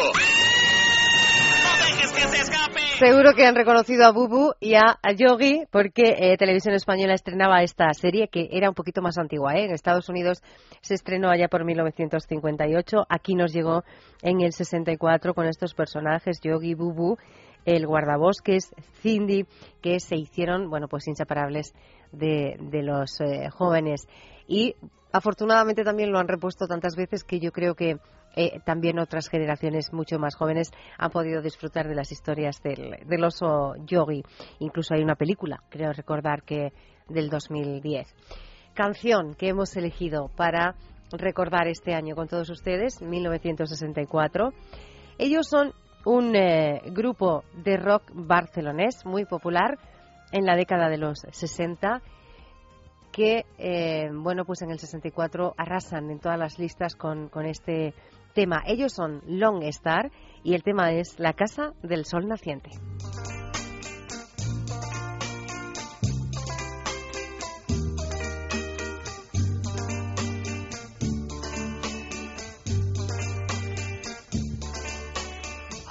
Seguro 3.00 3.34
que 3.36 3.46
han 3.46 3.54
reconocido 3.54 4.06
a 4.06 4.12
Bubu 4.12 4.54
y 4.60 4.74
a, 4.74 4.98
Yogi 5.16 5.66
porque 5.72 6.16
eh, 6.18 6.38
Televisión 6.38 6.74
Española 6.74 7.14
estrenaba 7.14 7.62
esta 7.62 7.94
serie 7.94 8.28
que 8.28 8.50
era 8.52 8.70
un 8.70 8.76
poquito 8.76 9.04
más 9.04 9.20
antigua. 9.20 9.56
¿eh? 9.56 9.66
En 9.66 9.72
Estados 9.72 10.10
Unidos 10.10 10.42
se 10.82 10.96
estrenó 10.96 11.30
allá 11.30 11.48
por 11.48 11.64
1958. 11.64 13.06
Aquí 13.08 13.36
nos 13.36 13.54
llegó 13.54 13.84
en 14.24 14.42
el 14.42 14.52
64 14.52 15.36
con 15.36 15.46
estos 15.46 15.76
personajes, 15.76 16.40
Yogi, 16.42 16.74
Bubu, 16.74 17.18
el 17.66 17.86
guardabosques, 17.86 18.74
Cindy, 19.02 19.46
que 19.82 20.00
se 20.00 20.16
hicieron, 20.16 20.70
bueno, 20.70 20.88
pues 20.88 21.08
inseparables 21.08 21.74
de, 22.12 22.58
los 22.82 23.22
eh, 23.22 23.50
jóvenes. 23.52 24.08
Y 24.48 24.76
afortunadamente 25.12 25.84
también 25.84 26.12
lo 26.12 26.18
han 26.18 26.28
repuesto 26.28 26.66
tantas 26.66 26.96
veces 26.96 27.24
que 27.24 27.40
yo 27.40 27.52
creo 27.52 27.76
que 27.76 27.98
eh, 28.40 28.60
también 28.64 29.00
otras 29.00 29.30
generaciones 29.30 29.92
mucho 29.92 30.20
más 30.20 30.36
jóvenes 30.36 30.70
han 31.00 31.10
podido 31.10 31.42
disfrutar 31.42 31.88
de 31.88 31.96
las 31.96 32.12
historias 32.12 32.62
del, 32.62 33.24
oso 33.24 33.74
yogi. 33.84 34.24
Incluso 34.60 34.94
hay 34.94 35.02
una 35.02 35.16
película, 35.16 35.64
creo 35.70 35.92
recordar 35.92 36.44
que 36.44 36.72
del 37.10 37.32
2010. 37.32 38.06
Canción 38.76 39.34
que 39.34 39.48
hemos 39.50 39.76
elegido 39.76 40.30
para 40.36 40.76
recordar 41.12 41.68
este 41.68 41.96
año 41.96 42.16
con 42.16 42.28
todos 42.28 42.52
ustedes, 42.52 43.02
1964. 43.02 44.54
Ellos 45.18 45.48
son 45.50 45.74
un 46.06 46.36
eh, 46.36 46.84
grupo 46.92 47.44
de 47.56 47.78
rock 47.78 48.04
barcelonés 48.14 49.04
muy 49.04 49.26
popular 49.26 49.80
en 50.32 50.46
la 50.46 50.56
década 50.56 50.90
de 50.90 51.00
los 51.00 51.26
60 51.32 52.04
que, 53.12 53.48
eh, 53.58 54.12
bueno, 54.14 54.46
pues 54.46 54.62
en 54.62 54.70
el 54.70 54.78
64 54.78 55.56
arrasan 55.58 56.12
en 56.12 56.20
todas 56.20 56.38
las 56.38 56.60
listas 56.60 56.96
con, 56.96 57.30
con 57.30 57.48
este 57.48 57.96
tema. 58.38 58.62
Ellos 58.68 58.94
son 58.94 59.24
Long 59.26 59.64
Star 59.64 60.12
y 60.44 60.54
el 60.54 60.62
tema 60.62 60.92
es 60.92 61.18
La 61.18 61.34
Casa 61.34 61.74
del 61.82 62.06
Sol 62.06 62.28
Naciente. 62.28 62.70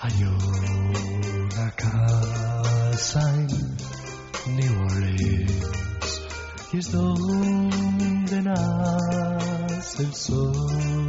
Hay 0.03 0.23
una 0.23 1.73
casa 1.73 3.23
en 3.35 3.47
New 4.55 4.85
Orleans 4.87 6.23
y 6.73 6.79
es 6.79 6.93
donde 6.93 8.43
nace 8.43 10.03
el 10.05 10.15
sol. 10.15 11.06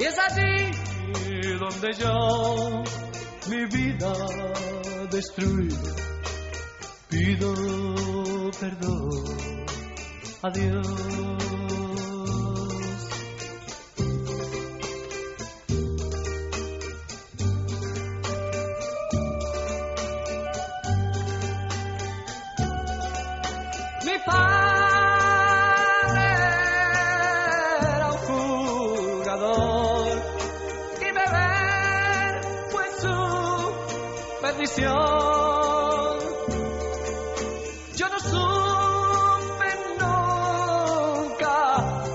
Y 0.00 0.04
es 0.04 0.16
allí 0.18 0.70
donde 1.58 1.92
yo 1.92 2.82
mi 3.50 3.66
vida 3.66 4.12
destruí. 5.10 5.68
Pido 7.10 7.52
perdón 8.58 9.10
a 10.42 10.50
Yo 34.60 34.66
no 38.10 38.20
supe 38.20 39.70
nunca 39.98 41.56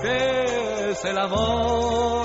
qué 0.00 0.90
es 0.92 1.04
el 1.06 1.18
amor, 1.18 2.15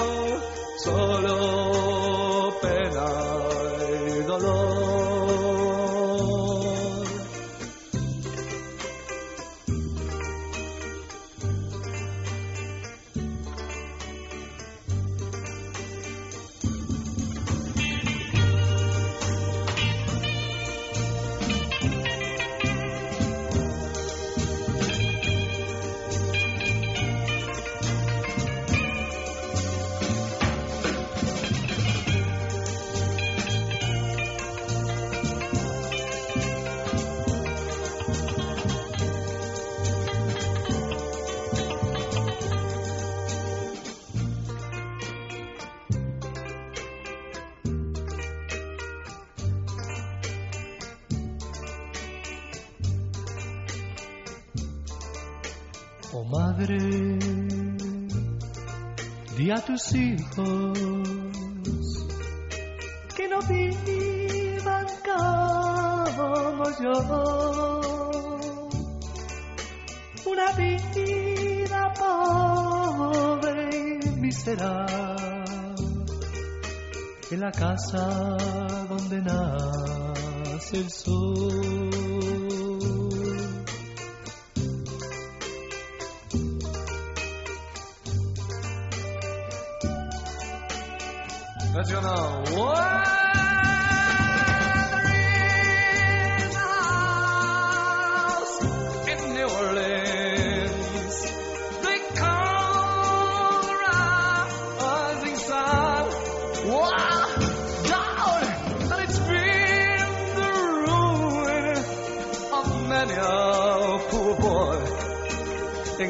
hijos 59.94 60.78
que 63.16 63.28
no 63.28 63.40
vivan 63.42 64.88
como 65.06 66.64
yo. 66.82 67.82
Una 70.26 70.52
vida 70.54 71.94
pobre 72.00 73.70
y 73.72 74.10
miserable 74.20 75.42
en 77.32 77.40
la 77.40 77.52
casa 77.52 78.38
donde 78.90 79.22
nace 79.22 80.78
el 80.78 80.90
sol. 80.90 81.31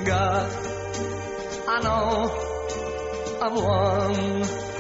God, 0.04 0.52
I 1.68 1.82
know 1.84 2.32
of 3.40 3.54
one. 3.54 4.71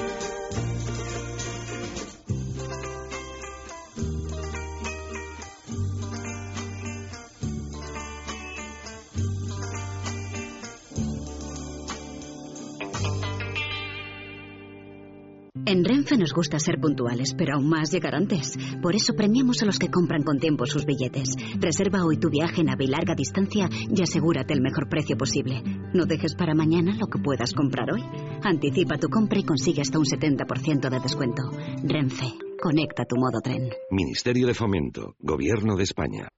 Nos 16.32 16.36
gusta 16.38 16.59
ser 16.59 16.79
puntuales, 16.79 17.34
pero 17.38 17.55
aún 17.55 17.67
más 17.67 17.91
llegar 17.91 18.15
antes. 18.15 18.57
Por 18.82 18.95
eso 18.95 19.13
premiamos 19.13 19.61
a 19.61 19.65
los 19.65 19.77
que 19.77 19.91
compran 19.91 20.23
con 20.23 20.39
tiempo 20.39 20.65
sus 20.65 20.86
billetes. 20.86 21.36
Reserva 21.59 22.05
hoy 22.05 22.17
tu 22.17 22.29
viaje 22.29 22.61
en 22.61 22.69
AVE 22.69 22.88
larga 22.88 23.15
distancia 23.15 23.67
y 23.69 24.01
asegúrate 24.01 24.53
el 24.53 24.61
mejor 24.61 24.88
precio 24.88 25.17
posible. 25.17 25.61
No 25.93 26.05
dejes 26.05 26.36
para 26.36 26.55
mañana 26.55 26.95
lo 26.97 27.07
que 27.07 27.19
puedas 27.19 27.53
comprar 27.53 27.91
hoy. 27.91 28.01
Anticipa 28.43 28.97
tu 28.97 29.09
compra 29.09 29.39
y 29.39 29.43
consigue 29.43 29.82
hasta 29.82 29.99
un 29.99 30.05
70% 30.05 30.89
de 30.89 30.99
descuento. 31.01 31.43
Renfe, 31.84 32.34
conecta 32.61 33.03
tu 33.03 33.17
modo 33.17 33.41
tren. 33.41 33.69
Ministerio 33.89 34.47
de 34.47 34.53
Fomento, 34.53 35.15
Gobierno 35.19 35.75
de 35.75 35.84
España. 35.84 36.29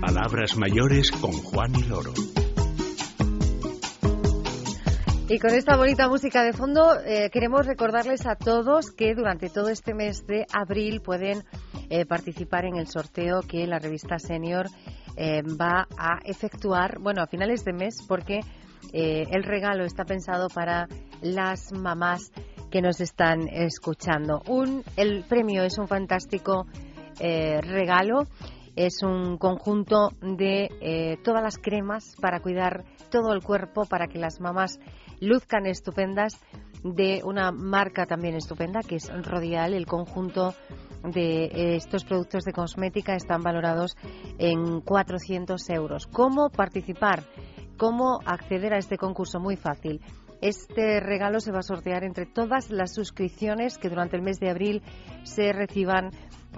Palabras 0.00 0.56
mayores 0.56 1.10
con 1.10 1.32
Juan 1.32 1.72
y 1.74 1.82
Loro. 1.82 2.12
Y 5.30 5.38
con 5.38 5.50
esta 5.50 5.76
bonita 5.76 6.08
música 6.08 6.42
de 6.42 6.54
fondo 6.54 6.98
eh, 7.04 7.28
queremos 7.30 7.66
recordarles 7.66 8.24
a 8.26 8.34
todos 8.34 8.92
que 8.92 9.14
durante 9.14 9.50
todo 9.50 9.68
este 9.68 9.92
mes 9.92 10.26
de 10.26 10.46
abril 10.54 11.02
pueden 11.02 11.44
eh, 11.90 12.06
participar 12.06 12.64
en 12.64 12.76
el 12.76 12.86
sorteo 12.86 13.42
que 13.42 13.66
la 13.66 13.78
revista 13.78 14.18
Senior 14.18 14.68
eh, 15.16 15.42
va 15.42 15.86
a 15.98 16.20
efectuar, 16.24 16.98
bueno, 16.98 17.20
a 17.20 17.26
finales 17.26 17.62
de 17.62 17.74
mes, 17.74 18.02
porque 18.08 18.40
el 18.90 19.42
regalo 19.42 19.84
está 19.84 20.04
pensado 20.04 20.48
para 20.48 20.88
las 21.20 21.72
mamás 21.72 22.32
que 22.70 22.80
nos 22.80 23.02
están 23.02 23.48
escuchando. 23.48 24.40
Un, 24.46 24.82
el 24.96 25.24
premio 25.24 25.62
es 25.62 25.76
un 25.76 25.88
fantástico 25.88 26.66
regalo 27.18 28.28
es 28.76 29.02
un 29.02 29.36
conjunto 29.36 30.12
de 30.22 31.18
todas 31.24 31.42
las 31.42 31.58
cremas 31.58 32.14
para 32.20 32.38
cuidar 32.40 32.84
todo 33.10 33.32
el 33.32 33.42
cuerpo, 33.42 33.84
para 33.86 34.06
que 34.06 34.20
las 34.20 34.40
mamás 34.40 34.78
luzcan 35.20 35.66
estupendas 35.66 36.40
de 36.82 37.22
una 37.24 37.50
marca 37.50 38.06
también 38.06 38.34
estupenda 38.34 38.80
que 38.80 38.96
es 38.96 39.10
Rodial. 39.24 39.74
El 39.74 39.86
conjunto 39.86 40.54
de 41.02 41.76
estos 41.76 42.04
productos 42.04 42.44
de 42.44 42.52
cosmética 42.52 43.14
están 43.14 43.42
valorados 43.42 43.96
en 44.38 44.80
400 44.80 45.70
euros. 45.70 46.06
¿Cómo 46.06 46.50
participar? 46.50 47.24
¿Cómo 47.76 48.20
acceder 48.24 48.74
a 48.74 48.78
este 48.78 48.96
concurso? 48.96 49.38
Muy 49.38 49.56
fácil. 49.56 50.00
Este 50.40 51.00
regalo 51.00 51.40
se 51.40 51.50
va 51.50 51.60
a 51.60 51.62
sortear 51.62 52.04
entre 52.04 52.26
todas 52.26 52.70
las 52.70 52.94
suscripciones 52.94 53.76
que 53.76 53.88
durante 53.88 54.16
el 54.16 54.22
mes 54.22 54.38
de 54.38 54.50
abril 54.50 54.82
se 55.24 55.52
reciban 55.52 56.10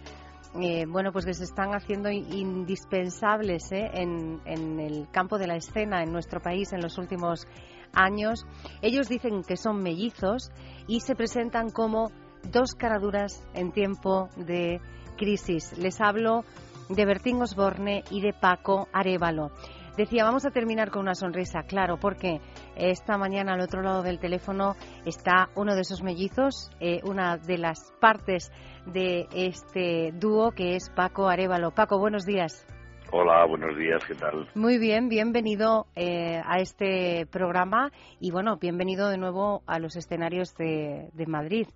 eh, 0.56 0.86
bueno, 0.88 1.12
pues 1.12 1.26
les 1.26 1.42
están 1.42 1.76
haciendo 1.76 2.10
indispensables 2.10 3.72
¿eh? 3.72 3.90
en, 3.94 4.42
en, 4.46 4.80
el 4.80 5.08
campo 5.12 5.38
de 5.38 5.48
la 5.48 5.56
escena 5.56 6.02
en 6.02 6.12
nuestro 6.12 6.42
país 6.42 6.74
en 6.74 6.82
los 6.82 6.98
últimos 6.98 7.48
años. 7.94 8.46
Ellos 8.82 9.08
dicen 9.08 9.44
que 9.44 9.58
son 9.58 9.82
mellizos 9.82 10.52
y 10.88 11.02
se 11.02 11.16
presentan 11.16 11.70
como 11.70 12.12
dos 12.52 12.74
caraduras 12.74 13.44
en 13.54 13.72
tiempo 13.72 14.30
de 14.38 14.82
crisis. 15.18 15.78
Les 15.78 16.02
hablo 16.02 16.44
de 16.90 17.06
Bertín 17.06 17.42
Osborne 17.42 18.04
y 18.10 18.22
de 18.22 18.34
Paco 18.34 18.88
Arevalo. 18.92 19.52
Decía, 20.00 20.24
vamos 20.24 20.46
a 20.46 20.52
terminar 20.52 20.92
con 20.92 21.02
una 21.02 21.14
sonrisa, 21.14 21.64
claro, 21.64 21.98
porque 22.00 22.40
esta 22.78 23.18
mañana 23.18 23.56
al 23.56 23.60
otro 23.60 23.82
lado 23.82 24.02
del 24.02 24.18
teléfono 24.18 24.76
está 25.06 25.50
uno 25.58 25.76
de 25.76 25.82
esos 25.82 26.02
mellizos, 26.02 26.72
eh, 26.80 27.02
una 27.04 27.36
de 27.36 27.58
las 27.58 27.92
partes 28.00 28.50
de 28.86 29.28
este 29.36 30.14
dúo 30.14 30.52
que 30.52 30.78
es 30.78 30.90
Paco 30.90 31.28
Arevalo. 31.28 31.72
Paco, 31.72 32.00
buenos 32.00 32.26
días. 32.26 32.66
Hola, 33.12 33.44
buenos 33.46 33.78
días, 33.78 34.02
¿qué 34.06 34.16
tal? 34.16 34.48
Muy 34.56 34.78
bien, 34.78 35.10
bienvenido 35.10 35.88
eh, 35.98 36.42
a 36.46 36.60
este 36.62 37.26
programa 37.30 37.92
y 38.22 38.32
bueno, 38.32 38.56
bienvenido 38.56 39.10
de 39.10 39.18
nuevo 39.18 39.64
a 39.68 39.80
los 39.80 39.98
escenarios 39.98 40.56
de, 40.56 41.10
Madrid. 41.28 41.68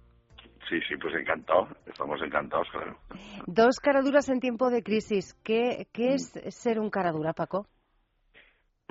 Sí, 0.69 0.79
sí, 0.87 0.95
pues 0.95 1.13
encantado, 1.13 1.67
estamos 1.85 2.21
encantados, 2.25 2.69
claro. 2.71 2.97
Dos 3.47 3.81
caraduras 3.81 4.29
en 4.29 4.39
tiempo 4.39 4.69
de 4.69 4.81
crisis. 4.81 5.33
¿Qué, 5.43 5.87
qué 5.91 6.13
es 6.13 6.31
ser 6.55 6.79
un 6.79 6.89
caradura, 6.89 7.33
Paco? 7.33 7.67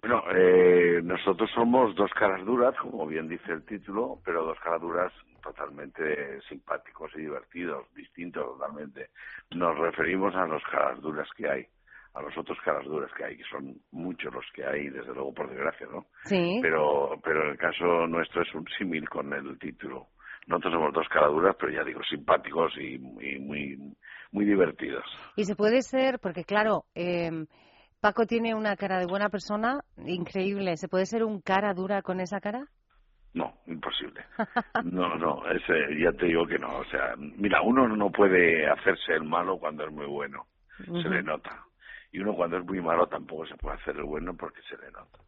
Bueno, 0.02 0.24
eh, 0.34 1.00
nosotros 1.04 1.48
somos 1.54 1.94
dos 1.94 2.10
caras 2.14 2.44
duras, 2.44 2.74
como 2.82 3.06
bien 3.06 3.28
dice 3.28 3.52
el 3.52 3.64
título, 3.64 4.18
pero 4.24 4.44
dos 4.44 4.58
caras 4.58 4.80
duras 4.80 5.12
totalmente 5.40 6.40
simpáticos 6.48 7.12
y 7.14 7.20
divertidos, 7.20 7.86
distintos 7.94 8.44
totalmente. 8.44 9.10
Nos 9.52 9.78
referimos 9.78 10.34
a 10.34 10.44
los 10.46 10.62
caras 10.64 11.00
duras 11.00 11.28
que 11.36 11.48
hay, 11.48 11.66
a 12.14 12.20
los 12.20 12.36
otros 12.36 12.58
caras 12.64 12.84
duras 12.84 13.12
que 13.16 13.24
hay, 13.24 13.36
que 13.36 13.44
son 13.44 13.76
muchos 13.92 14.34
los 14.34 14.44
que 14.52 14.66
hay, 14.66 14.88
desde 14.88 15.14
luego 15.14 15.32
por 15.32 15.48
desgracia, 15.48 15.86
¿no? 15.86 16.06
Sí. 16.24 16.58
Pero, 16.60 17.20
pero 17.22 17.44
en 17.44 17.50
el 17.50 17.58
caso 17.58 18.04
nuestro 18.08 18.42
es 18.42 18.52
un 18.56 18.66
símil 18.76 19.08
con 19.08 19.32
el 19.32 19.56
título. 19.60 20.08
Nosotros 20.48 20.74
somos 20.74 20.92
dos 20.92 21.08
caraduras, 21.08 21.54
pero 21.60 21.70
ya 21.70 21.84
digo, 21.84 22.00
simpáticos 22.02 22.72
y, 22.76 22.98
muy, 22.98 23.78
muy 24.32 24.44
divertidos. 24.44 25.04
Y 25.36 25.44
se 25.44 25.54
puede 25.54 25.82
ser, 25.82 26.18
porque 26.18 26.42
claro, 26.42 26.86
eh, 26.96 27.46
Paco 28.02 28.26
tiene 28.26 28.52
una 28.52 28.74
cara 28.74 28.98
de 28.98 29.06
buena 29.06 29.28
persona 29.28 29.84
increíble. 29.96 30.76
¿Se 30.76 30.88
puede 30.88 31.06
ser 31.06 31.22
un 31.22 31.40
cara 31.40 31.72
dura 31.72 32.02
con 32.02 32.18
esa 32.18 32.40
cara? 32.40 32.66
No, 33.32 33.54
imposible. 33.68 34.24
No, 34.82 35.14
no, 35.14 35.48
ese, 35.48 35.96
ya 36.00 36.10
te 36.12 36.26
digo 36.26 36.44
que 36.44 36.58
no. 36.58 36.78
O 36.78 36.84
sea, 36.86 37.14
mira, 37.16 37.62
uno 37.62 37.86
no 37.86 38.10
puede 38.10 38.66
hacerse 38.66 39.12
el 39.12 39.22
malo 39.22 39.56
cuando 39.56 39.84
es 39.84 39.92
muy 39.92 40.06
bueno. 40.06 40.48
Se 40.78 41.08
le 41.08 41.22
nota. 41.22 41.64
Y 42.10 42.18
uno 42.18 42.34
cuando 42.34 42.58
es 42.58 42.64
muy 42.64 42.80
malo 42.80 43.06
tampoco 43.06 43.46
se 43.46 43.54
puede 43.54 43.76
hacer 43.76 43.96
el 43.96 44.02
bueno 44.02 44.36
porque 44.36 44.62
se 44.62 44.76
le 44.78 44.90
nota. 44.90 45.20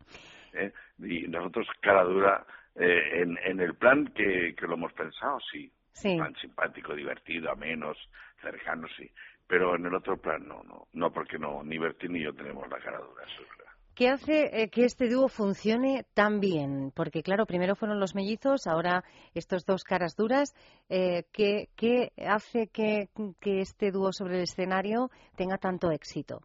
¿eh? 0.54 0.72
Y 0.98 1.28
nosotros, 1.28 1.68
cara 1.80 2.02
dura, 2.02 2.44
eh, 2.74 3.22
en, 3.22 3.38
en 3.44 3.60
el 3.60 3.76
plan 3.76 4.08
que, 4.08 4.52
que 4.58 4.66
lo 4.66 4.74
hemos 4.74 4.92
pensado, 4.94 5.38
sí. 5.52 5.72
Sí. 5.92 6.16
Plan 6.16 6.34
simpático, 6.40 6.92
divertido, 6.92 7.52
a 7.52 7.54
menos, 7.54 7.96
cercano, 8.42 8.88
sí. 8.96 9.08
Pero 9.46 9.76
en 9.76 9.86
el 9.86 9.94
otro 9.94 10.16
plan 10.16 10.46
no, 10.46 10.62
no. 10.62 10.88
No, 10.92 11.12
porque 11.12 11.38
no, 11.38 11.62
ni 11.62 11.78
Bertín 11.78 12.12
ni 12.12 12.22
yo 12.22 12.32
tenemos 12.32 12.68
la 12.68 12.78
cara 12.78 12.98
dura, 12.98 13.24
eso 13.24 13.42
es 13.42 13.48
verdad. 13.58 13.64
¿Qué 13.94 14.08
hace 14.08 14.62
eh, 14.62 14.70
que 14.70 14.84
este 14.84 15.08
dúo 15.08 15.28
funcione 15.28 16.04
tan 16.14 16.40
bien? 16.40 16.90
Porque, 16.96 17.22
claro, 17.22 17.46
primero 17.46 17.76
fueron 17.76 18.00
los 18.00 18.16
mellizos, 18.16 18.66
ahora 18.66 19.04
estos 19.34 19.64
dos 19.64 19.84
caras 19.84 20.16
duras. 20.16 20.52
Eh, 20.88 21.24
¿qué, 21.32 21.68
¿Qué 21.76 22.10
hace 22.26 22.68
que, 22.72 23.08
que 23.40 23.60
este 23.60 23.92
dúo 23.92 24.12
sobre 24.12 24.38
el 24.38 24.42
escenario 24.42 25.10
tenga 25.36 25.58
tanto 25.58 25.92
éxito? 25.92 26.40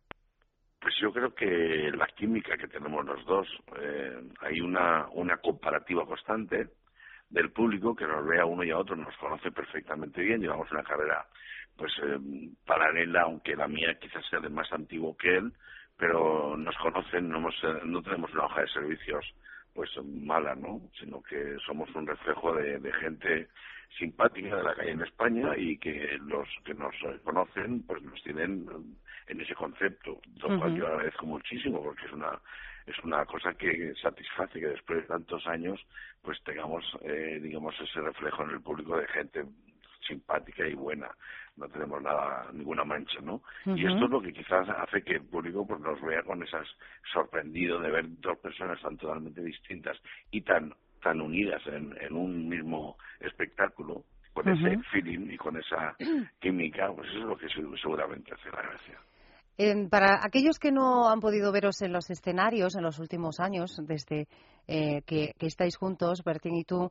Pues 0.80 0.94
yo 1.02 1.12
creo 1.12 1.34
que 1.34 1.92
la 1.92 2.06
química 2.16 2.56
que 2.56 2.68
tenemos 2.68 3.04
los 3.04 3.26
dos, 3.26 3.48
eh, 3.82 4.22
hay 4.42 4.62
una, 4.62 5.08
una 5.14 5.38
comparativa 5.38 6.06
constante 6.06 6.70
del 7.30 7.52
público 7.52 7.96
que 7.96 8.08
nos 8.08 8.26
ve 8.28 8.40
a 8.40 8.46
uno 8.46 8.64
y 8.64 8.70
a 8.70 8.78
otro, 8.78 8.96
nos 8.96 9.16
conoce 9.18 9.52
perfectamente 9.52 10.22
bien, 10.22 10.40
llevamos 10.40 10.72
una 10.72 10.84
carrera 10.84 11.26
pues 11.80 11.94
eh, 12.04 12.20
paralela, 12.66 13.22
aunque 13.22 13.56
la 13.56 13.68
mía 13.68 13.98
quizás 14.00 14.24
sea 14.30 14.40
de 14.40 14.50
más 14.50 14.72
antiguo 14.74 15.16
que 15.16 15.38
él, 15.38 15.54
pero 15.98 16.58
nos 16.58 16.76
conocen, 16.78 17.30
no, 17.30 17.38
hemos, 17.38 17.56
eh, 17.64 17.82
no 17.86 18.02
tenemos 18.02 18.32
una 18.34 18.46
hoja 18.46 18.62
de 18.62 18.68
servicios 18.68 19.26
pues 19.74 19.90
mala, 20.04 20.56
¿no? 20.56 20.82
Sino 21.00 21.22
que 21.22 21.56
somos 21.66 21.90
un 21.96 22.06
reflejo 22.06 22.54
de, 22.54 22.80
de 22.80 22.94
gente 22.94 23.48
simpática 23.98 24.58
de 24.58 24.64
la 24.64 24.76
calle 24.76 24.92
en 24.92 25.02
España 25.02 25.58
y 25.58 25.78
que 25.78 26.18
los 26.26 26.48
que 26.66 26.74
nos 26.74 26.94
conocen 27.24 27.84
pues 27.84 28.04
nos 28.04 28.22
tienen 28.24 28.68
en 29.28 29.42
ese 29.42 29.56
concepto, 29.56 30.20
lo 30.42 30.60
cual 30.60 30.76
yo 30.76 30.88
agradezco 30.88 31.26
muchísimo 31.26 31.82
porque 31.82 32.06
es 32.06 32.12
una 32.12 32.40
es 32.86 32.98
una 33.04 33.24
cosa 33.26 33.54
que 33.54 33.94
satisface 34.02 34.60
que 34.60 34.68
después 34.68 35.02
de 35.02 35.08
tantos 35.08 35.46
años 35.48 35.80
pues 36.22 36.42
tengamos 36.44 36.84
eh, 37.02 37.40
digamos 37.42 37.76
ese 37.80 38.02
reflejo 38.02 38.44
en 38.44 38.50
el 38.52 38.62
público 38.62 38.98
de 38.98 39.08
gente 39.08 39.46
simpática 40.10 40.68
y 40.68 40.74
buena. 40.74 41.10
No 41.56 41.68
tenemos 41.70 42.02
nada 42.02 42.48
ninguna 42.54 42.84
mancha 42.84 43.20
no 43.22 43.42
y 43.66 43.86
esto 43.86 44.06
es 44.06 44.12
lo 44.12 44.22
que 44.22 44.34
quizás 44.34 44.68
hace 44.70 45.02
que 45.04 45.16
el 45.16 45.24
público 45.24 45.66
pues 45.68 45.80
nos 45.82 46.02
vea 46.02 46.24
con 46.24 46.42
esas 46.44 46.66
sorprendido 47.14 47.80
de 47.80 47.92
ver 47.92 48.06
dos 48.22 48.38
personas 48.40 48.82
tan 48.82 48.98
totalmente 48.98 49.42
distintas 49.44 49.98
y 50.32 50.42
tan 50.42 50.74
tan 51.04 51.22
unidas 51.22 51.62
en, 51.68 51.96
en 52.02 52.14
un 52.16 52.48
mismo 52.50 52.98
espectáculo 53.20 54.04
con 54.34 54.48
ese 54.50 54.78
feeling 54.92 55.32
y 55.32 55.38
con 55.38 55.58
esa 55.58 55.96
química 56.40 56.92
pues 56.96 57.10
eso 57.10 57.20
es 57.20 57.26
lo 57.26 57.38
que 57.38 57.48
se- 57.50 57.82
seguramente 57.82 58.34
hace 58.34 58.50
la 58.52 58.62
gracia. 58.62 58.98
Eh, 59.58 59.88
para 59.90 60.20
aquellos 60.24 60.58
que 60.60 60.72
no 60.72 61.10
han 61.10 61.20
podido 61.20 61.52
veros 61.52 61.82
en 61.82 61.92
los 61.92 62.10
escenarios 62.10 62.76
en 62.78 62.84
los 62.84 62.98
últimos 63.00 63.42
años, 63.42 63.76
desde 63.86 64.28
eh, 64.68 65.02
que, 65.06 65.34
que 65.38 65.48
estáis 65.48 65.76
juntos, 65.76 66.24
Bertín 66.24 66.56
y 66.56 66.64
tú, 66.64 66.90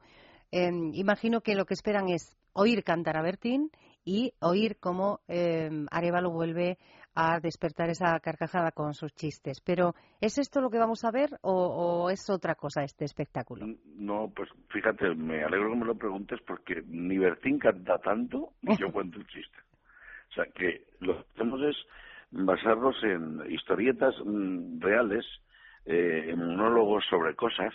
eh, 0.52 0.68
imagino 0.92 1.40
que 1.40 1.54
lo 1.54 1.64
que 1.64 1.72
esperan 1.72 2.10
es 2.10 2.36
oír 2.58 2.82
cantar 2.82 3.16
a 3.16 3.22
Bertín 3.22 3.70
y 4.04 4.32
oír 4.40 4.78
cómo 4.80 5.20
eh, 5.28 5.70
Arevalo 5.90 6.30
vuelve 6.30 6.78
a 7.14 7.40
despertar 7.40 7.88
esa 7.90 8.18
carcajada 8.20 8.72
con 8.72 8.94
sus 8.94 9.14
chistes. 9.14 9.60
Pero, 9.60 9.94
¿es 10.20 10.38
esto 10.38 10.60
lo 10.60 10.70
que 10.70 10.78
vamos 10.78 11.04
a 11.04 11.10
ver 11.10 11.30
o, 11.42 11.52
o 11.52 12.10
es 12.10 12.28
otra 12.30 12.54
cosa 12.54 12.82
este 12.82 13.04
espectáculo? 13.04 13.66
No, 13.96 14.32
pues 14.34 14.48
fíjate, 14.70 15.14
me 15.14 15.42
alegro 15.42 15.70
que 15.70 15.76
me 15.76 15.86
lo 15.86 15.96
preguntes 15.96 16.40
porque 16.46 16.82
ni 16.86 17.18
Bertín 17.18 17.58
canta 17.58 17.98
tanto 17.98 18.52
ni 18.62 18.76
yo 18.76 18.90
cuento 18.92 19.18
un 19.18 19.26
chiste. 19.26 19.58
O 20.30 20.34
sea, 20.34 20.44
que 20.54 20.84
lo 21.00 21.14
que 21.16 21.26
hacemos 21.34 21.60
es 21.62 21.76
basarnos 22.30 22.96
en 23.02 23.50
historietas 23.50 24.14
mm, 24.24 24.80
reales, 24.80 25.24
eh, 25.86 26.26
en 26.28 26.38
monólogos 26.38 27.04
sobre 27.08 27.34
cosas. 27.34 27.74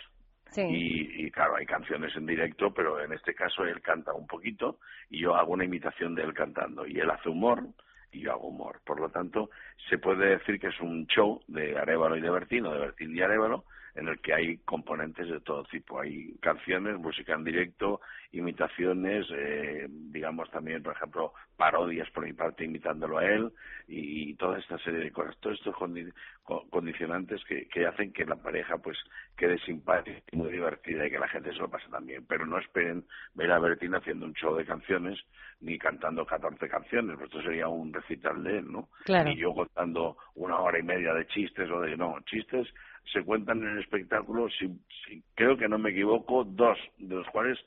Y, 0.58 1.26
y 1.26 1.32
claro, 1.32 1.56
hay 1.56 1.66
canciones 1.66 2.16
en 2.16 2.26
directo, 2.26 2.74
pero 2.74 3.04
en 3.04 3.14
este 3.14 3.34
caso 3.34 3.66
él 3.66 3.82
canta 3.82 4.14
un 4.14 4.28
poquito 4.28 4.80
y 5.10 5.22
yo 5.22 5.36
hago 5.36 5.54
una 5.54 5.66
imitación 5.66 6.16
de 6.16 6.24
él 6.24 6.34
cantando. 6.34 6.86
Y 6.86 7.00
él 7.00 7.10
hace 7.10 7.30
humor 7.30 7.64
y 8.12 8.22
yo 8.22 8.32
hago 8.32 8.48
humor. 8.48 8.80
Por 8.86 9.00
lo 9.00 9.10
tanto, 9.10 9.50
se 9.90 9.98
puede 9.98 10.38
decir 10.38 10.60
que 10.60 10.68
es 10.68 10.80
un 10.80 11.08
show 11.08 11.42
de 11.48 11.78
Arevalo 11.78 12.16
y 12.16 12.22
de 12.22 12.30
Bertín, 12.30 12.66
o 12.66 12.74
de 12.74 12.80
Bertín 12.80 13.16
y 13.16 13.22
Arevalo, 13.22 13.66
en 13.96 14.08
el 14.08 14.20
que 14.20 14.34
hay 14.34 14.58
componentes 14.60 15.30
de 15.30 15.40
todo 15.42 15.64
tipo. 15.66 16.00
Hay 16.00 16.34
canciones, 16.42 16.98
música 16.98 17.34
en 17.34 17.44
directo, 17.44 18.02
imitaciones, 18.32 19.26
eh, 19.32 19.88
digamos 19.90 20.50
también, 20.52 20.82
por 20.84 20.94
ejemplo, 20.96 21.34
parodias 21.58 22.10
por 22.12 22.26
mi 22.26 22.34
parte 22.34 22.66
imitándolo 22.66 23.20
a 23.20 23.26
él 23.26 23.52
y, 23.88 24.34
toda 24.36 24.58
esta 24.60 24.78
serie 24.80 25.00
de 25.00 25.12
cosas. 25.12 25.38
Todos 25.40 25.58
estos 25.60 25.76
condi- 25.76 26.12
co- 26.44 26.68
condicionantes 26.70 27.44
que, 27.46 27.68
que 27.68 27.86
hacen 27.86 28.12
que 28.12 28.26
la 28.26 28.36
pareja 28.36 28.78
pues 28.80 28.98
quede 29.38 29.60
simpática 29.60 30.20
y 30.32 30.38
muy 30.38 30.52
divertida 30.52 31.06
y 31.06 31.12
que 31.12 31.20
la 31.20 31.28
gente 31.28 31.52
se 31.54 31.60
lo 31.60 31.70
pase 31.70 31.88
también. 31.90 32.26
Pero 32.28 32.46
no 32.46 32.58
esperen 32.58 33.06
ver 33.36 33.52
a 33.52 33.60
Bertín 33.60 33.94
haciendo 33.96 34.26
un 34.26 34.34
show 34.34 34.56
de 34.56 34.66
canciones 34.66 35.20
ni 35.62 35.78
cantando 35.78 36.26
14 36.26 36.68
canciones, 36.68 37.16
pues 37.16 37.30
esto 37.30 37.42
sería 37.44 37.68
un 37.68 37.94
recital 37.94 38.44
de 38.44 38.58
él, 38.58 38.72
¿no? 38.72 38.90
Claro. 39.06 39.30
Y 39.30 39.38
yo 39.38 39.54
contando 39.54 40.18
una 40.36 40.58
hora 40.60 40.80
y 40.80 40.84
media 40.84 41.14
de 41.14 41.26
chistes 41.28 41.70
o 41.70 41.80
de 41.80 41.96
no, 41.96 42.20
chistes 42.26 42.68
se 43.12 43.24
cuentan 43.24 43.62
en 43.62 43.70
el 43.70 43.80
espectáculo, 43.80 44.48
si, 44.50 44.68
si 45.06 45.24
creo 45.36 45.58
que 45.58 45.68
no 45.68 45.78
me 45.78 45.92
equivoco, 45.92 46.44
dos, 46.44 46.78
de 46.98 47.16
los 47.16 47.28
cuales 47.28 47.58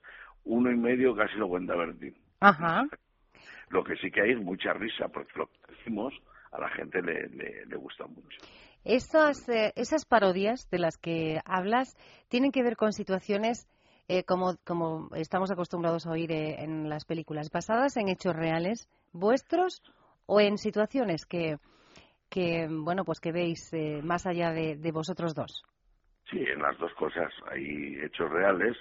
uno 0.45 0.71
y 0.71 0.77
medio 0.77 1.15
casi 1.15 1.37
lo 1.37 1.49
cuenta 1.49 1.75
Bertín. 1.75 2.15
Ajá. 2.41 2.87
Lo 3.71 3.83
que 3.85 3.97
sí 3.97 4.11
que 4.11 4.23
hay 4.23 4.33
es 4.33 4.41
mucha 4.41 4.73
risa, 4.73 5.09
porque 5.09 5.33
lo 5.37 5.47
que 5.47 5.75
decimos 5.77 6.15
a 6.53 6.61
la 6.61 6.69
gente 6.71 7.03
le, 7.03 7.29
le, 7.29 7.67
le 7.67 7.77
gusta 7.77 8.07
mucho. 8.07 8.39
Esas, 8.85 9.49
eh, 9.49 9.73
esas 9.75 10.05
parodias 10.05 10.71
de 10.71 10.79
las 10.79 10.97
que 10.97 11.41
hablas 11.45 11.97
tienen 12.29 12.53
que 12.53 12.63
ver 12.63 12.77
con 12.77 12.93
situaciones 12.93 13.69
eh, 14.09 14.23
como, 14.23 14.57
como 14.65 15.09
estamos 15.17 15.51
acostumbrados 15.51 16.07
a 16.07 16.13
oír 16.13 16.31
eh, 16.31 16.63
en 16.63 16.89
las 16.89 17.05
películas, 17.05 17.51
basadas 17.51 17.97
en 17.97 18.09
hechos 18.09 18.37
reales 18.37 18.89
vuestros 19.13 19.83
o 20.27 20.41
en 20.41 20.59
situaciones 20.59 21.27
que, 21.27 21.57
que 22.29 22.69
bueno, 22.71 23.05
pues 23.05 23.21
que 23.21 23.33
veis 23.33 23.73
eh, 23.73 24.01
más 24.03 24.27
allá 24.27 24.53
de, 24.53 24.77
de 24.77 24.93
vosotros 24.93 25.35
dos. 25.35 25.63
Sí, 26.31 26.41
en 26.41 26.61
las 26.61 26.77
dos 26.79 26.93
cosas 26.95 27.33
hay 27.51 27.99
hechos 28.03 28.31
reales 28.31 28.77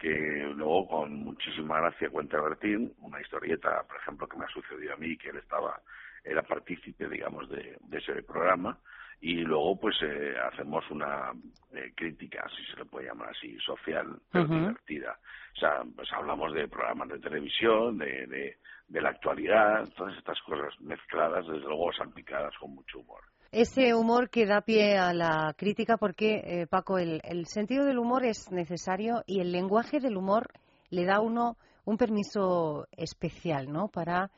que 0.00 0.50
luego 0.56 0.88
con 0.88 1.14
muchísima 1.24 1.78
gracia 1.78 2.08
cuenta 2.08 2.40
Bertín, 2.40 2.92
una 3.00 3.20
historieta, 3.20 3.82
por 3.86 3.98
ejemplo, 3.98 4.26
que 4.26 4.38
me 4.38 4.46
ha 4.46 4.48
sucedido 4.48 4.94
a 4.94 4.96
mí, 4.96 5.16
que 5.18 5.28
él 5.28 5.36
estaba, 5.36 5.78
era 6.24 6.42
partícipe, 6.42 7.06
digamos, 7.06 7.48
de, 7.50 7.76
de 7.78 7.98
ese 7.98 8.22
programa, 8.22 8.78
y 9.20 9.34
luego 9.42 9.78
pues 9.78 9.96
eh, 10.02 10.34
hacemos 10.50 10.90
una 10.90 11.32
eh, 11.74 11.92
crítica, 11.94 12.48
si 12.56 12.64
se 12.72 12.78
le 12.78 12.86
puede 12.86 13.08
llamar 13.08 13.28
así, 13.28 13.58
social, 13.58 14.18
pero 14.32 14.46
divertida. 14.46 15.18
O 15.54 15.58
sea, 15.60 15.82
pues 15.94 16.10
hablamos 16.12 16.54
de 16.54 16.66
programas 16.66 17.10
de 17.10 17.18
televisión, 17.18 17.98
de, 17.98 18.26
de, 18.26 18.56
de 18.90 19.00
la 19.00 19.10
actualidad, 19.10 19.88
todas 19.96 20.16
estas 20.18 20.38
cosas 20.42 20.78
mezcladas, 20.80 21.46
desde 21.46 21.60
luego 21.60 21.92
salpicadas 21.92 22.52
con 22.58 22.74
mucho 22.74 22.98
humor. 22.98 23.20
Ese 23.52 23.94
humor 23.94 24.30
que 24.30 24.46
da 24.46 24.60
pie 24.60 24.98
a 24.98 25.12
la 25.14 25.54
crítica 25.56 25.96
porque, 25.96 26.42
eh, 26.44 26.66
Paco, 26.68 26.98
el, 26.98 27.20
el 27.24 27.46
sentido 27.46 27.84
del 27.84 27.98
humor 27.98 28.24
es 28.24 28.50
necesario 28.50 29.22
y 29.26 29.40
el 29.40 29.52
lenguaje 29.52 30.00
del 30.00 30.16
humor 30.16 30.48
le 30.90 31.04
da 31.04 31.16
a 31.16 31.20
uno 31.20 31.56
un 31.84 31.96
permiso 31.96 32.86
especial, 32.92 33.72
¿no?, 33.72 33.88
para 33.88 34.30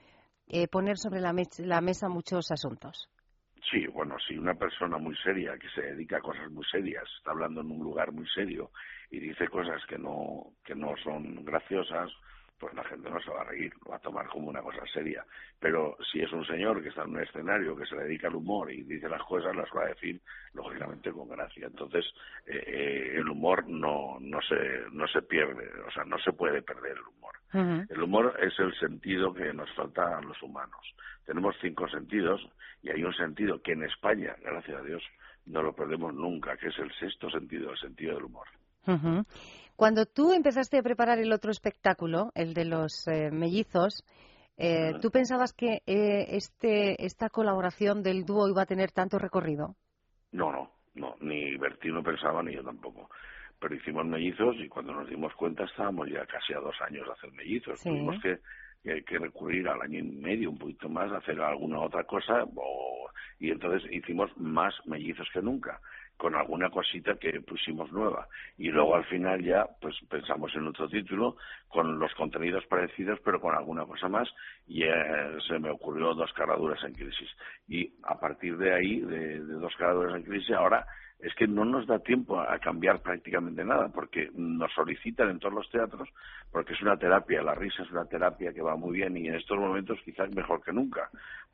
eh, 0.49 0.69
poner 0.69 0.97
sobre 0.99 1.21
la, 1.21 1.33
mes- 1.33 1.59
la 1.61 1.81
mesa 1.81 2.09
muchos 2.09 2.51
asuntos. 2.51 3.09
Sí, 3.71 3.87
bueno, 3.87 4.17
si 4.27 4.37
una 4.37 4.55
persona 4.55 4.99
muy 4.99 5.17
seria 5.17 5.57
que 5.57 5.69
se 5.71 5.81
dedica 5.83 6.19
a 6.19 6.21
cosas 6.21 6.51
muy 6.51 6.65
serias 6.71 7.05
está 7.19 7.31
hablando 7.31 7.61
en 7.63 7.71
un 7.71 7.79
lugar 7.79 8.13
muy 8.13 8.27
serio 8.35 8.71
y 9.11 9.19
dice 9.21 9.49
cosas 9.49 9.81
que 9.89 9.97
no 9.99 10.53
que 10.65 10.75
no 10.75 10.95
son 11.03 11.45
graciosas, 11.45 12.11
pues 12.63 12.75
la 12.75 12.85
gente 12.85 13.11
no 13.11 13.21
se 13.21 13.29
va 13.29 13.41
a 13.41 13.45
reír, 13.45 13.73
lo 13.85 13.91
va 13.91 13.97
a 13.97 13.99
tomar 13.99 14.29
como 14.29 14.49
una 14.49 14.63
cosa 14.63 14.87
seria. 14.95 15.27
Pero 15.59 15.97
si 16.13 16.21
es 16.21 16.31
un 16.31 16.47
señor 16.47 16.81
que 16.81 16.91
está 16.91 17.03
en 17.03 17.11
un 17.11 17.21
escenario 17.21 17.77
que 17.77 17.85
se 17.87 17.97
dedica 17.97 18.29
al 18.29 18.37
humor 18.37 18.71
y 18.71 18.85
dice 18.85 19.09
las 19.09 19.23
cosas, 19.25 19.57
las 19.57 19.69
va 19.77 19.83
a 19.83 19.89
decir 19.89 20.21
lógicamente 20.55 21.11
con 21.11 21.29
gracia. 21.29 21.67
Entonces 21.67 22.05
eh, 22.47 22.63
eh, 22.65 23.13
el 23.17 23.29
humor 23.29 23.69
no 23.69 24.19
no 24.21 24.41
se 24.43 24.85
no 24.93 25.09
se 25.09 25.23
pierde, 25.23 25.69
o 25.85 25.91
sea, 25.91 26.05
no 26.05 26.17
se 26.21 26.33
puede 26.33 26.63
perder 26.63 26.93
el 26.93 27.09
humor. 27.09 27.87
El 27.91 28.01
humor 28.01 28.39
es 28.41 28.57
el 28.61 28.73
sentido 28.79 29.35
que 29.35 29.53
nos 29.53 29.71
falta 29.75 30.19
a 30.19 30.23
los 30.23 30.41
humanos. 30.41 30.95
Tenemos 31.27 31.57
cinco 31.61 31.89
sentidos 31.89 32.49
y 32.81 32.91
hay 32.91 33.03
un 33.03 33.13
sentido 33.13 33.61
que 33.61 33.73
en 33.73 33.83
España, 33.83 34.37
gracias 34.41 34.81
a 34.81 34.85
Dios, 34.85 35.03
no 35.47 35.63
lo 35.63 35.75
perdemos 35.75 36.15
nunca, 36.15 36.57
que 36.57 36.69
es 36.69 36.79
el 36.79 36.93
sexto 36.95 37.29
sentido, 37.29 37.73
el 37.73 37.79
sentido 37.79 38.15
del 38.15 38.25
humor. 38.25 38.47
Ujú. 38.87 39.25
Cuando 39.77 40.07
tú 40.07 40.33
empezaste 40.33 40.79
a 40.79 40.83
preparar 40.83 41.19
el 41.19 41.33
otro 41.33 41.51
espectáculo, 41.51 42.31
el 42.35 42.55
de 42.55 42.65
los 42.65 43.07
eh, 43.09 43.31
mellizos, 43.33 44.05
eh, 44.57 44.93
¿tú 45.01 45.11
pensabas 45.11 45.53
que 45.53 45.83
eh, 45.87 46.37
este, 46.37 47.05
esta 47.05 47.31
colaboración 47.31 48.03
del 48.03 48.25
dúo 48.25 48.49
iba 48.49 48.63
a 48.63 48.67
tener 48.67 48.93
tanto 48.93 49.19
recorrido? 49.19 49.75
No, 50.31 50.53
no, 50.53 50.71
no, 50.95 51.17
ni 51.21 51.57
Bertino 51.57 52.03
pensaba 52.03 52.43
ni 52.43 52.55
yo 52.55 52.63
tampoco. 52.63 53.11
pero 53.59 53.75
hicimos 53.75 54.05
mellizos 54.07 54.57
y 54.59 54.69
cuando 54.69 54.93
nos 54.93 55.09
dimos 55.09 55.33
cuenta 55.35 55.65
estábamos 55.65 56.09
ya 56.09 56.27
casi 56.27 56.53
a 56.53 56.61
dos 56.61 56.75
años 56.81 57.07
de 57.07 57.13
hacer 57.13 57.33
mellizos. 57.33 57.81
Tuvimos 57.81 58.21
que, 58.23 58.39
que, 59.03 59.19
recurrir 59.19 59.69
al 59.69 59.81
año 59.83 60.01
y 60.01 60.03
medio, 60.03 60.51
un 60.51 60.59
poquito 60.59 60.89
más, 60.89 61.11
a 61.13 61.19
hacer 61.19 61.41
alguna 61.41 61.81
otra 61.81 62.05
cosa 62.05 62.45
y 63.39 63.51
entonces 63.51 63.91
hicimos 63.91 64.31
más 64.37 64.75
mellizos 64.87 65.29
que 65.33 65.43
nunca 65.43 65.81
con 66.17 66.35
alguna 66.35 66.71
cosita 66.71 67.17
que 67.17 67.41
pusimos 67.41 67.91
nueva. 67.93 68.29
Y 68.57 68.71
luego 68.71 68.95
al 68.95 69.05
final 69.07 69.43
ya, 69.43 69.67
pues 69.81 69.97
pensamos 70.09 70.55
en 70.55 70.69
otro 70.69 70.89
título, 70.89 71.37
con 71.69 71.99
los 71.99 72.15
contenidos 72.15 72.65
parecidos, 72.67 73.19
pero 73.25 73.41
con 73.41 73.55
alguna 73.55 73.85
cosa 73.85 74.09
más, 74.09 74.29
y 74.67 74.85
eh, 74.85 74.91
se 75.49 75.59
me 75.59 75.71
ocurrió 75.71 76.15
Dos 76.15 76.33
Caraduras 76.33 76.83
en 76.85 76.95
Crisis. 76.95 77.31
Y 77.69 77.93
a 78.05 78.19
partir 78.19 78.57
de 78.57 78.75
ahí, 78.75 79.01
de, 79.01 79.45
de 79.45 79.55
Dos 79.55 79.75
Caraduras 79.77 80.17
en 80.17 80.23
Crisis, 80.23 80.53
ahora 80.53 80.87
es 81.23 81.33
que 81.37 81.47
no 81.47 81.65
nos 81.65 81.87
da 81.87 82.01
tiempo 82.01 82.41
a 82.41 82.59
cambiar 82.59 83.01
prácticamente 83.01 83.65
nada, 83.65 83.89
porque 83.89 84.29
nos 84.35 84.73
solicitan 84.73 85.31
en 85.31 85.39
todos 85.39 85.55
los 85.55 85.71
teatros, 85.71 86.09
porque 86.51 86.73
es 86.73 86.83
una 86.83 86.97
terapia, 86.97 87.43
la 87.43 87.55
risa 87.55 87.85
es 87.85 87.91
una 87.93 88.05
terapia 88.05 88.53
que 88.53 88.61
va 88.61 88.75
muy 88.77 88.97
bien 88.97 89.17
y 89.17 89.29
en 89.29 89.37
estos 89.37 89.57
momentos 89.57 89.99
quizás 90.05 90.35
mejor 90.35 90.63
que 90.63 90.73
nunca. 90.73 91.09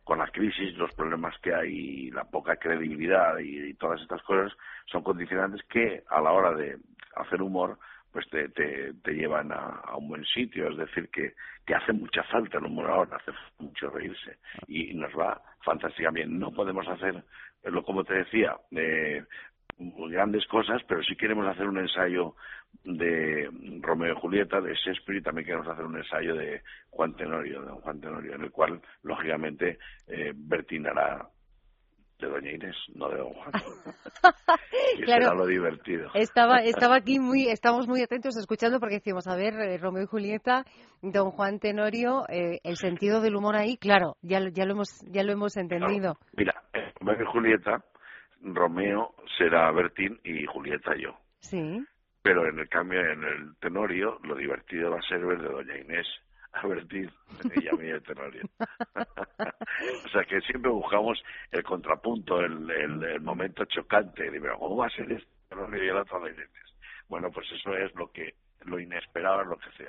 Con 0.09 0.21
la 0.21 0.29
crisis, 0.29 0.75
los 0.79 0.91
problemas 0.95 1.37
que 1.43 1.53
hay, 1.53 2.11
la 2.13 2.25
poca 2.25 2.57
credibilidad 2.57 3.37
y, 3.41 3.75
todas 3.75 4.01
estas 4.01 4.23
cosas 4.23 4.57
son 4.87 5.03
condicionantes 5.03 5.63
que 5.65 6.03
a 6.09 6.23
la 6.23 6.33
hora 6.33 6.55
de 6.55 6.79
hacer 7.17 7.43
humor 7.43 7.79
pues 8.11 8.27
te, 8.31 8.49
te, 8.49 8.95
te 9.05 9.13
llevan 9.13 9.53
a, 9.53 9.83
un 9.99 10.09
buen 10.09 10.25
sitio, 10.25 10.71
es 10.71 10.79
decir, 10.79 11.11
que, 11.11 11.35
que 11.67 11.75
hace 11.75 11.93
mucha 11.93 12.23
falta 12.23 12.57
el 12.57 12.65
humor 12.65 12.91
ahora, 12.91 13.19
hace 13.19 13.33
mucho 13.59 13.91
reírse 13.91 14.39
y 14.67 14.95
nos 14.95 15.13
va 15.13 15.43
fantásticamente. 15.63 16.27
No 16.27 16.53
podemos 16.53 16.89
hacer, 16.89 17.23
como 17.85 18.03
te 18.03 18.15
decía, 18.15 18.57
eh, 18.71 19.23
grandes 19.79 20.47
cosas, 20.47 20.83
pero 20.89 21.03
sí 21.03 21.17
queremos 21.17 21.47
hacer 21.47 21.67
un 21.67 21.79
ensayo 21.79 22.35
de 22.85 23.49
Romeo 23.81 24.13
y 24.13 24.21
Julieta, 24.21 24.61
de 24.61 24.75
Shakespeare, 24.75 25.19
y 25.19 25.23
también 25.23 25.47
queremos 25.47 25.69
hacer 25.69 25.85
un 25.85 25.97
ensayo 25.97 26.35
de 26.35 26.63
Juan 26.91 27.15
Tenorio, 27.15 27.63
de 27.63 27.73
Juan 27.73 28.01
Tenorio, 28.01 28.35
en 28.35 28.43
el 28.43 28.51
cual, 28.51 28.81
lógicamente, 29.03 29.79
eh, 30.07 30.33
Bertín 30.35 30.87
hará 30.87 31.29
de 32.19 32.27
Doña 32.27 32.51
Inés, 32.51 32.77
no 32.95 33.09
de 33.09 33.19
Don 33.19 33.33
Juan. 33.33 33.53
claro, 35.05 35.35
lo 35.37 35.47
divertido. 35.47 36.11
Estaba, 36.15 36.57
estaba 36.65 36.97
aquí 36.97 37.21
muy, 37.21 37.47
estamos 37.47 37.87
muy 37.87 38.03
atentos 38.03 38.37
escuchando 38.37 38.81
porque 38.81 38.97
decimos, 38.97 39.29
a 39.29 39.37
ver, 39.37 39.55
eh, 39.55 39.79
Romeo 39.79 40.03
y 40.03 40.07
Julieta, 40.07 40.65
Don 41.01 41.31
Juan 41.31 41.61
Tenorio, 41.61 42.25
eh, 42.29 42.59
el 42.65 42.77
sentido 42.77 43.21
del 43.21 43.37
humor 43.37 43.55
ahí, 43.55 43.77
claro, 43.77 44.17
ya, 44.23 44.41
ya 44.53 44.65
lo 44.65 44.73
hemos, 44.73 44.89
ya 45.09 45.23
lo 45.23 45.33
hemos 45.33 45.57
entendido. 45.57 46.19
mira, 46.37 46.65
Romeo 47.01 47.23
y 47.23 47.27
Julieta 47.27 47.85
Romeo 48.43 49.15
será 49.37 49.71
Bertín 49.73 50.21
y 50.25 50.45
Julieta 50.47 50.95
yo. 50.97 51.19
Sí. 51.41 51.85
Pero 52.23 52.49
en 52.49 52.59
el 52.59 52.69
cambio, 52.69 53.01
en 53.01 53.25
el 53.25 53.57
Tenorio, 53.61 54.19
lo 54.25 54.35
divertido 54.35 54.91
va 54.91 54.99
a 54.99 55.03
ser 55.03 55.25
ver 55.25 55.41
de 55.41 55.49
Doña 55.49 55.79
Inés 55.79 56.07
a 56.53 56.67
Bertín 56.67 57.11
y 57.55 57.69
a 57.69 57.73
mí 57.73 57.89
el 57.89 58.03
Tenorio. 58.03 58.43
o 60.05 60.09
sea 60.09 60.25
que 60.25 60.41
siempre 60.43 60.71
buscamos 60.71 61.23
el 61.51 61.63
contrapunto, 61.63 62.41
el, 62.41 62.71
el, 62.71 63.21
momento 63.21 63.65
chocante. 63.67 64.31
De, 64.31 64.41
¿Cómo 64.41 64.77
va 64.77 64.87
a 64.87 64.91
ser 64.91 65.11
este 65.13 65.31
Tenorio 65.49 65.85
y 65.85 65.89
el 65.89 65.97
otro 65.97 66.21
de 66.21 66.33
Inés? 66.33 66.49
Bueno, 67.09 67.31
pues 67.31 67.47
eso 67.53 67.75
es 67.77 67.95
lo 67.95 68.11
que 68.11 68.35
lo 68.65 68.79
inesperado 68.79 69.45
lo 69.45 69.57
que 69.57 69.71
se 69.77 69.85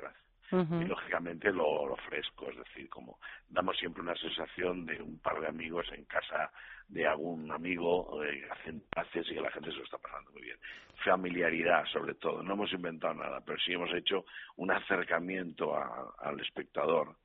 y 0.51 0.85
lógicamente 0.85 1.51
lo, 1.51 1.95
fresco, 2.07 2.49
es 2.49 2.57
decir, 2.57 2.89
como 2.89 3.19
damos 3.49 3.77
siempre 3.77 4.01
una 4.01 4.15
sensación 4.15 4.85
de 4.85 5.01
un 5.01 5.19
par 5.19 5.39
de 5.39 5.47
amigos 5.47 5.85
en 5.91 6.05
casa 6.05 6.51
de 6.87 7.05
algún 7.05 7.51
amigo, 7.51 8.23
eh, 8.23 8.47
hacen 8.49 8.83
haces 8.95 9.27
y 9.29 9.35
que 9.35 9.41
la 9.41 9.51
gente 9.51 9.71
se 9.71 9.77
lo 9.77 9.83
está 9.83 9.97
pasando 9.99 10.31
muy 10.31 10.41
bien. 10.41 10.57
Familiaridad, 11.03 11.85
sobre 11.85 12.15
todo, 12.15 12.41
no 12.41 12.53
hemos 12.53 12.73
inventado 12.73 13.13
nada, 13.13 13.41
pero 13.45 13.59
sí 13.59 13.73
hemos 13.73 13.93
hecho 13.93 14.25
un 14.55 14.71
acercamiento 14.71 15.75
al 16.19 16.39
espectador, 16.39 17.15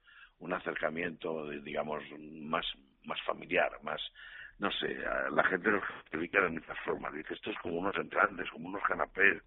un 0.40 0.52
acercamiento, 0.52 1.48
digamos, 1.48 2.02
más, 2.42 2.66
más 3.04 3.20
familiar, 3.22 3.72
más 3.82 4.00
no 4.58 4.70
sé, 4.70 4.96
la 5.32 5.44
gente 5.44 5.70
lo 5.70 5.78
explica 5.78 6.40
de 6.40 6.50
muchas 6.50 6.78
formas. 6.84 7.12
Dice, 7.12 7.34
esto 7.34 7.50
es 7.50 7.58
como 7.58 7.78
unos 7.78 7.96
entrantes, 7.96 8.50
como 8.50 8.68
unos 8.68 8.82
canapés, 8.82 9.42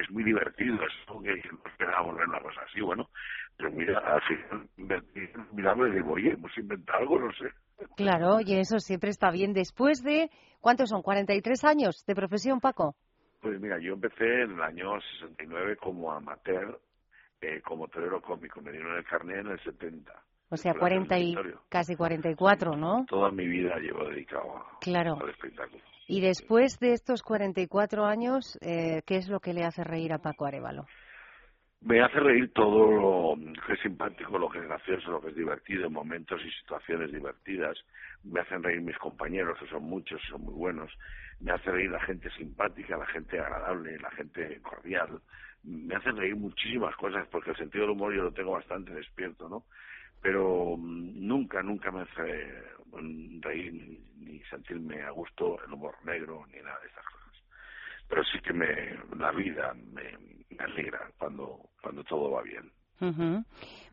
es 0.00 0.10
muy 0.10 0.24
divertido, 0.24 0.76
es 0.76 1.06
como 1.06 1.22
que 1.22 1.34
no 1.50 1.58
esperábamos 1.66 2.16
ver 2.16 2.28
una 2.28 2.40
cosa 2.40 2.60
así, 2.62 2.80
bueno, 2.80 3.08
pero 3.56 3.72
mira, 3.72 3.98
al 3.98 4.22
final 4.22 4.68
miramos 5.52 5.88
y 5.88 5.92
digo, 5.92 6.12
oye, 6.12 6.30
hemos 6.32 6.56
inventado 6.56 7.00
algo, 7.00 7.18
no 7.18 7.32
sé. 7.32 7.50
Claro, 7.96 8.40
y 8.40 8.54
eso 8.54 8.78
siempre 8.78 9.10
está 9.10 9.30
bien. 9.30 9.52
Después 9.52 10.02
de, 10.02 10.30
¿cuántos 10.60 10.90
son? 10.90 11.02
¿43 11.02 11.64
años 11.64 12.04
de 12.06 12.14
profesión, 12.14 12.60
Paco? 12.60 12.96
Pues 13.40 13.60
mira, 13.60 13.78
yo 13.78 13.94
empecé 13.94 14.42
en 14.42 14.52
el 14.52 14.62
año 14.62 15.00
69 15.20 15.76
como 15.76 16.12
amateur, 16.12 16.80
eh, 17.40 17.60
como 17.62 17.86
torero 17.88 18.20
cómico. 18.20 18.60
Me 18.60 18.72
dieron 18.72 18.96
el 18.96 19.04
carnet 19.04 19.38
en 19.38 19.48
el 19.48 19.60
70. 19.62 20.12
O 20.50 20.56
sea, 20.56 20.74
40 20.74 21.18
y, 21.18 21.34
casi 21.68 21.94
44, 21.94 22.76
¿no? 22.76 23.04
Toda 23.08 23.30
mi 23.30 23.46
vida 23.46 23.76
llevo 23.78 24.04
dedicado 24.04 24.64
claro. 24.80 25.18
al 25.20 25.28
espectáculo. 25.30 25.82
Y 26.06 26.22
después 26.22 26.78
de 26.78 26.94
estos 26.94 27.22
44 27.22 28.06
años, 28.06 28.58
eh, 28.62 29.02
¿qué 29.06 29.16
es 29.16 29.28
lo 29.28 29.40
que 29.40 29.52
le 29.52 29.64
hace 29.64 29.84
reír 29.84 30.14
a 30.14 30.18
Paco 30.18 30.46
Arevalo? 30.46 30.86
Me 31.82 32.00
hace 32.00 32.18
reír 32.18 32.50
todo 32.54 32.90
lo 32.90 33.36
que 33.66 33.74
es 33.74 33.80
simpático, 33.80 34.38
lo 34.38 34.48
que 34.48 34.58
es 34.58 34.64
gracioso, 34.64 35.12
lo 35.12 35.20
que 35.20 35.28
es 35.28 35.36
divertido, 35.36 35.90
momentos 35.90 36.40
y 36.44 36.50
situaciones 36.60 37.12
divertidas. 37.12 37.76
Me 38.24 38.40
hacen 38.40 38.62
reír 38.62 38.80
mis 38.80 38.96
compañeros, 38.96 39.58
que 39.60 39.68
son 39.68 39.84
muchos, 39.84 40.20
son 40.30 40.42
muy 40.42 40.54
buenos. 40.54 40.90
Me 41.40 41.52
hace 41.52 41.70
reír 41.70 41.90
la 41.90 42.00
gente 42.00 42.30
simpática, 42.30 42.96
la 42.96 43.06
gente 43.06 43.38
agradable, 43.38 43.98
la 43.98 44.10
gente 44.10 44.60
cordial. 44.62 45.20
Me 45.62 45.94
hacen 45.94 46.16
reír 46.16 46.34
muchísimas 46.34 46.96
cosas, 46.96 47.28
porque 47.30 47.50
el 47.50 47.56
sentido 47.56 47.82
del 47.82 47.92
humor 47.92 48.14
yo 48.14 48.22
lo 48.22 48.32
tengo 48.32 48.52
bastante 48.52 48.92
despierto, 48.94 49.48
¿no? 49.48 49.64
Pero 50.20 50.76
mm, 50.76 51.26
nunca, 51.26 51.62
nunca 51.62 51.90
me 51.90 52.02
hace 52.02 52.52
mm, 52.92 53.40
reír 53.40 53.72
ni, 54.16 54.40
sentirme 54.50 55.02
a 55.02 55.10
gusto 55.10 55.58
el 55.64 55.72
humor 55.72 55.94
negro 56.04 56.44
ni 56.52 56.60
nada 56.60 56.78
de 56.80 56.88
esas 56.88 57.04
cosas. 57.04 57.42
Pero 58.08 58.24
sí 58.24 58.38
que 58.40 58.52
me, 58.52 58.66
la 59.16 59.30
vida 59.32 59.74
me, 59.74 60.16
alegra 60.58 61.10
cuando, 61.18 61.70
cuando 61.82 62.02
todo 62.04 62.30
va 62.32 62.42
bien. 62.42 62.72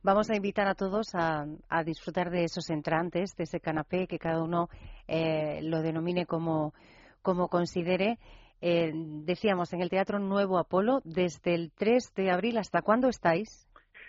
Vamos 0.02 0.32
a 0.32 0.36
invitar 0.36 0.68
a 0.68 0.74
todos 0.74 1.14
a, 1.14 1.46
a, 1.70 1.84
disfrutar 1.84 2.32
de 2.32 2.44
esos 2.44 2.72
entrantes, 2.72 3.36
de 3.36 3.44
ese 3.44 3.60
canapé, 3.60 4.08
que 4.08 4.18
cada 4.18 4.42
uno 4.42 4.68
eh, 5.08 5.60
lo 5.62 5.82
denomine 5.82 6.26
como, 6.26 6.74
como 7.22 7.48
considere. 7.48 8.18
Eh, 8.62 8.92
decíamos, 8.94 9.74
en 9.74 9.82
el 9.82 9.90
Teatro 9.90 10.18
Nuevo 10.18 10.58
Apolo, 10.58 11.02
desde 11.04 11.54
el 11.54 11.72
3 11.72 12.14
de 12.16 12.32
abril, 12.32 12.58
¿hasta 12.58 12.82
cuándo 12.82 13.10
estáis? 13.10 13.68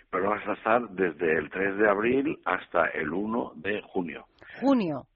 Pero 0.09 0.29
vas 0.29 0.47
a 0.47 0.53
estar 0.53 0.89
desde 0.89 1.37
el 1.37 1.49
3 1.49 1.77
de 1.77 1.89
abril 1.89 2.39
hasta 2.45 2.85
el 2.87 3.11
1 3.11 3.53
de 3.55 3.81
junio. 3.81 4.25
Junio. 4.61 5.07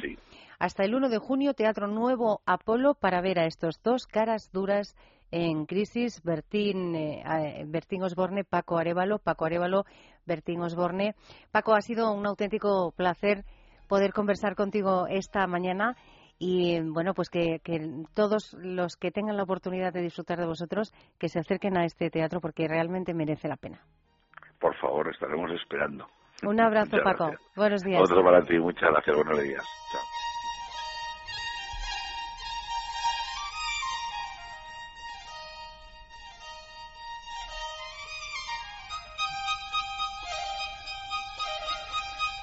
Sí. 0.00 0.16
Hasta 0.58 0.84
el 0.84 0.94
1 0.94 1.08
de 1.08 1.18
junio, 1.18 1.54
Teatro 1.54 1.86
Nuevo 1.86 2.40
Apolo 2.46 2.94
para 2.94 3.20
ver 3.20 3.38
a 3.38 3.46
estos 3.46 3.82
dos 3.82 4.06
caras 4.06 4.50
duras 4.52 4.96
en 5.30 5.66
crisis, 5.66 6.22
Bertín, 6.22 6.94
eh, 6.94 7.64
Bertín 7.66 8.02
Osborne, 8.02 8.44
Paco 8.44 8.78
Arevalo, 8.78 9.18
Paco 9.18 9.44
Arevalo, 9.44 9.84
Bertín 10.26 10.62
Osborne. 10.62 11.14
Paco, 11.50 11.74
ha 11.74 11.80
sido 11.82 12.12
un 12.12 12.26
auténtico 12.26 12.92
placer 12.92 13.44
poder 13.88 14.12
conversar 14.12 14.54
contigo 14.54 15.06
esta 15.06 15.46
mañana 15.46 15.96
y 16.38 16.80
bueno, 16.80 17.14
pues 17.14 17.30
que, 17.30 17.60
que, 17.62 18.04
todos 18.14 18.54
los 18.54 18.96
que 18.96 19.10
tengan 19.10 19.36
la 19.36 19.42
oportunidad 19.42 19.92
de 19.92 20.02
disfrutar 20.02 20.38
de 20.38 20.46
vosotros, 20.46 20.94
que 21.18 21.28
se 21.28 21.40
acerquen 21.40 21.76
a 21.76 21.84
este 21.84 22.10
teatro 22.10 22.40
porque 22.40 22.68
realmente 22.68 23.12
merece 23.12 23.48
la 23.48 23.56
pena 23.56 23.82
por 24.58 24.74
favor, 24.76 25.08
estaremos 25.08 25.50
esperando. 25.52 26.08
Un 26.42 26.60
abrazo, 26.60 26.98
Paco. 27.02 27.32
Buenos 27.56 27.82
días. 27.82 28.00
Otro 28.00 28.22
para 28.22 28.42
ti, 28.42 28.58
muchas 28.58 28.90
gracias. 28.90 29.16
Buenos 29.16 29.42
días. 29.42 29.64
Chao. 29.92 30.02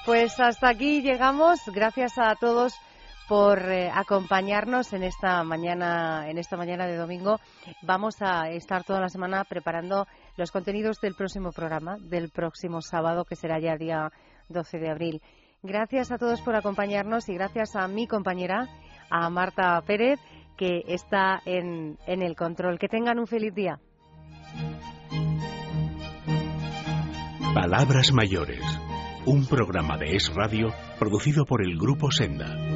Pues 0.04 0.38
hasta 0.38 0.68
aquí 0.68 1.02
llegamos. 1.02 1.60
Gracias 1.66 2.16
a 2.16 2.36
todos 2.36 2.74
por 3.28 3.58
eh, 3.70 3.90
acompañarnos 3.92 4.92
en 4.92 5.02
esta 5.02 5.42
mañana 5.42 6.28
en 6.28 6.38
esta 6.38 6.56
mañana 6.56 6.86
de 6.86 6.96
domingo. 6.96 7.40
Vamos 7.82 8.20
a 8.20 8.50
estar 8.50 8.84
toda 8.84 9.00
la 9.00 9.08
semana 9.08 9.44
preparando 9.44 10.06
los 10.36 10.50
contenidos 10.50 11.00
del 11.00 11.14
próximo 11.14 11.52
programa, 11.52 11.96
del 12.00 12.30
próximo 12.30 12.80
sábado, 12.82 13.24
que 13.24 13.36
será 13.36 13.58
ya 13.58 13.76
día 13.76 14.10
12 14.48 14.78
de 14.78 14.90
abril. 14.90 15.22
Gracias 15.62 16.12
a 16.12 16.18
todos 16.18 16.40
por 16.42 16.54
acompañarnos 16.54 17.28
y 17.28 17.34
gracias 17.34 17.74
a 17.74 17.88
mi 17.88 18.06
compañera, 18.06 18.68
a 19.10 19.28
Marta 19.30 19.80
Pérez, 19.86 20.20
que 20.56 20.82
está 20.86 21.40
en, 21.44 21.98
en 22.06 22.22
el 22.22 22.36
control. 22.36 22.78
Que 22.78 22.88
tengan 22.88 23.18
un 23.18 23.26
feliz 23.26 23.54
día. 23.54 23.80
Palabras 27.54 28.12
Mayores, 28.12 28.62
un 29.24 29.46
programa 29.46 29.96
de 29.96 30.14
Es 30.14 30.32
Radio 30.34 30.74
producido 30.98 31.46
por 31.46 31.62
el 31.62 31.78
Grupo 31.78 32.10
Senda. 32.10 32.75